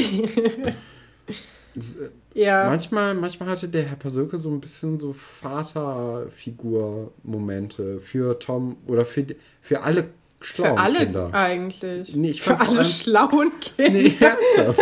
Das, 1.75 1.95
äh, 1.95 2.11
Ja. 2.35 2.67
Manchmal, 2.67 3.15
manchmal 3.15 3.51
hatte 3.51 3.69
der 3.69 3.85
Herr 3.85 3.97
Pasulke 3.97 4.39
so 4.39 4.51
ein 4.51 4.61
bisschen 4.61 4.99
so 4.99 5.13
Vaterfigur-Momente 5.13 8.01
für 8.01 8.39
Tom 8.39 8.77
oder 8.87 9.05
für, 9.05 9.27
für 9.63 9.83
alle 9.83 10.11
schlauen 10.41 10.77
Für 10.77 10.83
alle 10.83 10.99
Kinder. 11.01 11.35
eigentlich. 11.35 12.17
Nee, 12.17 12.33
Für 12.35 12.59
alle 12.59 12.69
allem- 12.71 12.85
schlauen 12.85 13.53
Kinder. 13.61 13.91
Nee, 14.01 14.15
ernsthaft. 14.21 14.81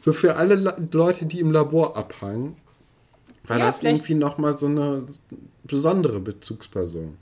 so 0.00 0.12
für 0.12 0.36
alle 0.36 0.54
Le 0.54 0.76
Leute, 0.92 1.26
die 1.26 1.40
im 1.40 1.52
Labor 1.52 1.96
abhangen, 1.96 2.56
war 3.44 3.58
Ja, 3.58 3.66
das 3.66 3.78
vielleicht- 3.78 3.96
irgendwie 3.98 4.14
nochmal 4.14 4.54
so 4.56 4.66
eine 4.66 5.06
besondere 5.64 6.20
Bezugsperson. 6.20 7.16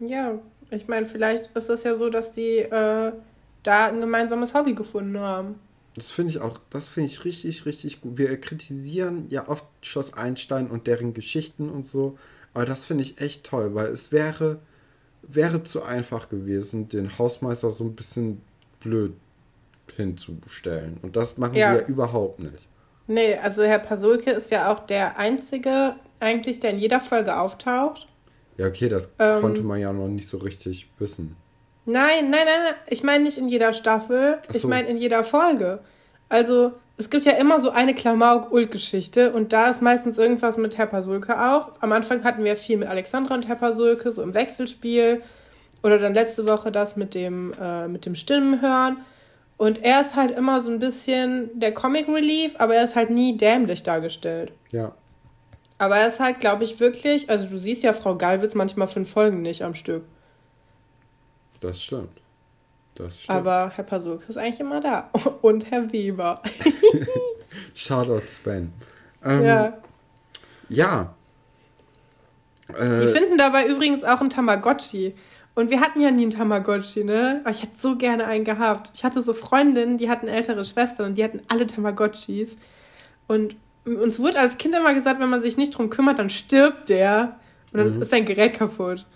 Ja, 0.00 0.38
ich 0.70 0.86
meine, 0.88 1.06
vielleicht 1.06 1.46
ist 1.56 1.68
es 1.70 1.82
ja 1.84 1.94
so, 1.94 2.10
dass 2.10 2.32
die 2.32 2.58
äh, 2.58 3.12
da 3.62 3.86
ein 3.86 4.00
gemeinsames 4.00 4.54
Hobby 4.54 4.74
gefunden 4.74 5.18
haben. 5.18 5.56
Das 5.94 6.10
finde 6.12 6.30
ich 6.30 6.40
auch, 6.40 6.60
das 6.70 6.86
finde 6.86 7.08
ich 7.10 7.24
richtig, 7.24 7.66
richtig 7.66 8.00
gut. 8.00 8.18
Wir 8.18 8.40
kritisieren 8.40 9.26
ja 9.30 9.48
oft 9.48 9.64
Schloss 9.82 10.14
Einstein 10.14 10.68
und 10.68 10.86
deren 10.86 11.12
Geschichten 11.14 11.68
und 11.70 11.86
so, 11.86 12.16
aber 12.54 12.64
das 12.66 12.84
finde 12.84 13.02
ich 13.02 13.20
echt 13.20 13.42
toll, 13.44 13.74
weil 13.74 13.86
es 13.86 14.12
wäre, 14.12 14.60
wäre 15.22 15.62
zu 15.62 15.82
einfach 15.82 16.28
gewesen, 16.28 16.88
den 16.88 17.18
Hausmeister 17.18 17.70
so 17.70 17.84
ein 17.84 17.94
bisschen 17.94 18.40
blöd 18.80 19.12
hinzustellen. 19.96 20.98
Und 21.02 21.16
das 21.16 21.38
machen 21.38 21.54
Ja. 21.56 21.72
wir 21.74 21.86
überhaupt 21.86 22.40
nicht. 22.40 22.66
Nee, 23.06 23.36
also 23.36 23.62
Herr 23.62 23.78
Pasulke 23.78 24.30
ist 24.30 24.50
ja 24.50 24.70
auch 24.72 24.80
der 24.80 25.18
Einzige, 25.18 25.94
eigentlich, 26.20 26.60
der 26.60 26.70
in 26.70 26.78
jeder 26.78 27.00
Folge 27.00 27.38
auftaucht. 27.38 28.06
Ja, 28.56 28.66
okay, 28.66 28.88
das 28.88 29.12
Ähm. 29.18 29.40
konnte 29.40 29.62
man 29.62 29.78
ja 29.80 29.92
noch 29.92 30.08
nicht 30.08 30.28
so 30.28 30.38
richtig 30.38 30.90
wissen. 30.98 31.36
Nein, 31.86 32.30
nein, 32.30 32.44
nein, 32.44 32.60
nein. 32.64 32.74
Ich 32.88 33.02
meine 33.02 33.24
nicht 33.24 33.38
in 33.38 33.48
jeder 33.48 33.72
Staffel, 33.72 34.38
Ach 34.46 34.54
ich 34.54 34.60
so. 34.62 34.68
meine 34.68 34.88
in 34.88 34.98
jeder 34.98 35.24
Folge. 35.24 35.80
Also, 36.28 36.72
es 36.96 37.10
gibt 37.10 37.24
ja 37.24 37.32
immer 37.32 37.60
so 37.60 37.70
eine 37.70 37.94
Klamauk-Ult-Geschichte 37.94 39.32
und 39.32 39.52
da 39.52 39.70
ist 39.70 39.80
meistens 39.80 40.18
irgendwas 40.18 40.56
mit 40.56 40.76
Herr 40.76 40.86
Pasulke 40.86 41.40
auch. 41.40 41.70
Am 41.80 41.92
Anfang 41.92 42.24
hatten 42.24 42.44
wir 42.44 42.56
viel 42.56 42.76
mit 42.76 42.88
Alexandra 42.88 43.34
und 43.34 43.46
Herr 43.46 43.56
Pasulke, 43.56 44.10
so 44.10 44.22
im 44.22 44.34
Wechselspiel. 44.34 45.22
Oder 45.82 45.98
dann 45.98 46.12
letzte 46.12 46.48
Woche 46.48 46.72
das 46.72 46.96
mit 46.96 47.14
dem, 47.14 47.54
äh, 47.60 47.86
mit 47.86 48.04
dem 48.04 48.16
Stimmenhören. 48.16 48.98
Und 49.58 49.84
er 49.84 50.00
ist 50.00 50.16
halt 50.16 50.30
immer 50.30 50.60
so 50.60 50.70
ein 50.70 50.78
bisschen 50.78 51.50
der 51.58 51.72
Comic 51.72 52.08
Relief, 52.08 52.54
aber 52.58 52.74
er 52.76 52.84
ist 52.84 52.94
halt 52.96 53.10
nie 53.10 53.36
dämlich 53.36 53.82
dargestellt. 53.82 54.52
Ja, 54.70 54.94
Aber 55.78 55.96
er 55.96 56.08
ist 56.08 56.20
halt, 56.20 56.40
glaube 56.40 56.64
ich, 56.64 56.80
wirklich, 56.80 57.30
also 57.30 57.46
du 57.46 57.58
siehst 57.58 57.82
ja 57.84 57.92
Frau 57.92 58.16
Gallwitz 58.16 58.54
manchmal 58.54 58.88
fünf 58.88 59.10
Folgen 59.10 59.42
nicht 59.42 59.62
am 59.62 59.74
Stück. 59.74 60.04
das 61.60 61.82
stimmt. 61.82 62.20
Das 62.98 63.22
stimmt. 63.22 63.38
Aber 63.38 63.70
Herr 63.74 63.84
Pasulke 63.84 64.24
ist 64.28 64.36
eigentlich 64.36 64.60
immer 64.60 64.80
da. 64.80 65.08
Und 65.42 65.70
Herr 65.70 65.92
Weber. 65.92 66.42
Shoutout 67.74 68.26
Sven. 68.26 68.72
Ähm, 69.24 69.44
ja. 69.44 69.78
ja. 70.68 71.14
Die 72.68 72.74
Äh, 72.74 73.06
finden 73.08 73.38
dabei 73.38 73.66
übrigens 73.66 74.04
auch 74.04 74.20
einen 74.20 74.30
Tamagotchi. 74.30 75.14
Und 75.54 75.70
wir 75.70 75.80
hatten 75.80 76.00
ja 76.00 76.10
nie 76.10 76.22
einen 76.22 76.30
Tamagotchi, 76.30 77.04
ne? 77.04 77.40
Aber 77.42 77.50
ich 77.50 77.62
hätte 77.62 77.78
so 77.78 77.96
gerne 77.96 78.26
einen 78.26 78.44
gehabt. 78.44 78.90
Ich 78.94 79.04
hatte 79.04 79.22
so 79.22 79.32
Freundinnen, 79.32 79.96
die 79.98 80.10
hatten 80.10 80.28
ältere 80.28 80.64
Schwestern 80.64 81.06
und 81.06 81.14
die 81.18 81.24
hatten 81.24 81.40
alle 81.48 81.66
Tamagotchis. 81.66 82.56
Und 83.26 83.56
uns 83.84 84.18
wurde 84.18 84.38
als 84.38 84.58
Kind 84.58 84.74
immer 84.74 84.92
gesagt, 84.94 85.18
wenn 85.20 85.30
man 85.30 85.40
sich 85.40 85.56
nicht 85.56 85.70
drum 85.76 85.88
kümmert, 85.90 86.18
dann 86.18 86.30
stirbt 86.30 86.88
der. 86.88 87.36
Und 87.72 87.78
dann 87.78 87.94
Mhm. 87.96 88.02
ist 88.02 88.10
sein 88.10 88.24
Gerät 88.24 88.54
kaputt. 88.54 89.06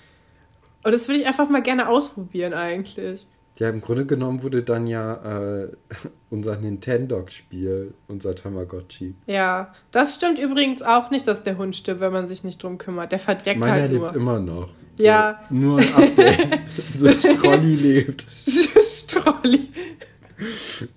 Und 0.84 0.92
das 0.92 1.06
würde 1.08 1.20
ich 1.20 1.26
einfach 1.26 1.48
mal 1.48 1.62
gerne 1.62 1.88
ausprobieren, 1.88 2.54
eigentlich. 2.54 3.26
Ja, 3.58 3.68
im 3.68 3.80
Grunde 3.80 4.06
genommen 4.06 4.42
wurde 4.42 4.62
dann 4.62 4.86
ja 4.86 5.62
äh, 5.62 5.68
unser 6.30 6.56
Nintendo-Spiel, 6.56 7.94
unser 8.08 8.34
Tamagotchi. 8.34 9.14
Ja, 9.26 9.72
das 9.90 10.14
stimmt 10.14 10.38
übrigens 10.38 10.82
auch 10.82 11.10
nicht, 11.10 11.26
dass 11.28 11.42
der 11.42 11.58
Hund 11.58 11.76
stirbt, 11.76 12.00
wenn 12.00 12.12
man 12.12 12.26
sich 12.26 12.44
nicht 12.44 12.62
drum 12.62 12.78
kümmert. 12.78 13.12
Der 13.12 13.18
verdreckt 13.18 13.60
Meiner 13.60 13.72
halt 13.72 13.90
lebt 13.90 14.02
nur. 14.02 14.14
immer 14.14 14.40
noch. 14.40 14.68
Ja. 14.98 15.40
So, 15.48 15.54
nur 15.54 15.78
ein 15.78 15.94
Update. 15.94 16.60
so 16.96 17.08
Strolli 17.10 17.74
lebt. 17.76 18.26
Strolli. 18.30 19.68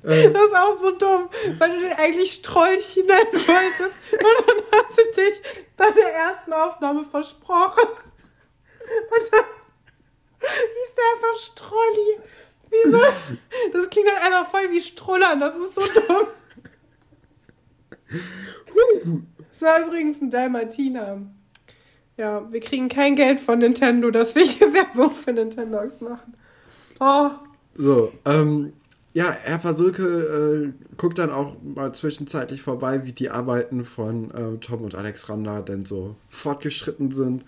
Äh, 0.03 0.31
Das 0.31 0.43
ist 0.45 0.55
auch 0.55 0.81
so 0.81 0.91
dumm, 0.97 1.29
weil 1.59 1.71
du 1.71 1.79
den 1.81 1.93
eigentlich 1.93 2.31
Strolchi 2.33 3.01
nennen 3.01 3.33
wolltest. 3.33 3.95
Und 4.11 4.47
dann 4.47 4.63
hast 4.71 4.97
du 4.97 5.21
dich 5.21 5.65
bei 5.77 5.91
der 5.91 6.13
ersten 6.13 6.53
Aufnahme 6.53 7.03
versprochen. 7.11 7.87
Und 7.89 9.31
dann 9.31 9.43
hieß 10.39 10.95
der 10.95 11.03
einfach 11.13 11.39
Strolli. 11.41 12.19
Wieso? 12.83 12.99
Das 13.73 13.89
klingt 13.89 14.07
halt 14.07 14.25
einfach 14.25 14.49
voll 14.49 14.71
wie 14.71 14.81
Strullern. 14.81 15.39
Das 15.39 15.55
ist 15.55 15.75
so 15.75 15.81
dumm. 16.07 16.27
Das 19.51 19.61
war 19.61 19.85
übrigens 19.87 20.21
ein 20.21 20.29
Dalmatiner. 20.29 21.21
Ja, 22.17 22.51
wir 22.51 22.59
kriegen 22.61 22.87
kein 22.87 23.15
Geld 23.15 23.39
von 23.39 23.59
Nintendo, 23.59 24.09
dass 24.11 24.35
wir 24.35 24.43
hier 24.43 24.73
Werbung 24.73 25.13
für 25.13 25.33
Nintendogs 25.33 25.99
machen. 26.01 26.33
Oh, 26.99 27.31
So, 27.75 28.13
ähm, 28.25 28.73
ja, 29.13 29.31
Herr 29.43 29.57
Pasulke 29.57 30.03
äh, 30.03 30.95
guckt 30.97 31.17
dann 31.17 31.29
auch 31.31 31.55
mal 31.61 31.93
zwischenzeitlich 31.93 32.61
vorbei, 32.61 33.05
wie 33.05 33.13
die 33.13 33.29
Arbeiten 33.29 33.85
von 33.85 34.31
äh, 34.31 34.57
Tom 34.59 34.81
und 34.81 34.95
Alexandra 34.95 35.61
denn 35.61 35.85
so 35.85 36.15
fortgeschritten 36.29 37.11
sind. 37.11 37.45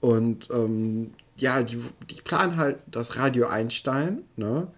Und 0.00 0.48
ähm, 0.52 1.14
ja, 1.36 1.62
die, 1.62 1.78
die 2.10 2.20
planen 2.22 2.56
halt 2.56 2.78
das 2.86 3.16
Radio 3.16 3.48
Einstein, 3.48 4.22
ne? 4.36 4.68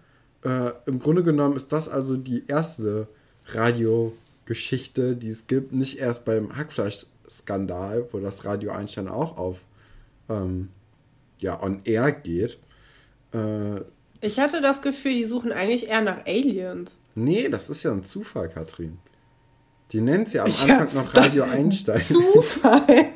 äh, 0.43 0.71
im 0.85 0.99
Grunde 0.99 1.23
genommen 1.23 1.55
ist 1.55 1.71
das 1.71 1.89
also 1.89 2.15
die 2.17 2.43
erste 2.47 3.07
Radiogeschichte, 3.47 5.15
die 5.15 5.29
es 5.29 5.47
gibt. 5.47 5.73
Nicht 5.73 5.99
erst 5.99 6.25
beim 6.25 6.55
Hackfleisch-Skandal, 6.55 8.07
wo 8.11 8.19
das 8.19 8.45
Radio 8.45 8.71
Einstein 8.71 9.07
auch 9.07 9.37
auf 9.37 9.57
ähm, 10.29 10.69
ja, 11.39 11.61
on 11.61 11.81
air 11.85 12.11
geht. 12.11 12.57
Äh, 13.33 13.81
ich 14.21 14.39
hatte 14.39 14.61
das 14.61 14.81
Gefühl, 14.81 15.13
die 15.13 15.25
suchen 15.25 15.51
eigentlich 15.51 15.87
eher 15.87 16.01
nach 16.01 16.25
Aliens. 16.25 16.97
Nee, 17.13 17.49
das 17.49 17.69
ist 17.69 17.83
ja 17.83 17.91
ein 17.91 18.03
Zufall, 18.03 18.49
Katrin. 18.49 18.97
Die 19.91 20.01
nennen 20.01 20.23
es 20.23 20.33
ja 20.33 20.43
am 20.43 20.51
Anfang 20.51 20.87
ja, 20.87 20.93
noch 20.93 21.15
Radio 21.15 21.43
Einstein. 21.51 22.01
Zufall. 22.01 23.13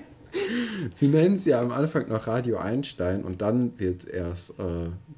Sie 0.94 1.08
nennen 1.08 1.36
es 1.36 1.46
ja 1.46 1.60
am 1.60 1.72
Anfang 1.72 2.08
noch 2.10 2.28
Radio 2.28 2.58
Einstein 2.58 3.24
und 3.24 3.42
dann 3.42 3.78
wird 3.80 4.04
es 4.04 4.06
erst 4.06 4.52
äh, 4.60 4.64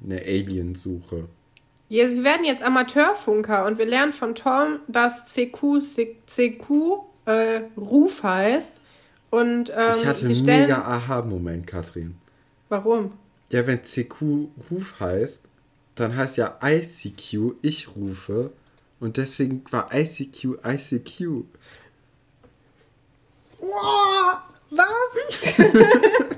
eine 0.04 0.20
Aliensuche. 0.20 1.28
Ja, 1.88 2.08
sie 2.08 2.24
werden 2.24 2.44
jetzt 2.44 2.62
Amateurfunker 2.62 3.66
und 3.66 3.78
wir 3.78 3.86
lernen 3.86 4.12
von 4.12 4.34
Tom, 4.34 4.80
dass 4.88 5.26
CQ, 5.26 5.80
CQ 6.26 6.70
äh, 7.26 7.60
Ruf 7.76 8.22
heißt. 8.22 8.80
Und, 9.30 9.70
ähm, 9.70 9.92
ich 9.94 10.06
hatte 10.06 10.26
einen 10.26 10.34
stellen... 10.34 10.62
mega 10.62 10.78
Aha-Moment, 10.78 11.66
Katrin. 11.66 12.16
Warum? 12.68 13.12
Ja, 13.52 13.66
wenn 13.66 13.84
CQ 13.84 14.48
Ruf 14.70 14.98
heißt, 15.00 15.42
dann 15.94 16.16
heißt 16.16 16.36
ja 16.36 16.58
ICQ, 16.62 17.56
ich 17.62 17.94
rufe. 17.94 18.50
Und 19.00 19.16
deswegen 19.16 19.64
war 19.70 19.92
ICQ 19.92 20.58
ICQ. 20.64 21.44
Wow, 23.60 24.36
was? 24.76 25.58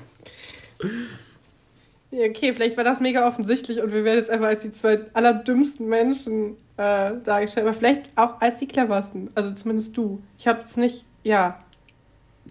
ja, 2.11 2.26
okay, 2.26 2.53
vielleicht 2.53 2.76
war 2.76 2.84
das 2.84 3.01
mega 3.01 3.26
offensichtlich 3.26 3.82
und 3.82 3.93
wir 3.93 4.05
werden 4.05 4.18
jetzt 4.18 4.30
einfach 4.30 4.49
als 4.49 4.62
die 4.62 4.72
zwei 4.72 5.01
allerdümmsten 5.12 5.87
Menschen 5.87 6.57
äh, 6.76 7.12
dargestellt, 7.24 7.66
aber 7.66 7.74
vielleicht 7.74 8.05
auch 8.16 8.41
als 8.41 8.59
die 8.59 8.68
cleversten. 8.68 9.30
Also 9.34 9.53
zumindest 9.53 9.97
du. 9.97 10.22
Ich 10.39 10.47
habe 10.47 10.61
es 10.64 10.76
nicht, 10.76 11.05
ja. 11.22 11.61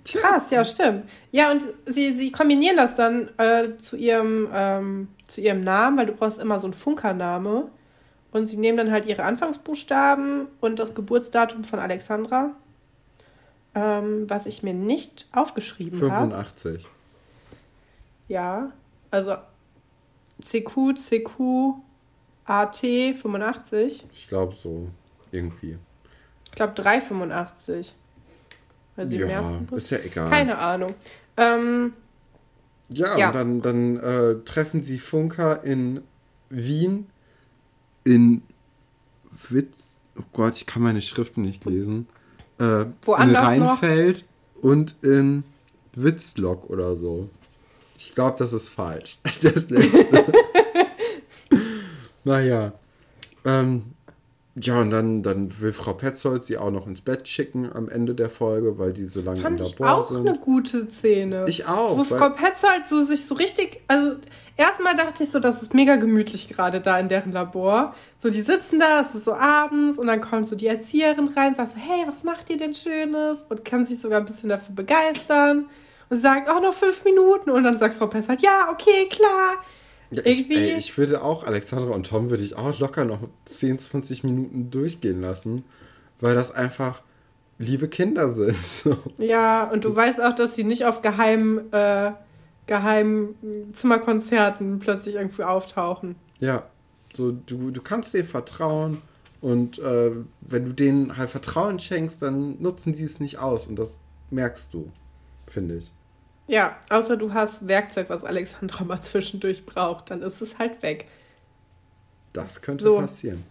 Krass, 0.04 0.52
ja, 0.52 0.66
stimmt. 0.66 1.10
Ja, 1.32 1.52
und 1.52 1.64
sie, 1.86 2.16
sie 2.16 2.32
kombinieren 2.32 2.78
das 2.78 2.96
dann 2.96 3.30
äh, 3.38 3.78
zu, 3.78 3.96
ihrem, 3.96 4.50
ähm, 4.54 5.08
zu 5.28 5.42
ihrem 5.42 5.64
Namen, 5.64 5.98
weil 5.98 6.06
du 6.08 6.14
brauchst 6.14 6.40
immer 6.40 6.60
so 6.60 6.68
einen 6.68 6.74
Funkername. 6.74 7.70
Und 8.32 8.48
sie 8.48 8.58
nehmen 8.58 8.78
dann 8.78 8.92
halt 8.92 9.06
ihre 9.06 9.24
Anfangsbuchstaben 9.24 10.48
und 10.60 10.78
das 10.78 10.94
Geburtsdatum 10.94 11.64
von 11.64 11.80
Alexandra, 11.80 12.52
ähm, 13.76 14.30
was 14.30 14.46
ich 14.46 14.64
mir 14.64 14.74
nicht 14.74 15.28
aufgeschrieben 15.34 16.02
habe. 16.02 16.32
85. 16.32 16.84
Hab. 16.84 16.92
Ja, 18.28 18.72
also 19.12 19.36
CQ, 20.42 20.98
CQ, 20.98 21.74
AT 22.46 22.78
85. 22.78 24.08
Ich 24.12 24.28
glaube 24.28 24.56
so, 24.56 24.90
irgendwie. 25.32 25.78
Ich 26.46 26.52
glaube 26.52 26.74
385. 26.74 27.94
Weil 28.96 29.08
sie 29.08 29.18
ja, 29.18 29.60
ist 29.72 29.90
ja 29.90 29.98
egal. 30.00 30.30
Keine 30.30 30.58
Ahnung. 30.58 30.96
Ähm, 31.36 31.94
ja, 32.88 33.18
ja, 33.18 33.28
und 33.28 33.36
dann, 33.36 33.62
dann 33.62 33.98
äh, 33.98 34.36
treffen 34.46 34.82
sie 34.82 35.00
Funker 35.00 35.64
in 35.64 36.02
Wien 36.50 37.08
in 38.06 38.44
Witz. 39.50 40.00
Oh 40.18 40.24
Gott, 40.32 40.56
ich 40.56 40.66
kann 40.66 40.82
meine 40.82 41.02
Schriften 41.02 41.42
nicht 41.42 41.66
lesen. 41.66 42.08
Äh, 42.60 42.86
Woanders 43.04 43.52
in 43.54 43.64
Rheinfeld 43.64 44.26
noch? 44.56 44.64
und 44.64 44.96
in 45.02 45.44
Witzlock 45.96 46.70
oder 46.70 46.96
so. 46.96 47.30
Ich 47.98 48.14
glaube, 48.14 48.36
das 48.38 48.54
ist 48.54 48.70
falsch. 48.70 49.18
Das 49.42 49.70
letzte. 49.70 50.26
naja. 52.24 52.74
Ähm, 53.46 53.95
ja, 54.58 54.80
und 54.80 54.90
dann, 54.90 55.22
dann 55.22 55.60
will 55.60 55.74
Frau 55.74 55.92
Petzold 55.92 56.46
sie 56.46 56.58
auch 56.58 56.72
noch 56.72 56.88
ins 56.88 57.02
Bett 57.02 57.28
schicken 57.28 57.70
am 57.74 57.90
Ende 57.90 58.16
der 58.16 58.30
Folge, 58.30 58.80
weil 58.80 58.94
die 58.94 59.04
so 59.04 59.20
lange 59.20 59.42
Fand 59.42 59.60
im 59.60 59.66
Labor 59.66 60.06
sind. 60.08 60.22
ich 60.22 60.24
auch 60.24 60.32
eine 60.32 60.40
gute 60.40 60.90
Szene. 60.90 61.46
Ich 61.50 61.68
auch. 61.68 61.98
Wo 61.98 62.06
Frau 62.06 62.30
Petzold 62.30 62.88
so 62.88 63.04
sich 63.04 63.26
so 63.26 63.36
richtig, 63.36 63.82
also 63.90 64.16
erstmal 64.56 64.96
dachte 64.96 65.26
ich 65.26 65.30
so, 65.30 65.42
das 65.42 65.62
ist 65.62 65.74
mega 65.74 65.98
gemütlich 65.98 66.48
gerade 66.48 66.80
da 66.80 66.98
in 66.98 67.10
deren 67.10 67.34
Labor. 67.34 67.96
So, 68.16 68.30
die 68.30 68.42
sitzen 68.42 68.80
da, 68.80 69.02
es 69.02 69.14
ist 69.14 69.26
so 69.26 69.34
abends 69.34 70.00
und 70.00 70.08
dann 70.08 70.22
kommt 70.22 70.48
so 70.48 70.56
die 70.56 70.68
Erzieherin 70.68 71.28
rein, 71.28 71.54
sagt 71.56 71.74
so, 71.74 71.78
hey, 71.78 72.06
was 72.08 72.24
macht 72.24 72.50
ihr 72.50 72.58
denn 72.58 72.74
Schönes? 72.74 73.44
Und 73.50 73.66
kann 73.66 73.86
sich 73.86 74.00
sogar 74.00 74.22
ein 74.22 74.26
bisschen 74.26 74.48
dafür 74.48 74.74
begeistern 74.74 75.66
und 76.10 76.22
sagt, 76.22 76.50
auch 76.50 76.62
noch 76.62 76.74
fünf 76.74 77.04
Minuten. 77.04 77.50
Und 77.50 77.64
dann 77.66 77.78
sagt 77.78 77.96
Frau 77.96 78.08
Petzold, 78.08 78.42
ja, 78.42 78.70
okay, 78.72 79.10
klar. 79.10 79.56
Ja, 80.12 80.22
ich, 80.26 80.50
ey, 80.50 80.76
ich 80.78 80.98
würde 80.98 81.24
auch, 81.24 81.46
Alexandra 81.46 81.94
und 81.94 82.08
Tom 82.08 82.30
würde 82.30 82.44
ich 82.44 82.56
auch 82.56 82.78
locker 82.80 83.06
noch 83.06 83.20
10, 83.46 83.80
20 83.80 84.24
Minuten 84.24 84.70
durchgehen 84.70 85.22
lassen, 85.22 85.64
weil 86.20 86.36
das 86.36 86.52
einfach 86.52 87.02
liebe 87.58 87.88
Kinder 87.88 88.32
sind. 88.32 88.56
So. 88.84 88.98
Ja, 89.18 89.70
und 89.72 89.86
du 89.86 89.96
weißt 89.96 90.22
auch, 90.22 90.36
dass 90.36 90.56
sie 90.56 90.64
nicht 90.64 90.86
auf 90.86 91.02
geheimen, 91.02 91.72
äh, 91.74 92.12
geheimen 92.68 93.36
Zimmerkonzerten 93.74 94.80
plötzlich 94.80 95.16
irgendwie 95.16 95.44
auftauchen. 95.44 96.16
Ja, 96.40 96.64
so 97.14 97.32
du, 97.32 97.72
du 97.72 97.82
kannst 97.82 98.14
denen 98.14 98.28
vertrauen 98.28 99.02
und 99.42 99.80
äh, 99.80 100.12
wenn 100.42 100.66
du 100.66 100.74
denen 100.74 101.18
halt 101.18 101.30
Vertrauen 101.30 101.80
schenkst, 101.80 102.22
dann 102.22 102.62
nutzen 102.62 102.94
sie 102.94 103.06
es 103.06 103.20
nicht 103.20 103.40
aus 103.40 103.68
und 103.68 103.78
das 103.78 104.00
merkst 104.32 104.74
du, 104.74 104.92
finde 105.48 105.78
ich. 105.78 105.92
Ja, 106.48 106.78
außer 106.90 107.18
du 107.18 107.34
hast 107.34 107.68
Werkzeug, 107.68 108.10
was 108.10 108.24
Alexandra 108.24 108.84
mal 108.84 109.02
zwischendurch 109.02 109.66
braucht, 109.66 110.12
dann 110.12 110.22
ist 110.22 110.42
es 110.42 110.58
halt 110.58 110.82
weg. 110.84 111.08
Das 112.34 112.62
könnte 112.62 112.84
so. 112.84 112.98
passieren. 112.98 113.44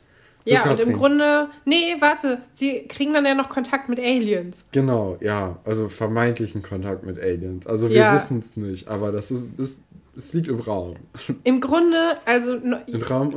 So, 0.47 0.53
ja, 0.53 0.70
und 0.70 0.78
im 0.78 0.92
Grunde, 0.92 1.49
nee, 1.64 1.97
warte, 2.01 2.42
sie 2.53 2.86
kriegen 2.86 3.14
dann 3.14 3.24
ja 3.24 3.34
noch 3.34 3.49
Kontakt 3.49 3.88
mit 3.88 3.99
Aliens. 3.99 4.59
Genau, 4.72 5.16
ja, 5.20 5.59
also 5.64 5.88
vermeintlichen 5.88 6.62
Kontakt 6.62 7.03
mit 7.03 7.18
Aliens. 7.18 7.66
Also 7.66 7.88
wir 7.88 7.97
ja. 7.97 8.14
wissen 8.14 8.40
es 8.40 8.55
nicht, 8.55 8.88
aber 8.88 9.11
das 9.11 9.30
ist, 9.30 9.47
ist, 9.57 9.78
es 10.14 10.34
liegt 10.34 10.49
im 10.49 10.61
Raum. 10.61 10.97
Im 11.45 11.62
Grunde, 11.62 12.18
also 12.26 12.59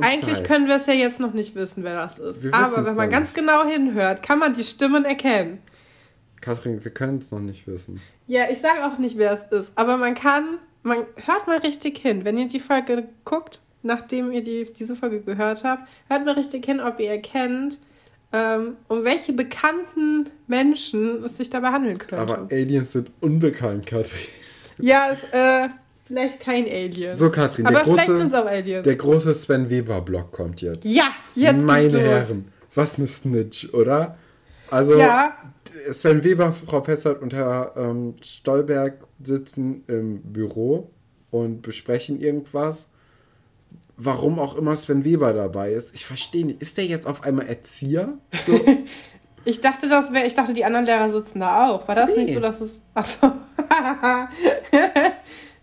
eigentlich 0.00 0.36
Zeit. 0.36 0.44
können 0.44 0.68
wir 0.68 0.76
es 0.76 0.86
ja 0.86 0.92
jetzt 0.92 1.18
noch 1.18 1.32
nicht 1.32 1.54
wissen, 1.54 1.82
wer 1.82 1.94
das 1.94 2.18
ist. 2.18 2.42
Wir 2.42 2.54
aber 2.54 2.84
wenn 2.84 2.94
man 2.94 3.08
ganz 3.08 3.32
genau 3.32 3.64
hinhört, 3.66 4.22
kann 4.22 4.38
man 4.38 4.52
die 4.52 4.64
Stimmen 4.64 5.06
erkennen. 5.06 5.60
Katrin, 6.40 6.84
wir 6.84 6.90
können 6.90 7.18
es 7.18 7.30
noch 7.30 7.40
nicht 7.40 7.66
wissen. 7.66 8.00
Ja, 8.26 8.44
ich 8.50 8.60
sage 8.60 8.84
auch 8.86 8.98
nicht, 8.98 9.18
wer 9.18 9.32
es 9.32 9.60
ist, 9.60 9.72
aber 9.74 9.96
man 9.96 10.14
kann, 10.14 10.58
man 10.82 10.98
hört 11.16 11.46
mal 11.46 11.58
richtig 11.58 11.98
hin. 11.98 12.24
Wenn 12.24 12.38
ihr 12.38 12.48
die 12.48 12.60
Folge 12.60 13.08
guckt, 13.24 13.60
nachdem 13.82 14.32
ihr 14.32 14.42
die, 14.42 14.72
diese 14.72 14.96
Folge 14.96 15.20
gehört 15.20 15.64
habt, 15.64 15.88
hört 16.08 16.24
mal 16.24 16.34
richtig 16.34 16.64
hin, 16.66 16.80
ob 16.80 17.00
ihr 17.00 17.10
erkennt, 17.10 17.78
ähm, 18.32 18.76
um 18.88 19.04
welche 19.04 19.32
bekannten 19.32 20.28
Menschen 20.46 21.24
es 21.24 21.36
sich 21.38 21.50
dabei 21.50 21.68
handeln 21.68 21.98
könnte. 21.98 22.18
Aber 22.18 22.46
Aliens 22.50 22.92
sind 22.92 23.10
unbekannt, 23.20 23.86
Katrin. 23.86 24.28
Ja, 24.78 25.06
ist, 25.06 25.24
äh, 25.32 25.68
vielleicht 26.06 26.40
kein 26.40 26.66
Alien. 26.66 27.16
So, 27.16 27.30
Katrin, 27.30 27.66
Aber 27.66 27.82
der 27.82 27.84
große, 27.84 28.82
der 28.82 28.96
große 28.96 29.34
Sven 29.34 29.70
Weber-Blog 29.70 30.30
kommt 30.30 30.60
jetzt. 30.60 30.84
Ja, 30.84 31.10
jetzt 31.34 31.58
Meine 31.58 31.98
Herren, 31.98 32.52
was 32.74 32.96
eine 32.96 33.06
Snitch, 33.06 33.72
oder? 33.72 34.16
Also, 34.70 34.98
ja. 34.98 35.36
Sven 35.92 36.24
Weber, 36.24 36.52
Frau 36.52 36.80
Pessert 36.80 37.22
und 37.22 37.32
Herr 37.34 37.72
ähm, 37.76 38.16
Stolberg 38.22 39.06
sitzen 39.22 39.84
im 39.86 40.22
Büro 40.22 40.90
und 41.30 41.62
besprechen 41.62 42.20
irgendwas. 42.20 42.88
Warum 43.96 44.38
auch 44.38 44.56
immer 44.56 44.76
Sven 44.76 45.04
Weber 45.04 45.32
dabei 45.32 45.72
ist. 45.72 45.94
Ich 45.94 46.06
verstehe 46.06 46.46
nicht. 46.46 46.62
Ist 46.62 46.76
der 46.78 46.84
jetzt 46.84 47.06
auf 47.06 47.24
einmal 47.24 47.46
Erzieher? 47.46 48.14
So? 48.46 48.60
ich 49.44 49.60
dachte, 49.60 49.88
das 49.88 50.12
wäre, 50.12 50.26
ich 50.26 50.34
dachte, 50.34 50.54
die 50.54 50.64
anderen 50.64 50.86
Lehrer 50.86 51.10
sitzen 51.10 51.40
da 51.40 51.68
auch. 51.68 51.88
War 51.88 51.94
das 51.94 52.14
nee. 52.14 52.24
nicht 52.24 52.34
so, 52.34 52.40
dass 52.40 52.60
es. 52.60 52.78
Achso. 52.94 53.26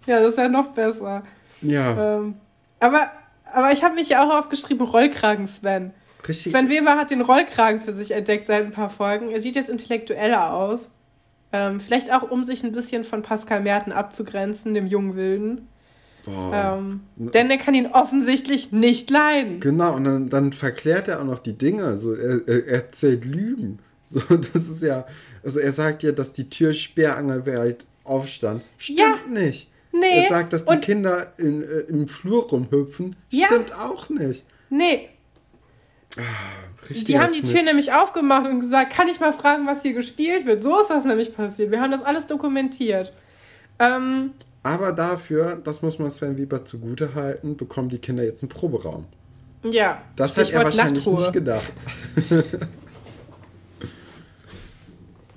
ja, 0.06 0.20
das 0.20 0.30
ist 0.30 0.38
ja 0.38 0.49
noch 0.49 0.68
besser. 0.70 1.24
Ja. 1.62 2.18
Ähm, 2.18 2.36
aber, 2.80 3.10
aber 3.53 3.72
ich 3.72 3.84
habe 3.84 3.95
mich 3.95 4.10
ja 4.10 4.24
auch 4.24 4.39
aufgeschrieben, 4.39 4.86
Rollkragen 4.86 5.47
Sven. 5.47 5.93
Richtig. 6.28 6.51
Sven 6.51 6.69
Weber 6.69 6.95
hat 6.95 7.11
den 7.11 7.21
Rollkragen 7.21 7.82
für 7.82 7.93
sich 7.93 8.11
entdeckt 8.11 8.47
seit 8.47 8.65
ein 8.65 8.71
paar 8.71 8.89
Folgen. 8.89 9.32
Er 9.32 9.41
sieht 9.41 9.55
jetzt 9.55 9.69
intellektueller 9.69 10.53
aus. 10.53 10.88
Ähm, 11.51 11.80
vielleicht 11.80 12.11
auch, 12.11 12.30
um 12.30 12.43
sich 12.43 12.63
ein 12.63 12.71
bisschen 12.71 13.03
von 13.03 13.21
Pascal 13.21 13.61
Merten 13.61 13.91
abzugrenzen, 13.91 14.73
dem 14.73 14.88
jungen 14.88 15.15
Wilden. 15.15 15.67
Ähm, 16.28 17.01
denn 17.17 17.51
er 17.51 17.57
kann 17.57 17.76
ihn 17.76 17.88
offensichtlich 17.88 18.71
nicht 18.71 19.09
leiden. 19.09 19.59
Genau, 19.59 19.95
und 19.95 20.05
dann, 20.05 20.30
dann 20.30 20.53
verklärt 20.53 21.07
er 21.07 21.21
auch 21.21 21.26
noch 21.26 21.39
die 21.39 21.57
Dinge. 21.57 21.97
So, 21.97 22.13
er, 22.13 22.47
er 22.47 22.67
erzählt 22.67 23.26
Lügen. 23.26 23.80
So, 24.07 24.19
das 24.19 24.67
ist 24.67 24.84
ja, 24.84 25.07
also 25.43 25.59
er 25.59 25.73
sagt 25.73 26.03
ja, 26.03 26.11
dass 26.11 26.32
die 26.32 26.47
Tür 26.47 26.76
sperrangelweit 26.76 27.88
aufstand. 28.03 28.61
Stimmt 28.78 28.99
ja. 28.99 29.17
nicht. 29.28 29.67
Nee. 29.91 30.26
Er 30.26 30.30
sagt, 30.30 30.53
dass 30.53 30.63
die 30.63 30.76
und 30.76 30.82
Kinder 30.82 31.34
in, 31.38 31.63
äh, 31.63 31.80
im 31.88 32.07
Flur 32.07 32.47
rumhüpfen. 32.47 33.15
Stimmt 33.30 33.69
ja. 33.71 33.89
auch 33.89 34.09
nicht. 34.09 34.43
Nee, 34.69 35.09
Ah, 36.18 36.22
die 36.89 37.20
haben 37.20 37.34
die 37.34 37.41
Tür 37.41 37.63
nämlich 37.63 37.91
aufgemacht 37.91 38.47
und 38.47 38.61
gesagt, 38.61 38.93
kann 38.93 39.07
ich 39.07 39.20
mal 39.20 39.34
fragen, 39.34 39.68
was 39.68 39.82
hier 39.82 39.93
gespielt 39.93 40.45
wird. 40.45 40.63
So 40.63 40.80
ist 40.80 40.89
das 40.89 41.03
nämlich 41.03 41.36
passiert. 41.36 41.72
Wir 41.72 41.82
haben 41.82 41.91
das 41.91 42.03
alles 42.03 42.28
dokumentiert. 42.28 43.11
Ähm, 43.80 44.32
Aber 44.63 44.91
dafür, 44.93 45.59
das 45.63 45.82
muss 45.82 45.99
man 45.99 46.09
Sven 46.11 46.38
Weber 46.38 46.63
zugute 46.63 47.16
halten, 47.16 47.57
bekommen 47.57 47.89
die 47.89 47.99
Kinder 47.99 48.24
jetzt 48.24 48.43
einen 48.43 48.49
Proberaum. 48.49 49.05
Ja. 49.63 50.01
Das 50.16 50.38
hat 50.38 50.51
er 50.51 50.63
wahrscheinlich 50.63 51.05
Nachtruhe. 51.05 51.20
nicht 51.20 51.34
gedacht. 51.34 51.74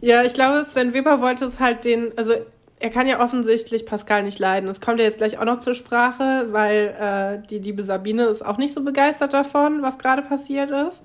ja, 0.00 0.22
ich 0.22 0.34
glaube, 0.34 0.66
Sven 0.70 0.92
Weber 0.92 1.20
wollte 1.20 1.46
es 1.46 1.58
halt 1.58 1.84
den, 1.84 2.16
also 2.16 2.34
er 2.80 2.90
kann 2.90 3.06
ja 3.06 3.20
offensichtlich 3.22 3.86
Pascal 3.86 4.22
nicht 4.22 4.38
leiden. 4.38 4.66
Das 4.66 4.80
kommt 4.80 5.00
ja 5.00 5.06
jetzt 5.06 5.18
gleich 5.18 5.38
auch 5.38 5.44
noch 5.44 5.58
zur 5.58 5.74
Sprache, 5.74 6.48
weil 6.50 6.94
äh, 6.98 7.46
die 7.48 7.58
liebe 7.58 7.82
Sabine 7.82 8.26
ist 8.26 8.44
auch 8.44 8.58
nicht 8.58 8.74
so 8.74 8.84
begeistert 8.84 9.32
davon, 9.32 9.82
was 9.82 9.98
gerade 9.98 10.22
passiert 10.22 10.70
ist. 10.70 11.02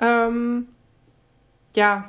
Ähm, 0.00 0.68
ja. 1.76 2.04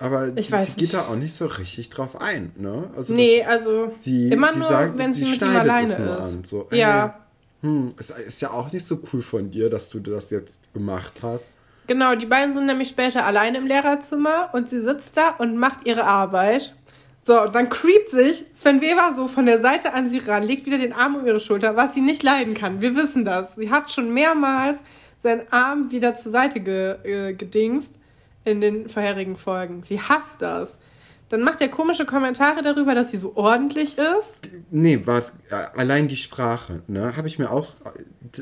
Aber 0.00 0.36
ich 0.36 0.48
sie 0.48 0.56
geht 0.56 0.80
nicht. 0.80 0.94
da 0.94 1.02
auch 1.02 1.16
nicht 1.16 1.34
so 1.34 1.46
richtig 1.46 1.90
drauf 1.90 2.20
ein, 2.20 2.52
ne? 2.56 2.90
Also 2.96 3.14
nee, 3.14 3.40
das, 3.40 3.48
also 3.48 3.92
sie, 4.00 4.28
immer 4.28 4.52
sie 4.52 4.58
nur, 4.58 4.68
sagt, 4.68 4.98
wenn 4.98 5.12
sie, 5.12 5.24
sie 5.24 5.30
mit 5.32 5.42
ihm 5.42 5.56
alleine 5.56 5.92
ist. 5.92 5.98
An, 5.98 6.44
so, 6.44 6.66
ja. 6.72 7.20
Ey, 7.62 7.68
hm, 7.68 7.94
es 7.96 8.10
ist 8.10 8.42
ja 8.42 8.50
auch 8.50 8.72
nicht 8.72 8.86
so 8.86 9.00
cool 9.12 9.22
von 9.22 9.50
dir, 9.50 9.70
dass 9.70 9.88
du 9.90 10.00
das 10.00 10.30
jetzt 10.30 10.72
gemacht 10.74 11.20
hast. 11.22 11.48
Genau, 11.86 12.14
die 12.14 12.26
beiden 12.26 12.54
sind 12.54 12.66
nämlich 12.66 12.88
später 12.88 13.24
alleine 13.24 13.58
im 13.58 13.66
Lehrerzimmer 13.66 14.50
und 14.52 14.68
sie 14.68 14.80
sitzt 14.80 15.16
da 15.16 15.30
und 15.38 15.56
macht 15.56 15.86
ihre 15.86 16.04
Arbeit. 16.04 16.74
So, 17.26 17.40
und 17.40 17.54
dann 17.54 17.70
creept 17.70 18.10
sich 18.10 18.44
Sven 18.54 18.82
Weber 18.82 19.14
so 19.16 19.28
von 19.28 19.46
der 19.46 19.60
Seite 19.60 19.94
an 19.94 20.10
sie 20.10 20.18
ran, 20.18 20.42
legt 20.42 20.66
wieder 20.66 20.76
den 20.76 20.92
Arm 20.92 21.16
um 21.16 21.26
ihre 21.26 21.40
Schulter, 21.40 21.74
was 21.74 21.94
sie 21.94 22.02
nicht 22.02 22.22
leiden 22.22 22.52
kann. 22.52 22.82
Wir 22.82 22.94
wissen 22.96 23.24
das. 23.24 23.54
Sie 23.56 23.70
hat 23.70 23.90
schon 23.90 24.12
mehrmals 24.12 24.80
seinen 25.18 25.50
Arm 25.50 25.90
wieder 25.90 26.16
zur 26.16 26.32
Seite 26.32 26.60
ge, 26.60 26.96
äh, 27.02 27.32
gedingst 27.32 27.98
in 28.44 28.60
den 28.60 28.90
vorherigen 28.90 29.36
Folgen. 29.36 29.82
Sie 29.82 29.98
hasst 29.98 30.42
das. 30.42 30.76
Dann 31.30 31.40
macht 31.40 31.62
er 31.62 31.68
komische 31.68 32.04
Kommentare 32.04 32.62
darüber, 32.62 32.94
dass 32.94 33.10
sie 33.10 33.16
so 33.16 33.34
ordentlich 33.36 33.96
ist. 33.96 34.34
Nee, 34.70 35.00
was 35.06 35.32
allein 35.74 36.08
die 36.08 36.16
Sprache, 36.16 36.82
ne, 36.86 37.16
habe 37.16 37.26
ich 37.26 37.38
mir 37.38 37.50
auch 37.50 37.72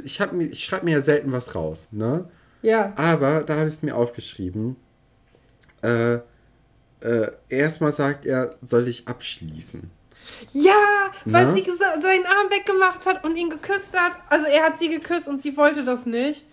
ich 0.04 0.20
habe 0.20 0.34
mir 0.34 0.46
ich 0.46 0.64
schreibe 0.64 0.86
mir 0.86 0.92
ja 0.92 1.00
selten 1.00 1.30
was 1.30 1.54
raus, 1.54 1.86
ne? 1.92 2.28
Ja. 2.62 2.92
Aber 2.96 3.44
da 3.44 3.54
habe 3.54 3.68
ich 3.68 3.74
es 3.74 3.82
mir 3.82 3.94
aufgeschrieben. 3.94 4.76
Äh, 5.82 6.18
äh, 7.05 7.32
erstmal 7.48 7.92
sagt 7.92 8.26
er, 8.26 8.55
soll 8.62 8.88
ich 8.88 9.09
abschließen. 9.09 9.90
Ja, 10.53 11.11
weil 11.24 11.46
Na? 11.46 11.55
sie 11.55 11.64
seinen 11.64 12.26
Arm 12.26 12.50
weggemacht 12.50 13.07
hat 13.07 13.24
und 13.24 13.36
ihn 13.36 13.50
geküsst 13.50 13.98
hat. 13.98 14.16
Also 14.28 14.46
er 14.46 14.64
hat 14.64 14.78
sie 14.78 14.88
geküsst 14.88 15.28
und 15.28 15.40
sie 15.42 15.57
wollte 15.57 15.84
das 15.84 16.07
nicht. 16.07 16.44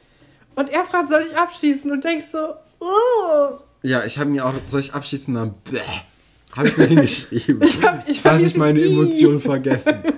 Und 0.56 0.70
er 0.70 0.86
fragt, 0.86 1.10
soll 1.10 1.26
ich 1.30 1.38
abschießen? 1.38 1.92
Und 1.92 2.04
denkst 2.04 2.28
so, 2.32 2.56
oh. 2.80 3.60
Ja, 3.82 4.04
ich 4.06 4.18
habe 4.18 4.30
mir 4.30 4.46
auch, 4.46 4.54
soll 4.68 4.82
ich 4.82 4.94
abschießen? 4.94 5.34
Dann, 5.34 5.54
bäh, 5.64 5.80
habe 6.56 6.70
ich 6.70 6.78
mir 6.78 6.86
hingeschrieben. 6.88 7.62
ich 7.62 7.82
habe 7.84 8.04
ich 8.08 8.24
hab 8.24 8.40
ich 8.40 8.58
meine 8.58 8.84
Emotionen 8.84 9.42
vergessen. 9.42 10.04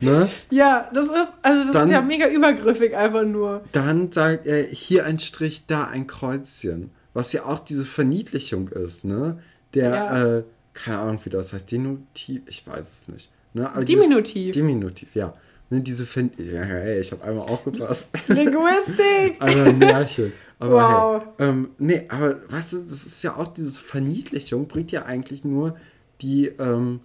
Ne? 0.00 0.28
Ja, 0.50 0.88
das 0.94 1.06
ist, 1.06 1.32
also 1.42 1.64
das 1.64 1.72
dann, 1.72 1.88
ist 1.88 1.92
ja 1.92 2.00
mega 2.00 2.28
übergriffig 2.28 2.96
einfach 2.96 3.24
nur. 3.24 3.64
Dann 3.72 4.12
sagt 4.12 4.46
er, 4.46 4.62
hier 4.62 5.04
ein 5.04 5.18
Strich, 5.18 5.66
da 5.66 5.88
ein 5.88 6.06
Kreuzchen. 6.06 6.90
Was 7.14 7.32
ja 7.32 7.46
auch 7.46 7.58
diese 7.58 7.84
Verniedlichung 7.84 8.68
ist, 8.68 9.04
ne? 9.04 9.42
Der, 9.74 9.90
ja. 9.90 10.36
äh, 10.38 10.42
keine 10.74 10.98
Ahnung, 10.98 11.20
wie 11.24 11.30
das 11.30 11.52
heißt, 11.52 11.70
Diminutiv, 11.70 12.42
ich 12.46 12.66
weiß 12.66 12.92
es 12.92 13.08
nicht. 13.08 13.30
Ne? 13.52 13.70
Aber 13.70 13.84
Diminutiv. 13.84 14.52
Dieses, 14.52 14.52
Diminutiv, 14.52 15.14
ja. 15.14 15.34
Ne, 15.70 15.80
diese 15.80 16.06
Fin 16.06 16.30
ja, 16.38 16.62
hey, 16.62 17.00
ich 17.00 17.12
habe 17.12 17.24
einmal 17.24 17.48
aufgepasst. 17.48 18.08
Linguistik! 18.28 19.36
also 19.38 19.60
ein 19.64 19.78
Märchen. 19.78 20.32
Aber 20.58 20.72
wow. 20.72 21.22
hey, 21.38 21.48
ähm, 21.48 21.70
nee, 21.78 22.04
aber 22.08 22.36
weißt 22.50 22.72
du, 22.72 22.82
das 22.82 23.04
ist 23.04 23.22
ja 23.22 23.36
auch 23.36 23.48
diese 23.48 23.80
Verniedlichung, 23.80 24.66
bringt 24.66 24.90
ja 24.90 25.04
eigentlich 25.04 25.44
nur 25.44 25.76
die, 26.20 26.46
ähm, 26.58 27.00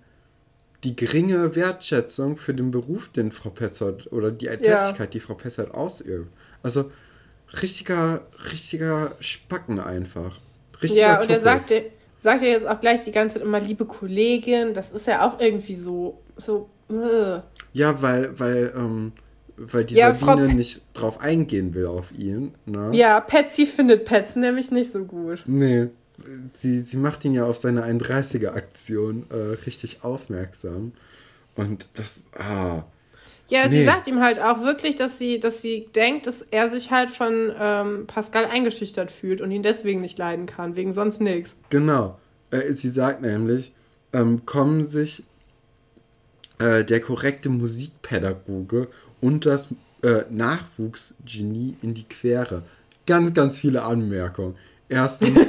die 0.84 0.96
geringe 0.96 1.56
Wertschätzung 1.56 2.38
für 2.38 2.54
den 2.54 2.72
Beruf, 2.72 3.10
den 3.10 3.32
Frau 3.32 3.50
Petzold 3.50 4.12
oder 4.12 4.32
die 4.32 4.48
Tätigkeit, 4.48 5.00
ja. 5.00 5.06
die 5.06 5.20
Frau 5.20 5.36
Petzold 5.36 5.72
ausübt. 5.72 6.30
Also 6.64 6.92
richtiger, 7.62 8.26
richtiger 8.52 9.16
Spacken 9.20 9.80
einfach. 9.80 10.40
Richtiger 10.82 11.02
ja, 11.02 11.20
und 11.20 11.28
Tuppes. 11.28 11.36
er 11.36 11.42
sagte, 11.42 11.86
sagt 12.24 12.42
ja 12.42 12.48
jetzt 12.48 12.66
auch 12.66 12.80
gleich 12.80 13.04
die 13.04 13.12
ganze 13.12 13.36
Zeit 13.36 13.44
immer, 13.44 13.60
liebe 13.60 13.86
Kollegin, 13.86 14.74
das 14.74 14.92
ist 14.92 15.08
ja 15.08 15.28
auch 15.28 15.40
irgendwie 15.40 15.76
so, 15.76 16.22
so, 16.38 16.70
äh. 16.90 17.40
Ja, 17.74 18.02
weil, 18.02 18.40
weil, 18.40 18.74
ähm, 18.76 19.12
weil 19.58 19.84
die 19.84 19.96
ja, 19.96 20.16
Sabine 20.16 20.54
nicht 20.54 20.82
drauf 20.94 21.20
eingehen 21.20 21.74
will 21.74 21.86
auf 21.86 22.12
ihn. 22.18 22.54
Ne? 22.66 22.92
Ja, 22.94 23.20
Patsy 23.20 23.66
findet 23.66 24.06
Pets 24.06 24.38
nämlich 24.38 24.72
nicht 24.72 24.94
so 24.94 25.04
gut. 25.04 25.44
Nee, 25.46 25.90
sie, 26.54 26.80
sie 26.80 26.98
macht 26.98 27.26
ihn 27.26 27.34
ja 27.34 27.46
auf 27.46 27.58
seine 27.58 27.84
31er-Aktion 27.86 29.26
äh, 29.30 29.36
richtig 29.66 30.04
aufmerksam. 30.04 30.94
Und 31.56 31.90
das, 31.94 32.24
ah. 32.40 32.84
Ja, 33.54 33.68
nee. 33.68 33.78
sie 33.78 33.86
sagt 33.86 34.08
ihm 34.08 34.20
halt 34.20 34.42
auch 34.42 34.64
wirklich, 34.64 34.96
dass 34.96 35.20
sie, 35.20 35.40
dass 35.40 35.62
sie 35.62 35.88
denkt, 35.96 36.26
dass 36.26 36.42
er 36.50 36.72
sich 36.72 36.90
halt 36.90 37.12
von 37.12 37.52
ähm, 37.56 38.08
Pascal 38.08 38.46
eingeschüchtert 38.46 39.12
fühlt 39.12 39.42
und 39.42 39.52
ihn 39.52 39.62
deswegen 39.62 40.02
nicht 40.02 40.18
leiden 40.18 40.48
kann, 40.48 40.76
wegen 40.76 40.92
sonst 40.92 41.22
nichts. 41.22 41.52
Genau. 41.70 42.18
Äh, 42.50 42.74
sie 42.74 42.90
sagt 42.90 43.22
nämlich, 43.22 43.72
ähm, 44.12 44.44
kommen 44.48 44.84
sich 44.84 45.24
äh, 46.58 46.84
der 46.84 47.00
korrekte 47.00 47.50
Musikpädagoge 47.50 48.88
und 49.22 49.46
das 49.46 49.68
äh, 50.02 50.24
Nachwuchsgenie 50.32 51.78
in 51.84 51.94
die 51.94 52.06
Quere. 52.06 52.64
Ganz, 53.06 53.36
ganz 53.36 53.60
viele 53.60 53.84
Anmerkungen. 53.84 54.56
Erstens, 54.90 55.40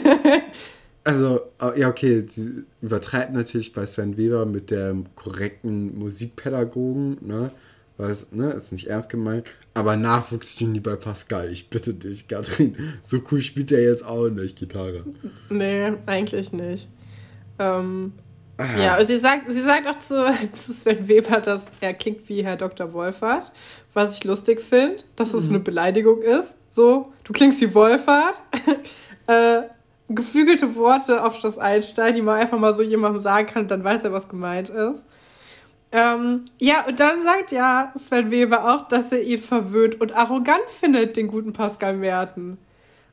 also, 1.05 1.41
äh, 1.59 1.81
ja, 1.81 1.89
okay, 1.89 2.27
sie 2.29 2.65
übertreibt 2.83 3.33
natürlich 3.33 3.73
bei 3.73 3.87
Sven 3.87 4.19
Weber 4.19 4.45
mit 4.45 4.71
dem 4.71 5.07
korrekten 5.17 5.99
Musikpädagogen, 5.99 7.17
ne? 7.23 7.51
Weiß, 7.97 8.33
ne, 8.33 8.51
ist 8.51 8.73
nicht 8.73 8.89
ernst 8.89 9.09
gemeint. 9.09 9.49
Aber 9.73 9.97
Nachwuchsgenie 9.97 10.81
bei 10.81 10.97
Pascal, 10.97 11.51
ich 11.51 11.71
bitte 11.71 11.95
dich, 11.95 12.27
Katrin. 12.27 12.77
So 13.03 13.21
cool 13.31 13.41
spielt 13.41 13.71
er 13.71 13.83
jetzt 13.83 14.05
auch 14.05 14.29
nicht 14.29 14.59
Gitarre. 14.59 15.05
Nee, 15.49 15.93
eigentlich 16.07 16.53
nicht. 16.53 16.89
Ähm, 17.59 18.13
ja, 18.81 18.99
und 18.99 19.07
sie 19.07 19.19
sagt, 19.19 19.51
sie 19.51 19.63
sagt 19.63 19.87
auch 19.87 19.99
zu, 19.99 20.25
zu 20.53 20.73
Sven 20.73 21.07
Weber, 21.07 21.41
dass 21.41 21.65
er 21.81 21.95
klingt 21.95 22.29
wie 22.29 22.45
Herr 22.45 22.57
Dr. 22.57 22.93
Wolfert, 22.93 23.53
was 23.95 24.15
ich 24.15 24.25
lustig 24.25 24.61
finde, 24.61 24.99
dass 25.17 25.35
es 25.35 25.45
mhm. 25.45 25.51
eine 25.51 25.61
Beleidigung 25.61 26.23
ist. 26.23 26.57
So, 26.69 27.13
du 27.25 27.33
klingst 27.33 27.61
wie 27.61 27.75
Wolfert. 27.75 28.41
äh, 29.27 29.63
geflügelte 30.09 30.77
Worte 30.77 31.25
auf 31.25 31.41
das 31.41 31.59
Einstein, 31.59 32.15
die 32.15 32.23
man 32.23 32.39
einfach 32.39 32.59
mal 32.59 32.75
so 32.75 32.83
jemandem 32.83 33.21
sagen 33.21 33.47
kann, 33.47 33.63
und 33.63 33.71
dann 33.71 33.85
weiß 33.85 34.05
er, 34.05 34.13
was 34.13 34.29
gemeint 34.29 34.69
ist. 34.69 35.03
Ähm, 35.97 36.45
ja, 36.59 36.85
und 36.89 36.99
dann 36.99 37.23
sagt 37.23 37.53
ja 37.53 37.93
Sven 37.97 38.33
Weber 38.33 38.75
auch, 38.75 38.89
dass 38.89 39.13
er 39.13 39.23
ihn 39.23 39.41
verwöhnt 39.41 40.01
und 40.01 40.13
arrogant 40.13 40.69
findet, 40.69 41.17
den 41.17 41.29
guten 41.29 41.53
Pascal 41.53 41.95
Merten. 41.97 42.59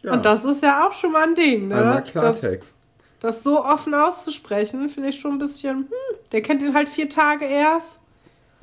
Ja. 0.02 0.14
Und 0.14 0.26
das 0.26 0.44
ist 0.44 0.64
ja 0.64 0.88
auch 0.88 0.94
schon 0.94 1.12
mal 1.12 1.28
ein 1.28 1.36
Ding, 1.36 1.68
ne? 1.68 1.76
Einmal 1.76 2.04
Klartext. 2.04 2.74
Das, 3.20 3.36
das 3.36 3.44
so 3.44 3.64
offen 3.64 3.94
auszusprechen, 3.94 4.90
finde 4.90 5.10
ich 5.10 5.20
schon 5.20 5.34
ein 5.34 5.38
bisschen, 5.38 5.78
hm, 5.78 6.18
der 6.32 6.42
kennt 6.42 6.64
ihn 6.64 6.74
halt 6.74 6.90
vier 6.90 7.08
Tage 7.08 7.46
erst. 7.46 8.00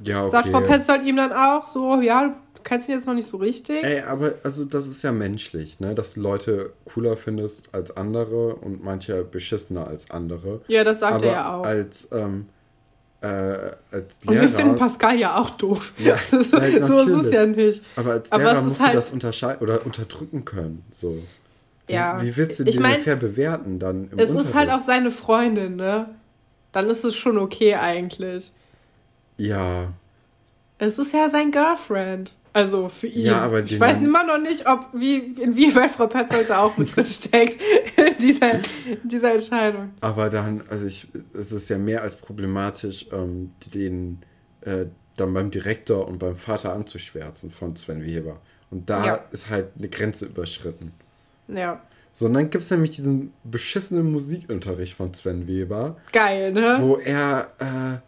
Ja, 0.05 0.23
okay. 0.23 0.31
Sagt 0.33 0.49
Frau 0.49 0.61
Petzold 0.63 1.05
ihm 1.05 1.17
dann 1.17 1.33
auch 1.33 1.69
so, 1.69 2.01
ja, 2.01 2.35
du 2.55 2.63
kennst 2.65 2.89
ihn 2.89 2.97
jetzt 2.97 3.07
noch 3.07 3.15
nicht 3.15 3.29
so 3.29 3.37
richtig. 3.37 3.85
Ey, 3.85 4.01
aber 4.01 4.35
also 4.43 4.65
das 4.65 4.89
ist 4.89 5.05
ja 5.05 5.13
menschlich, 5.13 5.79
ne? 5.79 5.95
Dass 5.95 6.15
du 6.15 6.23
Leute 6.23 6.73
cooler 6.93 7.17
findest 7.17 7.73
als 7.73 7.97
andere 7.97 8.57
und 8.57 8.83
manche 8.83 9.23
beschissener 9.23 9.87
als 9.87 10.11
andere. 10.11 10.61
Ja, 10.67 10.83
das 10.83 10.99
sagt 10.99 11.15
aber 11.15 11.27
er 11.27 11.33
ja 11.33 11.57
auch. 11.57 11.65
Als, 11.65 12.09
ähm, 12.11 12.47
äh, 13.21 13.27
als 13.27 13.75
Lehrer. 13.91 14.27
Und 14.27 14.41
wir 14.41 14.49
finden 14.49 14.75
Pascal 14.77 15.19
ja 15.19 15.37
auch 15.41 15.51
doof. 15.51 15.93
Ja, 15.99 16.17
halt 16.31 16.85
so 16.87 16.97
ist 16.97 17.25
es 17.27 17.33
ja 17.33 17.47
nicht. 17.47 17.83
Aber 17.97 18.13
als 18.13 18.31
Lehrer 18.31 18.51
Aber 18.51 18.63
musst 18.63 18.81
halt 18.81 18.93
du 18.93 18.97
das 18.97 19.11
unterscheiden 19.11 19.61
oder 19.61 19.85
unterdrücken 19.85 20.45
können. 20.45 20.85
So. 20.91 21.19
Ja. 21.89 22.21
Wie 22.23 22.37
willst 22.37 22.61
du 22.61 22.65
ich 22.65 22.79
mein, 22.79 23.01
fair 23.01 23.17
bewerten 23.17 23.79
dann 23.79 24.11
im 24.11 24.19
Es 24.19 24.31
Unterricht? 24.31 24.51
ist 24.51 24.55
halt 24.55 24.71
auch 24.71 24.83
seine 24.87 25.11
Freundin, 25.11 25.77
ne? 25.77 26.11
Dann 26.73 26.89
ist 26.89 27.05
es 27.05 27.17
schon 27.17 27.39
okay 27.39 27.75
eigentlich. 27.75 28.53
Ja. 29.39 29.93
Es 30.79 30.99
ist 30.99 31.13
ja 31.13 31.29
sein 31.31 31.51
Girlfriend. 31.51 32.35
Also 32.59 32.89
für 32.89 33.07
ihn. 33.07 33.27
Ja, 33.27 33.43
aber 33.43 33.63
ich 33.63 33.79
weiß 33.79 33.99
immer 33.99 34.25
noch 34.25 34.39
nicht, 34.39 34.67
ob 34.69 34.89
wie, 34.93 35.19
inwieweit 35.41 35.93
Frau 35.93 36.09
Petzold 36.09 36.51
auch 36.51 36.77
mit 36.77 36.95
drin 36.95 37.05
steckt 37.05 37.57
in 37.97 38.19
dieser, 38.21 38.55
in 38.55 39.09
dieser 39.09 39.35
Entscheidung. 39.35 39.91
Aber 40.01 40.29
dann, 40.29 40.65
also 40.69 40.85
ich, 40.85 41.07
es 41.35 41.53
ist 41.53 41.69
ja 41.71 41.79
mehr 41.79 42.03
als 42.03 42.17
problematisch, 42.17 43.07
ähm, 43.13 43.53
den 43.73 44.19
äh, 44.63 44.87
dann 45.15 45.35
beim 45.35 45.53
Direktor 45.53 46.09
und 46.09 46.19
beim 46.19 46.37
Vater 46.37 46.73
anzuschwärzen 46.73 47.53
von 47.53 47.77
Sven 47.77 48.05
Weber. 48.05 48.41
Und 48.73 48.91
da 48.91 49.07
ja. 49.07 49.15
ist 49.31 49.49
halt 49.49 49.69
eine 49.79 49.89
Grenze 49.89 50.27
überschritten. 50.27 50.91
Ja. 51.47 51.81
So, 52.13 52.27
und 52.27 52.35
dann 52.35 52.51
gibt 52.51 52.65
es 52.65 52.71
nämlich 52.73 52.91
diesen 52.91 53.33
beschissenen 53.45 54.11
Musikunterricht 54.11 54.95
von 54.95 55.15
Sven 55.15 55.47
Weber. 55.47 55.97
Geil, 56.11 56.53
ne? 56.53 56.79
Wo 56.81 56.97
er, 56.97 57.47
äh, 57.61 57.99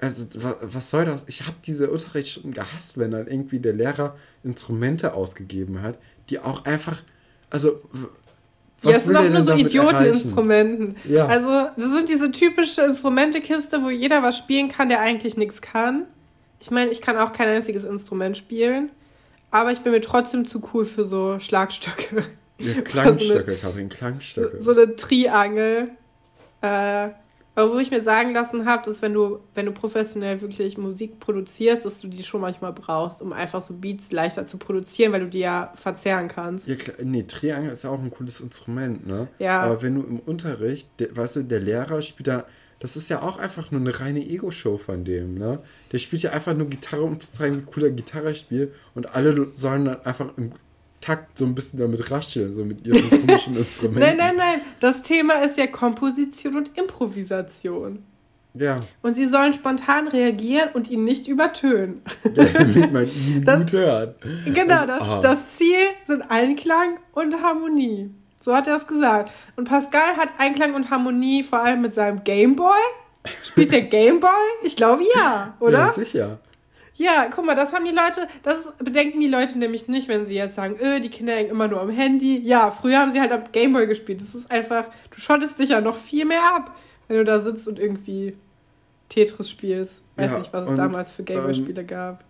also 0.00 0.26
was, 0.36 0.56
was 0.62 0.90
soll 0.90 1.04
das? 1.04 1.24
Ich 1.26 1.42
habe 1.42 1.56
diese 1.64 1.90
Unterrichtsstunden 1.90 2.52
gehasst, 2.52 2.98
wenn 2.98 3.10
dann 3.10 3.26
irgendwie 3.26 3.58
der 3.58 3.72
Lehrer 3.72 4.16
Instrumente 4.44 5.14
ausgegeben 5.14 5.82
hat, 5.82 5.98
die 6.30 6.38
auch 6.38 6.64
einfach, 6.64 7.02
also 7.50 7.80
was 8.80 8.92
ja, 8.92 8.98
es 8.98 9.04
sind 9.04 9.16
auch 9.16 9.28
nur 9.28 9.42
so 9.42 9.52
Idioteninstrumenten. 9.54 10.96
Ja. 11.08 11.26
Also, 11.26 11.70
das 11.76 11.92
sind 11.92 12.08
diese 12.08 12.30
typische 12.30 12.82
Instrumentekiste, 12.82 13.82
wo 13.82 13.90
jeder 13.90 14.22
was 14.22 14.38
spielen 14.38 14.68
kann, 14.68 14.88
der 14.88 15.00
eigentlich 15.00 15.36
nichts 15.36 15.60
kann. 15.60 16.04
Ich 16.60 16.70
meine, 16.70 16.90
ich 16.92 17.00
kann 17.00 17.16
auch 17.16 17.32
kein 17.32 17.48
einziges 17.48 17.84
Instrument 17.84 18.36
spielen. 18.36 18.90
aber 19.50 19.72
ich 19.72 19.80
bin 19.80 19.92
mir 19.92 20.00
trotzdem 20.00 20.46
zu 20.46 20.62
cool 20.72 20.84
für 20.84 21.06
so 21.06 21.40
Schlagstöcke. 21.40 22.24
Ja, 22.58 22.80
Klangstöcke, 22.84 23.54
so 23.54 23.60
Kathrin, 23.60 23.88
Klangstöcke. 23.88 24.62
So 24.62 24.72
eine 24.72 24.94
Triangel. 24.94 25.90
Äh, 26.60 27.08
aber 27.58 27.74
wo 27.74 27.78
ich 27.78 27.90
mir 27.90 28.00
sagen 28.00 28.32
lassen 28.34 28.66
habe, 28.66 28.84
dass 28.84 29.02
wenn 29.02 29.12
du, 29.12 29.40
wenn 29.56 29.66
du 29.66 29.72
professionell 29.72 30.40
wirklich 30.40 30.78
Musik 30.78 31.18
produzierst, 31.18 31.84
dass 31.84 32.00
du 32.00 32.06
die 32.06 32.22
schon 32.22 32.40
manchmal 32.40 32.72
brauchst, 32.72 33.20
um 33.20 33.32
einfach 33.32 33.62
so 33.62 33.74
Beats 33.74 34.12
leichter 34.12 34.46
zu 34.46 34.58
produzieren, 34.58 35.12
weil 35.12 35.22
du 35.22 35.28
die 35.28 35.40
ja 35.40 35.72
verzehren 35.74 36.28
kannst. 36.28 36.68
Ja, 36.68 36.76
klar, 36.76 36.96
nee, 37.02 37.24
Triangel 37.24 37.72
ist 37.72 37.82
ja 37.82 37.90
auch 37.90 37.98
ein 37.98 38.12
cooles 38.12 38.40
Instrument, 38.40 39.08
ne? 39.08 39.26
Ja. 39.40 39.62
Aber 39.62 39.82
wenn 39.82 39.96
du 39.96 40.02
im 40.02 40.20
Unterricht, 40.20 40.88
der, 41.00 41.16
weißt 41.16 41.36
du, 41.36 41.42
der 41.42 41.58
Lehrer 41.58 42.00
spielt 42.00 42.28
da, 42.28 42.44
das 42.78 42.96
ist 42.96 43.08
ja 43.08 43.22
auch 43.22 43.40
einfach 43.40 43.72
nur 43.72 43.80
eine 43.80 43.98
reine 43.98 44.24
Ego-Show 44.24 44.78
von 44.78 45.04
dem, 45.04 45.34
ne? 45.34 45.58
Der 45.90 45.98
spielt 45.98 46.22
ja 46.22 46.30
einfach 46.30 46.54
nur 46.54 46.68
Gitarre, 46.68 47.02
um 47.02 47.18
zu 47.18 47.32
zeigen, 47.32 47.60
wie 47.60 47.66
cool 47.76 47.86
er 47.86 47.90
Gitarre 47.90 48.36
spielt 48.36 48.72
und 48.94 49.16
alle 49.16 49.48
sollen 49.54 49.86
dann 49.86 50.04
einfach 50.04 50.28
im 50.36 50.52
Takt 51.08 51.38
so 51.38 51.44
ein 51.46 51.54
bisschen 51.54 51.78
damit 51.78 52.10
rascheln, 52.10 52.54
so 52.54 52.64
mit 52.64 52.86
ihren 52.86 53.08
komischen 53.08 53.56
Instrumenten. 53.56 54.00
Nein, 54.00 54.16
nein, 54.18 54.36
nein. 54.36 54.60
Das 54.80 55.00
Thema 55.02 55.34
ist 55.42 55.56
ja 55.58 55.66
Komposition 55.66 56.56
und 56.56 56.76
Improvisation. 56.78 58.04
Ja. 58.54 58.80
Und 59.02 59.14
sie 59.14 59.26
sollen 59.26 59.52
spontan 59.54 60.08
reagieren 60.08 60.70
und 60.74 60.90
ihn 60.90 61.04
nicht 61.04 61.28
übertönen. 61.28 62.02
Damit 62.34 62.92
man 62.92 63.06
ihn 63.06 63.44
Das- 63.44 63.58
gut 63.60 63.72
hört. 63.72 64.16
Genau, 64.46 64.86
das, 64.86 65.00
Ah. 65.00 65.20
das 65.22 65.56
Ziel 65.56 65.78
sind 66.06 66.22
Einklang 66.28 66.98
und 67.12 67.40
Harmonie. 67.42 68.10
So 68.40 68.54
hat 68.54 68.66
er 68.66 68.76
es 68.76 68.86
gesagt. 68.86 69.32
Und 69.56 69.68
Pascal 69.68 70.16
hat 70.16 70.28
Einklang 70.38 70.74
und 70.74 70.90
Harmonie 70.90 71.42
vor 71.42 71.60
allem 71.60 71.82
mit 71.82 71.94
seinem 71.94 72.22
Gameboy. 72.24 72.78
Spielt 73.44 73.72
der 73.72 73.82
Gameboy? 73.96 74.30
Ich 74.62 74.76
glaube 74.76 75.02
ja, 75.14 75.54
oder? 75.60 75.78
Ja, 75.78 75.90
sicher. 75.92 76.38
Ja, 76.98 77.28
guck 77.32 77.46
mal, 77.46 77.54
das 77.54 77.72
haben 77.72 77.84
die 77.84 77.92
Leute, 77.92 78.26
das 78.42 78.56
bedenken 78.78 79.20
die 79.20 79.28
Leute 79.28 79.56
nämlich 79.56 79.86
nicht, 79.86 80.08
wenn 80.08 80.26
sie 80.26 80.34
jetzt 80.34 80.56
sagen, 80.56 80.76
öh, 80.80 80.98
die 80.98 81.10
Kinder 81.10 81.32
hängen 81.34 81.50
immer 81.50 81.68
nur 81.68 81.80
am 81.80 81.90
Handy. 81.90 82.38
Ja, 82.38 82.72
früher 82.72 82.98
haben 82.98 83.12
sie 83.12 83.20
halt 83.20 83.30
am 83.30 83.44
Gameboy 83.52 83.86
gespielt. 83.86 84.20
Das 84.20 84.34
ist 84.34 84.50
einfach, 84.50 84.86
du 85.12 85.20
schottest 85.20 85.60
dich 85.60 85.70
ja 85.70 85.80
noch 85.80 85.96
viel 85.96 86.24
mehr 86.24 86.42
ab, 86.56 86.76
wenn 87.06 87.18
du 87.18 87.24
da 87.24 87.40
sitzt 87.40 87.68
und 87.68 87.78
irgendwie 87.78 88.36
Tetris 89.08 89.48
spielst. 89.48 90.02
Weiß 90.16 90.32
Ja, 90.32 90.38
nicht, 90.40 90.52
was 90.52 90.64
es 90.64 90.70
und, 90.70 90.76
damals 90.76 91.12
für 91.12 91.22
Gameboy-Spiele 91.22 91.84
gab. 91.84 92.24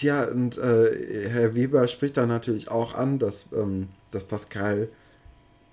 Ja, 0.00 0.24
und 0.24 0.58
äh, 0.58 1.28
Herr 1.30 1.54
Weber 1.54 1.88
spricht 1.88 2.18
da 2.18 2.26
natürlich 2.26 2.70
auch 2.70 2.94
an, 2.94 3.18
dass, 3.18 3.46
ähm, 3.56 3.88
dass 4.12 4.24
Pascal 4.24 4.88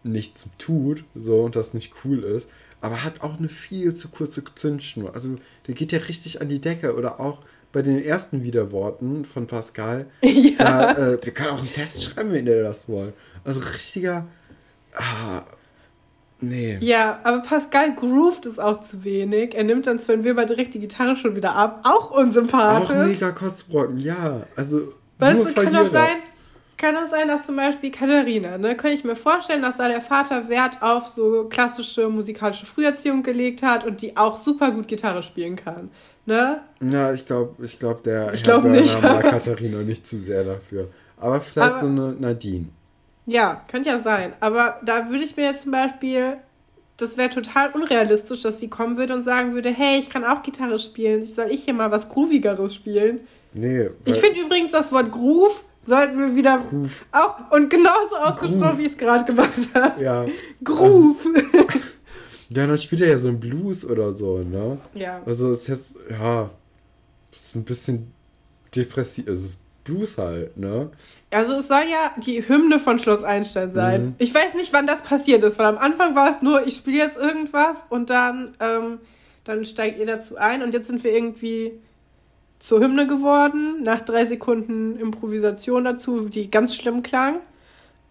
nichts 0.03 0.45
tut, 0.57 1.03
so 1.16 1.41
und 1.41 1.57
das 1.57 1.74
nicht 1.74 1.93
cool 2.05 2.24
ist, 2.24 2.47
aber 2.80 3.03
hat 3.03 3.22
auch 3.22 3.38
eine 3.39 3.49
viel 3.49 3.93
zu 3.93 4.07
kurze 4.07 4.43
Zündschnur. 4.55 5.13
Also 5.13 5.36
der 5.68 5.76
geht 5.76 5.91
ja 5.91 5.99
richtig 5.99 6.41
an 6.41 6.47
die 6.47 6.61
Decke 6.61 6.95
oder 6.95 7.20
auch 7.20 7.39
bei 7.76 7.82
den 7.82 8.01
ersten 8.01 8.41
Widerworten 8.41 9.26
von 9.26 9.47
Pascal. 9.47 10.07
Ja. 10.21 10.57
Da, 10.57 10.91
äh, 10.93 11.19
wir 11.21 11.34
können 11.34 11.49
auch 11.49 11.59
einen 11.59 11.73
Test 11.73 12.01
schreiben, 12.01 12.32
wenn 12.32 12.47
ihr 12.47 12.63
das 12.63 12.88
wollt. 12.88 13.13
Also 13.43 13.59
richtiger. 13.59 14.26
Ah, 14.93 15.41
nee. 16.39 16.78
Ja, 16.80 17.19
aber 17.23 17.41
Pascal 17.41 17.93
groovt 17.95 18.45
es 18.45 18.57
auch 18.57 18.80
zu 18.80 19.03
wenig. 19.03 19.53
Er 19.55 19.65
nimmt 19.65 19.88
dann 19.88 19.99
Sven 19.99 20.23
Weber 20.23 20.45
direkt 20.45 20.73
die 20.73 20.80
Gitarre 20.80 21.17
schon 21.17 21.36
wieder 21.36 21.53
ab. 21.53 21.82
Auch 21.84 22.11
Auch 22.11 22.17
unsympathisch. 22.17 22.95
mega 22.95 23.32
Kotzbrocken, 23.32 23.97
ja. 23.97 24.43
Also 24.55 24.93
Weißt 25.19 25.36
nur 25.36 25.47
du, 25.47 25.53
kann 25.53 25.76
auch 25.76 25.91
sein, 25.91 26.17
kann 26.78 26.95
auch 26.95 27.09
sein, 27.09 27.28
dass 27.28 27.45
zum 27.45 27.57
Beispiel 27.57 27.91
Katharina, 27.91 28.57
ne, 28.57 28.78
könnte 28.78 28.95
ich 28.95 29.03
mir 29.03 29.17
vorstellen, 29.17 29.63
dass 29.63 29.78
da 29.78 29.89
der 29.89 30.01
Vater 30.01 30.47
Wert 30.47 30.82
auf 30.82 31.09
so 31.09 31.45
klassische 31.49 32.07
musikalische 32.07 32.65
Früherziehung 32.65 33.21
gelegt 33.23 33.63
hat 33.63 33.84
und 33.86 34.01
die 34.01 34.15
auch 34.15 34.38
super 34.41 34.71
gut 34.71 34.88
Gitarre 34.88 35.23
spielen 35.23 35.57
kann. 35.57 35.89
Ne? 36.26 36.59
Ja, 36.82 37.13
ich 37.13 37.26
glaube, 37.26 37.63
ich 37.63 37.78
glaub, 37.78 38.03
der 38.03 38.34
Ich 38.34 38.43
glaub 38.43 38.63
nicht. 38.63 39.01
mag 39.01 39.21
Katharina 39.23 39.80
nicht 39.80 40.05
zu 40.07 40.17
sehr 40.17 40.43
dafür. 40.43 40.88
Aber 41.17 41.39
vielleicht 41.41 41.71
Aber- 41.78 41.80
so 41.82 41.88
eine 41.88 42.15
Nadine. 42.19 42.65
Ja, 43.28 43.63
könnte 43.71 43.89
ja 43.89 43.99
sein. 43.99 44.34
Aber 44.39 44.80
da 44.84 45.09
würde 45.09 45.23
ich 45.23 45.36
mir 45.38 45.43
jetzt 45.45 45.63
zum 45.63 45.71
Beispiel, 45.71 46.38
das 46.97 47.17
wäre 47.17 47.30
total 47.30 47.69
unrealistisch, 47.71 48.41
dass 48.43 48.57
die 48.57 48.69
kommen 48.69 48.97
würde 48.97 49.13
und 49.13 49.21
sagen 49.23 49.53
würde, 49.53 49.69
hey, 49.69 49.99
ich 49.99 50.09
kann 50.09 50.23
auch 50.23 50.43
Gitarre 50.43 50.78
spielen, 50.80 51.23
soll 51.23 51.47
ich 51.49 51.63
hier 51.65 51.73
mal 51.73 51.89
was 51.91 52.07
Groovigeres 52.09 52.73
spielen? 52.76 53.21
Nee, 53.53 53.89
Ich 54.05 54.17
finde 54.19 54.41
übrigens 54.41 54.71
das 54.71 54.91
Wort 54.91 55.11
Groove 55.11 55.63
sollten 55.82 56.17
wir 56.19 56.36
wieder 56.36 56.57
Groove. 56.59 57.05
auch 57.11 57.51
und 57.51 57.69
genauso 57.69 58.15
ausgesprochen, 58.17 58.78
wie 58.80 58.84
ich 58.84 58.91
es 58.91 58.97
gerade 58.97 59.23
gemacht 59.26 59.53
habe. 59.73 60.03
Ja. 60.03 60.26
Groove. 60.63 61.17
Ja, 62.50 62.68
dann 62.68 62.78
spielt 62.78 63.02
er 63.02 63.08
ja 63.08 63.18
so 63.18 63.30
ein 63.30 63.39
Blues 63.39 63.86
oder 63.86 64.12
so, 64.12 64.39
ne? 64.39 64.78
ja. 64.93 65.22
Also 65.26 65.52
ist 65.52 65.68
jetzt, 65.68 65.96
ja, 66.10 66.50
ist 67.32 67.56
ein 67.56 67.64
bisschen 67.64 68.12
depressiv. 68.76 69.28
Also 69.28 69.39
es 69.39 69.50
ist 69.52 69.60
Blues 69.84 70.18
halt, 70.18 70.58
ne? 70.58 70.89
Also 71.32 71.54
es 71.56 71.68
soll 71.68 71.84
ja 71.89 72.12
die 72.18 72.48
Hymne 72.48 72.80
von 72.80 73.00
Schloss 73.00 73.24
Einstein 73.24 73.72
sein. 73.72 74.06
Mhm. 74.06 74.16
Ich 74.20 74.34
weiß 74.34 74.54
nicht, 74.56 74.74
wann 74.74 74.88
das 74.88 75.02
passiert 75.02 75.43
ist, 75.43 75.58
weil 75.58 75.66
am 75.66 75.78
Anfang 75.78 76.16
war 76.16 76.32
es 76.32 76.41
nur, 76.41 76.66
ich 76.66 76.76
spiele 76.76 76.98
jetzt 76.98 77.18
irgendwas 77.18 77.78
und 77.89 78.10
dann, 78.10 78.52
ähm, 78.60 79.00
dann 79.43 79.66
steigt 79.66 80.00
ihr 80.00 80.06
dazu 80.06 80.38
ein 80.38 80.64
und 80.64 80.74
jetzt 80.74 80.88
sind 80.88 81.04
wir 81.04 81.12
irgendwie 81.12 81.74
zur 82.60 82.80
Hymne 82.80 83.06
geworden, 83.06 83.84
nach 83.84 84.02
drei 84.02 84.26
Sekunden 84.26 84.98
Improvisation 84.98 85.84
dazu, 85.84 86.30
die 86.30 86.50
ganz 86.50 86.76
schlimm 86.76 87.04
klang. 87.04 87.41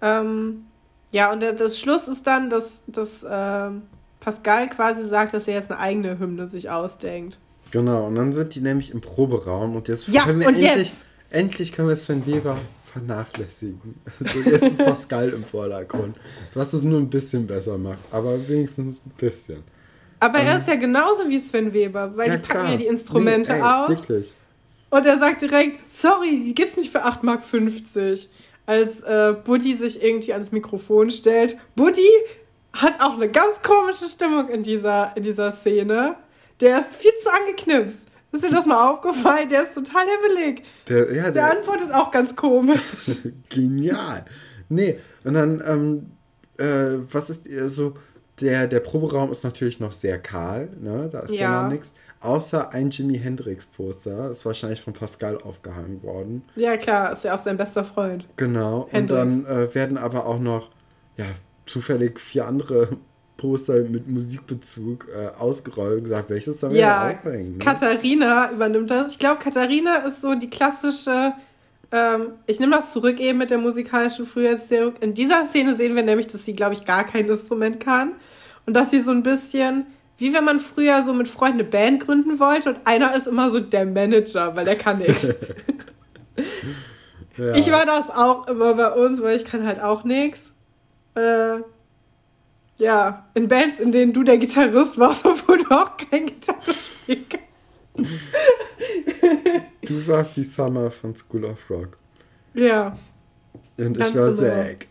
Ähm, 0.02 0.66
ja, 1.10 1.32
und 1.32 1.42
das 1.42 1.78
Schluss 1.78 2.08
ist 2.08 2.26
dann, 2.26 2.50
dass, 2.50 2.82
dass 2.86 3.24
ähm, 3.28 3.82
Pascal 4.24 4.68
quasi 4.68 5.04
sagt, 5.06 5.34
dass 5.34 5.46
er 5.48 5.54
jetzt 5.54 5.70
eine 5.70 5.78
eigene 5.80 6.18
Hymne 6.18 6.48
sich 6.48 6.70
ausdenkt. 6.70 7.38
Genau, 7.70 8.06
und 8.06 8.14
dann 8.14 8.32
sind 8.32 8.54
die 8.54 8.60
nämlich 8.60 8.90
im 8.92 9.00
Proberaum 9.00 9.76
und 9.76 9.88
jetzt 9.88 10.08
Ja, 10.08 10.24
können 10.24 10.40
wir 10.40 10.48
endlich, 10.48 10.64
jetzt? 10.66 10.94
endlich 11.30 11.72
können 11.72 11.88
wir 11.88 11.96
Sven 11.96 12.24
Weber 12.26 12.56
vernachlässigen. 12.92 13.80
Also 14.24 14.38
jetzt 14.40 14.62
ist 14.62 14.78
Pascal 14.78 15.30
im 15.30 15.44
Vordergrund, 15.44 16.16
was 16.54 16.72
es 16.72 16.82
nur 16.82 17.00
ein 17.00 17.10
bisschen 17.10 17.46
besser 17.46 17.76
macht, 17.76 17.98
aber 18.10 18.48
wenigstens 18.48 19.00
ein 19.04 19.10
bisschen. 19.18 19.62
Aber 20.20 20.38
er 20.38 20.58
ist 20.58 20.68
ja 20.68 20.76
genauso 20.76 21.28
wie 21.28 21.38
Sven 21.38 21.72
Weber, 21.72 22.12
weil 22.16 22.30
die 22.30 22.38
packen 22.38 22.70
ja 22.70 22.76
die 22.78 22.86
Instrumente 22.86 23.52
Nee, 23.52 23.58
ey, 23.58 23.62
aus. 23.62 23.88
Wirklich. 23.90 24.32
Und 24.90 25.04
er 25.04 25.18
sagt 25.18 25.42
direkt, 25.42 25.90
sorry, 25.92 26.42
die 26.44 26.54
gibt's 26.54 26.76
nicht 26.76 26.90
für 26.92 27.04
8,50 27.04 27.22
Mark. 27.24 27.42
Als 28.66 29.00
äh, 29.00 29.34
Buddy 29.44 29.76
sich 29.76 30.02
irgendwie 30.02 30.32
ans 30.32 30.50
Mikrofon 30.50 31.10
stellt. 31.10 31.58
Buddy 31.76 32.00
hat 32.74 33.00
auch 33.00 33.14
eine 33.14 33.28
ganz 33.30 33.62
komische 33.62 34.04
Stimmung 34.06 34.48
in 34.48 34.62
dieser, 34.62 35.16
in 35.16 35.22
dieser 35.22 35.52
Szene. 35.52 36.16
Der 36.60 36.78
ist 36.80 36.94
viel 36.94 37.12
zu 37.22 37.30
angeknipst. 37.32 37.98
Ist 38.32 38.42
dir 38.44 38.50
das 38.50 38.66
mal 38.66 38.90
aufgefallen? 38.90 39.48
Der 39.48 39.62
ist 39.62 39.74
total 39.74 40.04
hibbelig. 40.06 40.62
Der, 40.88 41.12
ja, 41.14 41.22
Der 41.24 41.32
der, 41.32 41.50
antwortet 41.58 41.92
auch 41.92 42.10
ganz 42.10 42.34
komisch. 42.34 42.80
Genial. 43.48 44.24
Nee, 44.68 44.98
und 45.24 45.34
dann, 45.34 45.62
ähm, 45.66 46.10
äh, 46.58 46.98
was 47.12 47.30
ist 47.30 47.44
so, 47.74 47.94
der, 48.40 48.66
der 48.66 48.80
Proberaum 48.80 49.30
ist 49.30 49.44
natürlich 49.44 49.78
noch 49.78 49.92
sehr 49.92 50.18
kahl, 50.18 50.68
ne? 50.80 51.08
Da 51.12 51.20
ist 51.20 51.30
ja, 51.32 51.42
Ja. 51.42 51.62
noch 51.62 51.70
nichts. 51.70 51.92
Außer 52.20 52.72
ein 52.72 52.90
Jimi 52.90 53.18
Hendrix 53.18 53.66
Poster. 53.66 54.30
Ist 54.30 54.44
wahrscheinlich 54.44 54.80
von 54.80 54.92
Pascal 54.94 55.38
aufgehangen 55.38 56.02
worden. 56.02 56.42
ja, 56.56 56.76
klar, 56.76 57.12
ist 57.12 57.22
ja 57.24 57.36
auch 57.36 57.42
sein 57.44 57.56
bester 57.56 57.84
Freund. 57.84 58.26
Genau. 58.36 58.88
Hendrix. 58.90 59.22
Und 59.22 59.44
dann 59.44 59.46
äh, 59.46 59.74
werden 59.74 59.96
aber 59.98 60.26
auch 60.26 60.40
noch, 60.40 60.70
ja, 61.16 61.26
zufällig 61.66 62.20
vier 62.20 62.46
andere 62.46 62.88
Poster 63.36 63.82
mit 63.84 64.08
Musikbezug 64.08 65.08
äh, 65.08 65.36
ausgerollt 65.38 65.98
und 65.98 66.04
gesagt, 66.04 66.30
welches 66.30 66.60
sollen 66.60 66.74
wir 66.74 66.80
Ja, 66.80 67.10
da 67.10 67.18
aufhängen? 67.18 67.58
Ne? 67.58 67.64
Katharina 67.64 68.52
übernimmt 68.52 68.90
das. 68.90 69.10
Ich 69.12 69.18
glaube, 69.18 69.40
Katharina 69.42 69.96
ist 70.06 70.22
so 70.22 70.34
die 70.34 70.48
klassische. 70.48 71.32
Ähm, 71.90 72.28
ich 72.46 72.60
nehme 72.60 72.76
das 72.76 72.92
zurück 72.92 73.18
eben 73.20 73.38
mit 73.38 73.50
der 73.50 73.58
musikalischen 73.58 74.26
Früherziehung. 74.26 74.94
In 75.00 75.14
dieser 75.14 75.46
Szene 75.48 75.76
sehen 75.76 75.96
wir 75.96 76.04
nämlich, 76.04 76.28
dass 76.28 76.44
sie, 76.44 76.54
glaube 76.54 76.74
ich, 76.74 76.84
gar 76.84 77.04
kein 77.04 77.28
Instrument 77.28 77.80
kann. 77.80 78.12
Und 78.66 78.74
dass 78.74 78.90
sie 78.90 79.00
so 79.00 79.10
ein 79.10 79.22
bisschen, 79.24 79.86
wie 80.16 80.32
wenn 80.32 80.44
man 80.44 80.60
früher 80.60 81.04
so 81.04 81.12
mit 81.12 81.28
Freunden 81.28 81.60
eine 81.60 81.68
Band 81.68 82.06
gründen 82.06 82.38
wollte 82.38 82.70
und 82.70 82.86
einer 82.86 83.14
ist 83.16 83.26
immer 83.26 83.50
so 83.50 83.60
der 83.60 83.84
Manager, 83.84 84.54
weil 84.56 84.64
der 84.64 84.76
kann 84.76 84.98
nichts. 84.98 85.28
Ja. 87.36 87.54
Ich 87.56 87.70
war 87.72 87.84
das 87.84 88.10
auch 88.10 88.46
immer 88.46 88.74
bei 88.74 88.92
uns, 88.92 89.20
weil 89.20 89.36
ich 89.36 89.44
kann 89.44 89.66
halt 89.66 89.80
auch 89.80 90.04
nichts. 90.04 90.53
Äh, 91.14 91.60
ja, 92.78 93.26
in 93.34 93.48
Bands, 93.48 93.78
in 93.78 93.92
denen 93.92 94.12
du 94.12 94.24
der 94.24 94.38
Gitarrist 94.38 94.98
warst, 94.98 95.24
obwohl 95.24 95.58
du 95.58 95.70
auch 95.70 95.96
kein 95.96 96.26
Gitarre 96.26 96.72
spielen 96.72 97.26
kannst. 97.28 97.44
Du 99.82 100.06
warst 100.08 100.36
die 100.36 100.44
Summer 100.44 100.90
von 100.90 101.14
School 101.14 101.44
of 101.44 101.70
Rock. 101.70 101.96
Ja. 102.54 102.96
Und 103.76 103.96
ich 103.96 104.14
war 104.14 104.30
genau. 104.30 104.34
Zack. 104.34 104.86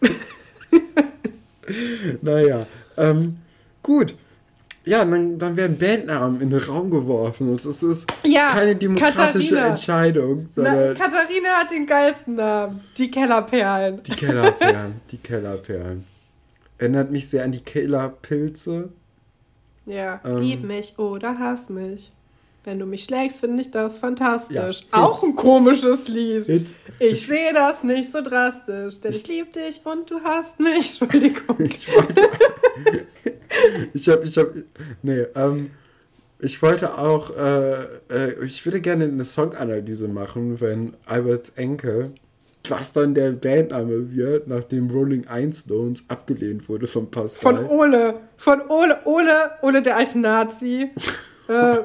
naja, 2.22 2.66
ähm, 2.96 3.38
gut. 3.82 4.14
Ja, 4.86 5.04
dann, 5.04 5.38
dann 5.38 5.56
werden 5.56 5.78
Bandnamen 5.78 6.40
in 6.42 6.50
den 6.50 6.60
Raum 6.60 6.90
geworfen 6.90 7.48
und 7.50 7.64
es 7.64 7.82
ist 7.82 8.06
Ja, 8.22 8.48
keine 8.48 8.76
demokratische 8.76 9.54
Katharina. 9.54 9.66
Entscheidung, 9.68 10.46
Na, 10.56 10.72
Katharina 10.94 11.48
hat 11.54 11.70
den 11.70 11.86
geilsten 11.86 12.34
Namen. 12.34 12.80
Die 12.98 13.10
Kellerperlen. 13.10 14.02
die 14.02 14.12
Kellerperlen. 14.12 15.00
die 15.10 15.16
Kellerperlen. 15.18 16.04
Erinnert 16.78 17.10
mich 17.10 17.28
sehr 17.28 17.44
an 17.44 17.52
die 17.52 17.60
Kellerpilze. 17.60 18.90
Ja, 19.86 20.20
Ähm. 20.24 20.38
lieb 20.38 20.64
mich 20.64 20.98
oder 20.98 21.38
hass 21.38 21.68
mich. 21.68 22.10
Wenn 22.64 22.78
du 22.78 22.86
mich 22.86 23.04
schlägst, 23.04 23.40
finde 23.40 23.60
ich 23.62 23.70
das 23.70 23.98
fantastisch. 23.98 24.54
Ja. 24.90 25.02
Auch 25.02 25.22
ein 25.22 25.36
komisches 25.36 26.08
Lied. 26.08 26.46
Hit. 26.46 26.72
Ich 26.98 27.26
sehe 27.26 27.52
das 27.52 27.84
nicht 27.84 28.10
so 28.10 28.22
drastisch, 28.22 29.00
denn 29.02 29.12
ich 29.12 29.26
liebe 29.28 29.50
dich 29.50 29.80
und 29.84 30.10
du 30.10 30.20
hast 30.24 30.58
mich. 30.58 30.98
Entschuldigung. 31.00 31.56
Ich 31.60 31.94
wollte. 31.94 32.22
ich 33.94 34.08
hab, 34.08 34.24
ich 34.24 34.36
hab. 34.36 34.48
Nee, 35.02 35.26
ähm. 35.34 35.70
Ich 36.40 36.60
wollte 36.60 36.98
auch, 36.98 37.34
äh, 37.34 37.84
äh, 38.10 38.44
ich 38.44 38.66
würde 38.66 38.80
gerne 38.82 39.04
eine 39.04 39.24
Songanalyse 39.24 40.08
machen, 40.08 40.60
wenn 40.60 40.94
Alberts 41.06 41.50
Enkel, 41.50 42.12
was 42.68 42.92
dann 42.92 43.14
der 43.14 43.32
Bandname 43.32 44.14
wird, 44.14 44.48
nachdem 44.48 44.90
Rolling 44.90 45.26
Einstones 45.26 46.02
abgelehnt 46.08 46.68
wurde 46.68 46.86
von 46.86 47.10
Pascal. 47.10 47.56
Von 47.56 47.66
Ole. 47.70 48.14
Von 48.36 48.60
Ole, 48.68 48.98
Ole, 49.04 49.52
Ole 49.62 49.80
der 49.80 49.96
alte 49.96 50.18
Nazi. 50.18 50.90
äh, 51.48 51.52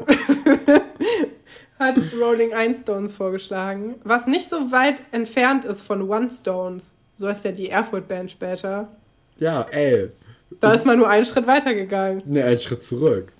hat 1.80 1.96
Rolling 2.20 2.54
Einstones 2.54 3.14
vorgeschlagen. 3.14 3.96
Was 4.04 4.28
nicht 4.28 4.50
so 4.50 4.72
weit 4.72 5.02
entfernt 5.12 5.64
ist 5.64 5.82
von 5.82 6.02
One 6.10 6.30
Stones. 6.30 6.94
So 7.16 7.28
heißt 7.28 7.46
ja 7.46 7.52
die 7.52 7.70
Erfurt-Band 7.70 8.32
später. 8.32 8.90
ja, 9.38 9.66
ey. 9.72 10.10
Da 10.60 10.74
ist 10.74 10.86
man 10.86 10.98
nur 10.98 11.10
einen 11.10 11.26
Schritt 11.26 11.48
weitergegangen. 11.48 12.24
Ne, 12.26 12.44
einen 12.44 12.60
Schritt 12.60 12.84
zurück. 12.84 13.32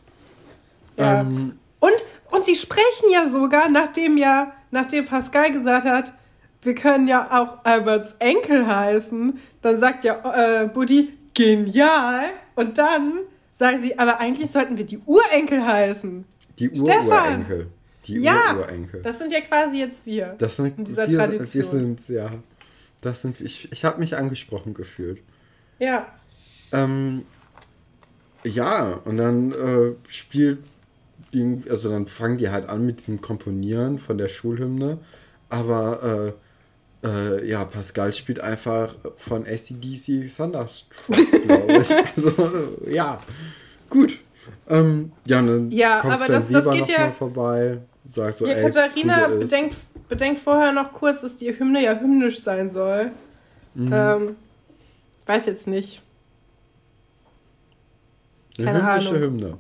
Ja. 0.98 1.22
Ähm, 1.22 1.58
Und, 1.80 1.94
und 2.32 2.46
sie 2.46 2.56
sprechen 2.56 3.10
ja 3.12 3.30
sogar, 3.32 3.70
nachdem 3.70 4.18
ja, 4.18 4.54
nachdem 4.72 5.06
Pascal 5.06 5.52
gesagt 5.52 5.86
hat, 5.88 6.14
wir 6.62 6.76
können 6.76 7.08
ja 7.08 7.28
auch 7.42 7.64
Alberts 7.64 8.16
Enkel 8.20 8.68
heißen, 8.68 9.40
dann 9.62 9.80
sagt 9.80 10.04
ja 10.04 10.64
äh, 10.64 10.68
Buddy, 10.68 11.14
genial. 11.34 12.26
Und 12.56 12.78
dann 12.78 13.20
sagen 13.58 13.82
sie, 13.82 13.98
aber 13.98 14.20
eigentlich 14.20 14.52
sollten 14.52 14.78
wir 14.78 14.86
die 14.86 15.00
Urenkel 15.06 15.66
heißen. 15.66 16.26
die 16.60 16.68
Stefan! 16.68 17.06
Ururenkel. 17.08 17.68
Die 18.06 18.20
Ja, 18.20 18.56
Ururenkel. 18.58 19.02
das 19.02 19.20
sind 19.20 19.32
ja 19.32 19.40
quasi 19.42 19.80
jetzt 19.80 20.06
wir. 20.06 20.36
Das 20.38 20.58
sind 20.58 20.78
in 20.78 20.84
dieser 20.86 21.10
wir, 21.10 21.18
Tradition. 21.18 21.48
wir 21.54 21.64
sind, 21.64 22.10
ja. 22.10 22.30
Das 23.02 23.22
sind, 23.22 23.40
ich, 23.40 23.72
ich 23.72 23.86
habe 23.86 24.00
mich 24.00 24.18
angesprochen 24.18 24.74
gefühlt. 24.74 25.22
Ja. 25.80 26.08
Ähm, 26.72 27.24
ja, 28.44 29.00
und 29.06 29.18
dann 29.18 29.52
äh, 29.52 29.92
spielt, 30.08 30.60
also 31.70 31.90
dann 31.90 32.08
fangen 32.08 32.38
die 32.38 32.50
halt 32.50 32.70
an 32.70 32.86
mit 32.86 33.08
dem 33.08 33.22
Komponieren 33.22 34.00
von 34.00 34.18
der 34.18 34.28
Schulhymne, 34.30 34.98
aber 35.50 36.34
äh, 37.04 37.08
äh, 37.08 37.50
ja, 37.50 37.64
Pascal 37.66 38.14
spielt 38.14 38.40
einfach 38.40 38.96
von 39.18 39.46
ACDC 39.46 40.30
Thunderstruck, 40.36 41.18
glaube 41.46 41.74
ich. 41.82 41.92
also, 41.92 42.34
ja, 42.90 43.20
gut. 43.90 44.18
Ähm, 44.70 45.12
ja, 45.26 45.40
und 45.40 45.48
dann 45.48 45.72
Ja, 45.72 46.00
kommt 46.00 46.14
aber 46.14 46.26
Sven 46.26 46.34
das- 46.36 46.48
das 46.50 46.66
Weber 46.66 46.72
geht 46.72 46.82
noch 46.82 46.90
ja- 46.90 47.12
vorbei, 47.12 47.78
sagt 48.08 48.36
so, 48.38 48.48
ja, 48.48 48.54
ey, 48.54 48.64
Katharina 48.64 49.28
bedenkt, 49.28 49.76
bedenkt 50.08 50.40
vorher 50.40 50.72
noch 50.72 50.92
kurz, 50.94 51.22
dass 51.22 51.36
die 51.36 51.58
Hymne 51.58 51.84
ja 51.84 52.00
hymnisch 52.00 52.42
sein 52.42 52.72
soll. 52.72 53.12
Mhm. 53.76 53.92
Ähm, 53.94 54.36
weiß 55.28 55.46
jetzt 55.46 55.68
nicht. 55.68 56.02
Eine 58.60 58.80
keine 58.80 58.94
hymnische 58.94 59.10
Ahnung. 59.10 59.22
Hymne. 59.22 59.58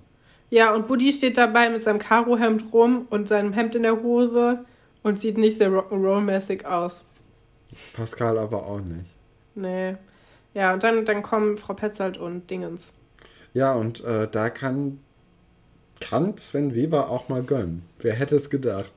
Ja, 0.50 0.74
und 0.74 0.88
Buddy 0.88 1.14
steht 1.14 1.38
dabei 1.38 1.70
mit 1.70 1.84
seinem 1.84 2.00
Karohemd 2.00 2.74
rum 2.74 3.06
und 3.10 3.28
seinem 3.28 3.54
Hemd 3.54 3.76
in 3.76 3.84
der 3.84 4.02
Hose 4.02 4.66
und 5.04 5.20
sieht 5.20 5.38
nicht 5.38 5.58
sehr 5.58 5.70
Rock'n'Roll-mäßig 5.70 6.66
aus. 6.66 7.04
Pascal 7.93 8.38
aber 8.38 8.66
auch 8.66 8.82
nicht. 8.82 9.06
Nee. 9.56 9.95
Ja, 10.54 10.74
und 10.74 10.84
dann, 10.84 11.06
dann 11.06 11.22
kommen 11.22 11.58
Frau 11.58 11.74
Petzold 11.74 12.18
und 12.18 12.50
Dingens. 12.50 12.91
Ja, 13.54 13.74
und 13.74 14.04
äh, 14.04 14.28
da 14.30 14.50
kann, 14.50 15.00
kann 16.00 16.38
Sven 16.38 16.74
Weber 16.74 17.10
auch 17.10 17.30
mal 17.30 17.43
gönnen. 17.43 17.84
Wer 18.00 18.14
hätte 18.14 18.36
es 18.36 18.50
gedacht? 18.50 18.91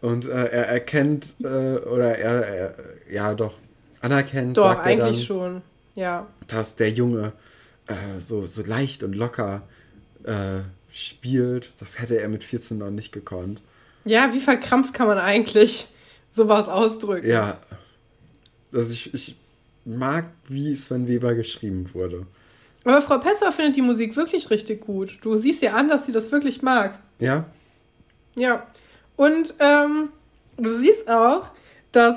Und 0.00 0.26
äh, 0.26 0.30
er 0.30 0.68
erkennt, 0.68 1.34
äh, 1.42 1.76
oder 1.78 2.16
er, 2.18 2.46
er, 2.46 2.74
ja 3.10 3.34
doch, 3.34 3.54
anerkennt, 4.00 4.56
Doch, 4.56 4.64
sagt 4.64 4.86
er 4.86 4.92
eigentlich 4.92 5.18
dann, 5.18 5.26
schon. 5.26 5.62
Ja. 5.94 6.26
dass 6.46 6.76
der 6.76 6.90
Junge 6.90 7.32
äh, 7.86 8.20
so, 8.20 8.46
so 8.46 8.62
leicht 8.62 9.02
und 9.02 9.14
locker 9.14 9.62
äh, 10.24 10.60
spielt. 10.90 11.70
Das 11.80 11.98
hätte 11.98 12.20
er 12.20 12.28
mit 12.28 12.44
14 12.44 12.78
noch 12.78 12.90
nicht 12.90 13.12
gekonnt. 13.12 13.60
Ja, 14.04 14.32
wie 14.32 14.40
verkrampft 14.40 14.94
kann 14.94 15.08
man 15.08 15.18
eigentlich 15.18 15.88
sowas 16.32 16.68
ausdrücken? 16.68 17.28
Ja, 17.28 17.58
also 18.72 18.92
ich, 18.92 19.12
ich 19.14 19.36
mag, 19.84 20.26
wie 20.48 20.74
Sven 20.74 21.08
Weber 21.08 21.34
geschrieben 21.34 21.90
wurde. 21.92 22.26
Aber 22.84 23.02
Frau 23.02 23.18
Petzold 23.18 23.52
findet 23.54 23.76
die 23.76 23.82
Musik 23.82 24.14
wirklich 24.16 24.48
richtig 24.50 24.82
gut. 24.82 25.18
Du 25.22 25.36
siehst 25.36 25.60
ja 25.62 25.74
an, 25.74 25.88
dass 25.88 26.06
sie 26.06 26.12
das 26.12 26.30
wirklich 26.30 26.62
mag. 26.62 26.98
Ja, 27.18 27.44
Ja. 28.36 28.66
Und 29.16 29.54
ähm, 29.60 30.10
du 30.58 30.70
siehst 30.78 31.08
auch, 31.10 31.50
dass 31.90 32.16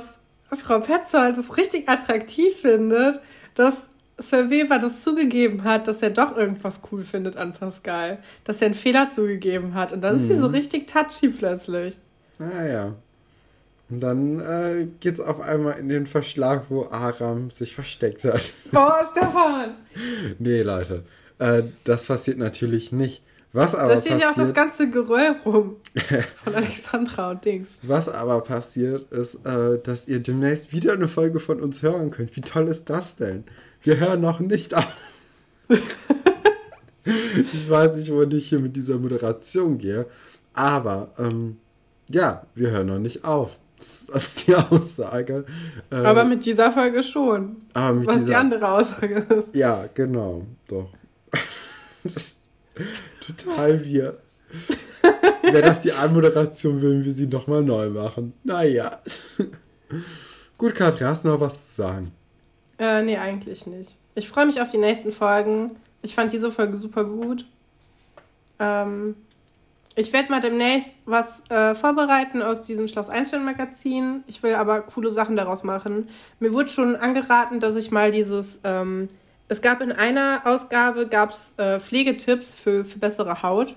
Frau 0.63 0.79
Petzold 0.79 1.37
es 1.37 1.57
richtig 1.57 1.87
attraktiv 1.87 2.53
findet, 2.57 3.19
dass 3.55 3.73
Sir 4.21 4.49
Weber 4.49 4.79
das 4.79 5.01
zugegeben 5.01 5.63
hat, 5.63 5.87
dass 5.87 6.01
er 6.01 6.09
doch 6.09 6.35
irgendwas 6.35 6.81
cool 6.91 7.03
findet 7.03 7.37
an 7.37 7.53
Pascal. 7.53 8.19
Dass 8.43 8.61
er 8.61 8.67
einen 8.67 8.75
Fehler 8.75 9.09
zugegeben 9.13 9.73
hat. 9.73 9.93
Und 9.93 10.01
dann 10.01 10.17
ist 10.17 10.27
sie 10.27 10.37
so 10.37 10.47
richtig 10.47 10.87
touchy 10.87 11.29
plötzlich. 11.29 11.97
naja. 12.37 12.95
Und 13.89 14.01
dann 14.01 14.39
äh, 14.39 14.87
geht's 14.99 15.19
auf 15.19 15.41
einmal 15.41 15.79
in 15.79 15.89
den 15.89 16.05
Verschlag, 16.05 16.65
wo 16.69 16.85
Aram 16.85 17.49
sich 17.49 17.73
versteckt 17.73 18.23
hat. 18.23 18.53
Oh, 18.71 18.91
Stefan! 19.11 19.75
nee, 20.39 20.61
Leute. 20.61 21.03
Äh, 21.39 21.63
das 21.85 22.05
passiert 22.05 22.37
natürlich 22.37 22.91
nicht. 22.91 23.23
Was 23.51 23.73
aber 23.73 23.93
Da 23.95 24.01
steht 24.01 24.19
ja 24.19 24.29
auch 24.29 24.35
das 24.35 24.53
passiert, 24.53 24.55
ganze 24.55 24.89
Geröll 24.91 25.35
rum. 25.43 25.77
Von 26.43 26.55
Alexandra 26.55 27.31
und 27.31 27.43
Dings. 27.43 27.67
was 27.81 28.07
aber 28.07 28.41
passiert, 28.41 29.11
ist, 29.11 29.43
äh, 29.45 29.79
dass 29.81 30.07
ihr 30.07 30.19
demnächst 30.19 30.71
wieder 30.71 30.93
eine 30.93 31.07
Folge 31.07 31.39
von 31.39 31.59
uns 31.59 31.81
hören 31.81 32.11
könnt. 32.11 32.35
Wie 32.35 32.41
toll 32.41 32.67
ist 32.67 32.89
das 32.91 33.15
denn? 33.15 33.43
Wir 33.81 33.97
hören 33.97 34.21
noch 34.21 34.39
nicht 34.39 34.75
auf. 34.75 34.93
ich 37.03 37.69
weiß 37.69 37.95
nicht, 37.97 38.11
wo 38.11 38.21
ich 38.21 38.49
hier 38.49 38.59
mit 38.59 38.75
dieser 38.75 38.97
Moderation 38.97 39.77
gehe. 39.77 40.05
Aber, 40.53 41.11
ähm, 41.17 41.57
ja, 42.09 42.45
wir 42.55 42.69
hören 42.71 42.87
noch 42.87 42.99
nicht 42.99 43.23
auf. 43.23 43.57
Das 43.77 44.23
ist 44.23 44.45
die 44.47 44.55
Aussage. 44.55 45.45
Äh, 45.89 45.95
Aber 45.95 46.25
mit 46.25 46.45
dieser 46.45 46.71
Folge 46.71 47.01
schon. 47.01 47.55
Was 47.73 48.15
die 48.17 48.19
dieser- 48.25 48.37
andere 48.39 48.67
Aussage 48.69 49.25
ist. 49.29 49.55
Ja, 49.55 49.87
genau, 49.93 50.45
doch. 50.67 50.89
Total 53.37 53.83
wir. 53.83 54.17
Wäre 55.43 55.61
das 55.61 55.81
die 55.81 55.91
Anmoderation, 55.91 56.81
würden 56.81 57.05
wir 57.05 57.13
sie 57.13 57.27
nochmal 57.27 57.61
neu 57.61 57.89
machen. 57.89 58.33
Naja. 58.43 58.99
Gut, 60.57 60.75
Katrin, 60.75 61.07
hast 61.07 61.23
du 61.23 61.29
noch 61.29 61.39
was 61.39 61.67
zu 61.69 61.81
sagen? 61.81 62.11
Äh, 62.77 63.03
nee, 63.03 63.17
eigentlich 63.17 63.67
nicht. 63.67 63.95
Ich 64.15 64.27
freue 64.27 64.45
mich 64.45 64.61
auf 64.61 64.69
die 64.69 64.77
nächsten 64.77 65.11
Folgen. 65.11 65.71
Ich 66.01 66.15
fand 66.15 66.31
diese 66.31 66.51
Folge 66.51 66.77
super 66.77 67.03
gut. 67.03 67.45
Ähm, 68.59 69.15
ich 69.95 70.11
werde 70.13 70.31
mal 70.31 70.41
demnächst 70.41 70.91
was 71.05 71.49
äh, 71.49 71.75
vorbereiten 71.75 72.41
aus 72.41 72.63
diesem 72.63 72.87
Schloss 72.87 73.09
Einstein 73.09 73.45
Magazin. 73.45 74.23
Ich 74.27 74.41
will 74.43 74.55
aber 74.55 74.81
coole 74.81 75.11
Sachen 75.11 75.35
daraus 75.35 75.63
machen. 75.63 76.09
Mir 76.39 76.53
wurde 76.53 76.69
schon 76.69 76.95
angeraten, 76.95 77.59
dass 77.59 77.75
ich 77.75 77.91
mal 77.91 78.11
dieses. 78.11 78.59
Ähm, 78.63 79.09
es 79.49 79.61
gab 79.61 79.81
in 79.81 79.91
einer 79.91 80.41
Ausgabe 80.45 81.07
gab's, 81.07 81.53
äh, 81.57 81.79
Pflegetipps 81.79 82.55
für, 82.55 82.85
für 82.85 82.99
bessere 82.99 83.41
Haut. 83.43 83.75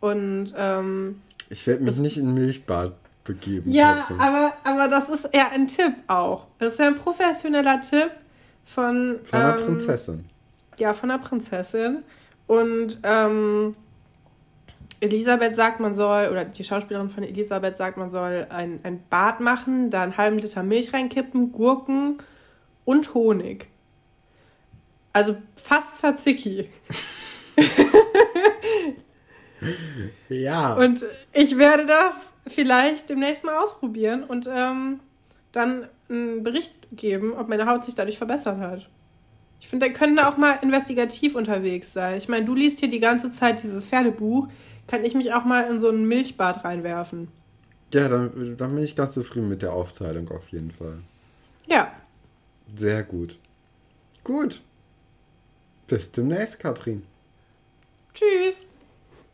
Und 0.00 0.54
ähm, 0.56 1.22
Ich 1.50 1.66
werde 1.66 1.84
mich 1.84 1.98
nicht 1.98 2.16
in 2.16 2.34
Milchbad 2.34 2.94
begeben. 3.24 3.70
ja, 3.70 3.96
Katrin. 3.96 4.20
aber, 4.20 4.52
aber 4.64 4.88
das 4.88 5.08
ist 5.10 5.26
eher 5.26 5.50
ein 5.52 5.66
Tipp 5.68 5.92
auch. 6.06 6.46
Das 6.58 6.74
ist 6.74 6.80
ja 6.80 6.86
ein 6.86 6.94
professioneller 6.94 7.80
Tipp 7.82 8.10
von. 8.64 9.20
Von 9.24 9.38
einer 9.38 9.58
ähm, 9.58 9.66
Prinzessin. 9.66 10.24
Ja, 10.78 10.94
von 10.94 11.10
der 11.10 11.18
Prinzessin. 11.18 12.02
Und 12.46 12.98
ähm, 13.02 13.76
Elisabeth 15.00 15.54
sagt, 15.54 15.80
man 15.80 15.92
soll, 15.92 16.28
oder 16.28 16.46
die 16.46 16.64
Schauspielerin 16.64 17.10
von 17.10 17.22
Elisabeth 17.22 17.76
sagt, 17.76 17.98
man 17.98 18.10
soll 18.10 18.46
ein, 18.48 18.80
ein 18.84 19.02
Bad 19.10 19.40
machen, 19.40 19.90
da 19.90 20.02
einen 20.02 20.16
halben 20.16 20.38
Liter 20.38 20.62
Milch 20.62 20.94
reinkippen, 20.94 21.52
Gurken 21.52 22.18
und 22.86 23.12
Honig. 23.12 23.68
Also 25.12 25.36
fast 25.62 25.98
Tzatziki. 25.98 26.68
Ja. 30.28 30.74
Und 30.74 31.04
ich 31.32 31.58
werde 31.58 31.86
das 31.86 32.14
vielleicht 32.46 33.10
demnächst 33.10 33.44
mal 33.44 33.56
ausprobieren 33.56 34.24
und 34.24 34.48
ähm, 34.50 35.00
dann 35.52 35.88
einen 36.08 36.42
Bericht 36.42 36.72
geben, 36.92 37.32
ob 37.34 37.48
meine 37.48 37.66
Haut 37.66 37.84
sich 37.84 37.94
dadurch 37.94 38.18
verbessert 38.18 38.58
hat. 38.58 38.88
Ich 39.60 39.68
finde, 39.68 39.86
da 39.86 39.92
können 39.92 40.16
da 40.16 40.28
auch 40.28 40.36
mal 40.36 40.58
investigativ 40.62 41.34
unterwegs 41.34 41.92
sein. 41.92 42.16
Ich 42.16 42.28
meine, 42.28 42.46
du 42.46 42.54
liest 42.54 42.78
hier 42.78 42.88
die 42.88 43.00
ganze 43.00 43.32
Zeit 43.32 43.62
dieses 43.62 43.86
Pferdebuch. 43.86 44.48
Kann 44.86 45.04
ich 45.04 45.14
mich 45.14 45.32
auch 45.32 45.44
mal 45.44 45.62
in 45.62 45.80
so 45.80 45.88
ein 45.88 46.06
Milchbad 46.06 46.64
reinwerfen? 46.64 47.28
ja, 47.92 48.08
dann, 48.08 48.56
dann 48.56 48.74
bin 48.74 48.84
ich 48.84 48.96
ganz 48.96 49.14
zufrieden 49.14 49.48
mit 49.48 49.62
der 49.62 49.72
Aufteilung 49.72 50.30
auf 50.30 50.48
jeden 50.48 50.70
Fall. 50.70 50.98
Ja. 51.66 51.92
Sehr 52.74 53.02
gut. 53.02 53.38
Gut. 54.24 54.60
Bis 55.88 56.12
demnächst, 56.12 56.60
Katrin. 56.60 57.02
Tschüss. 58.14 58.67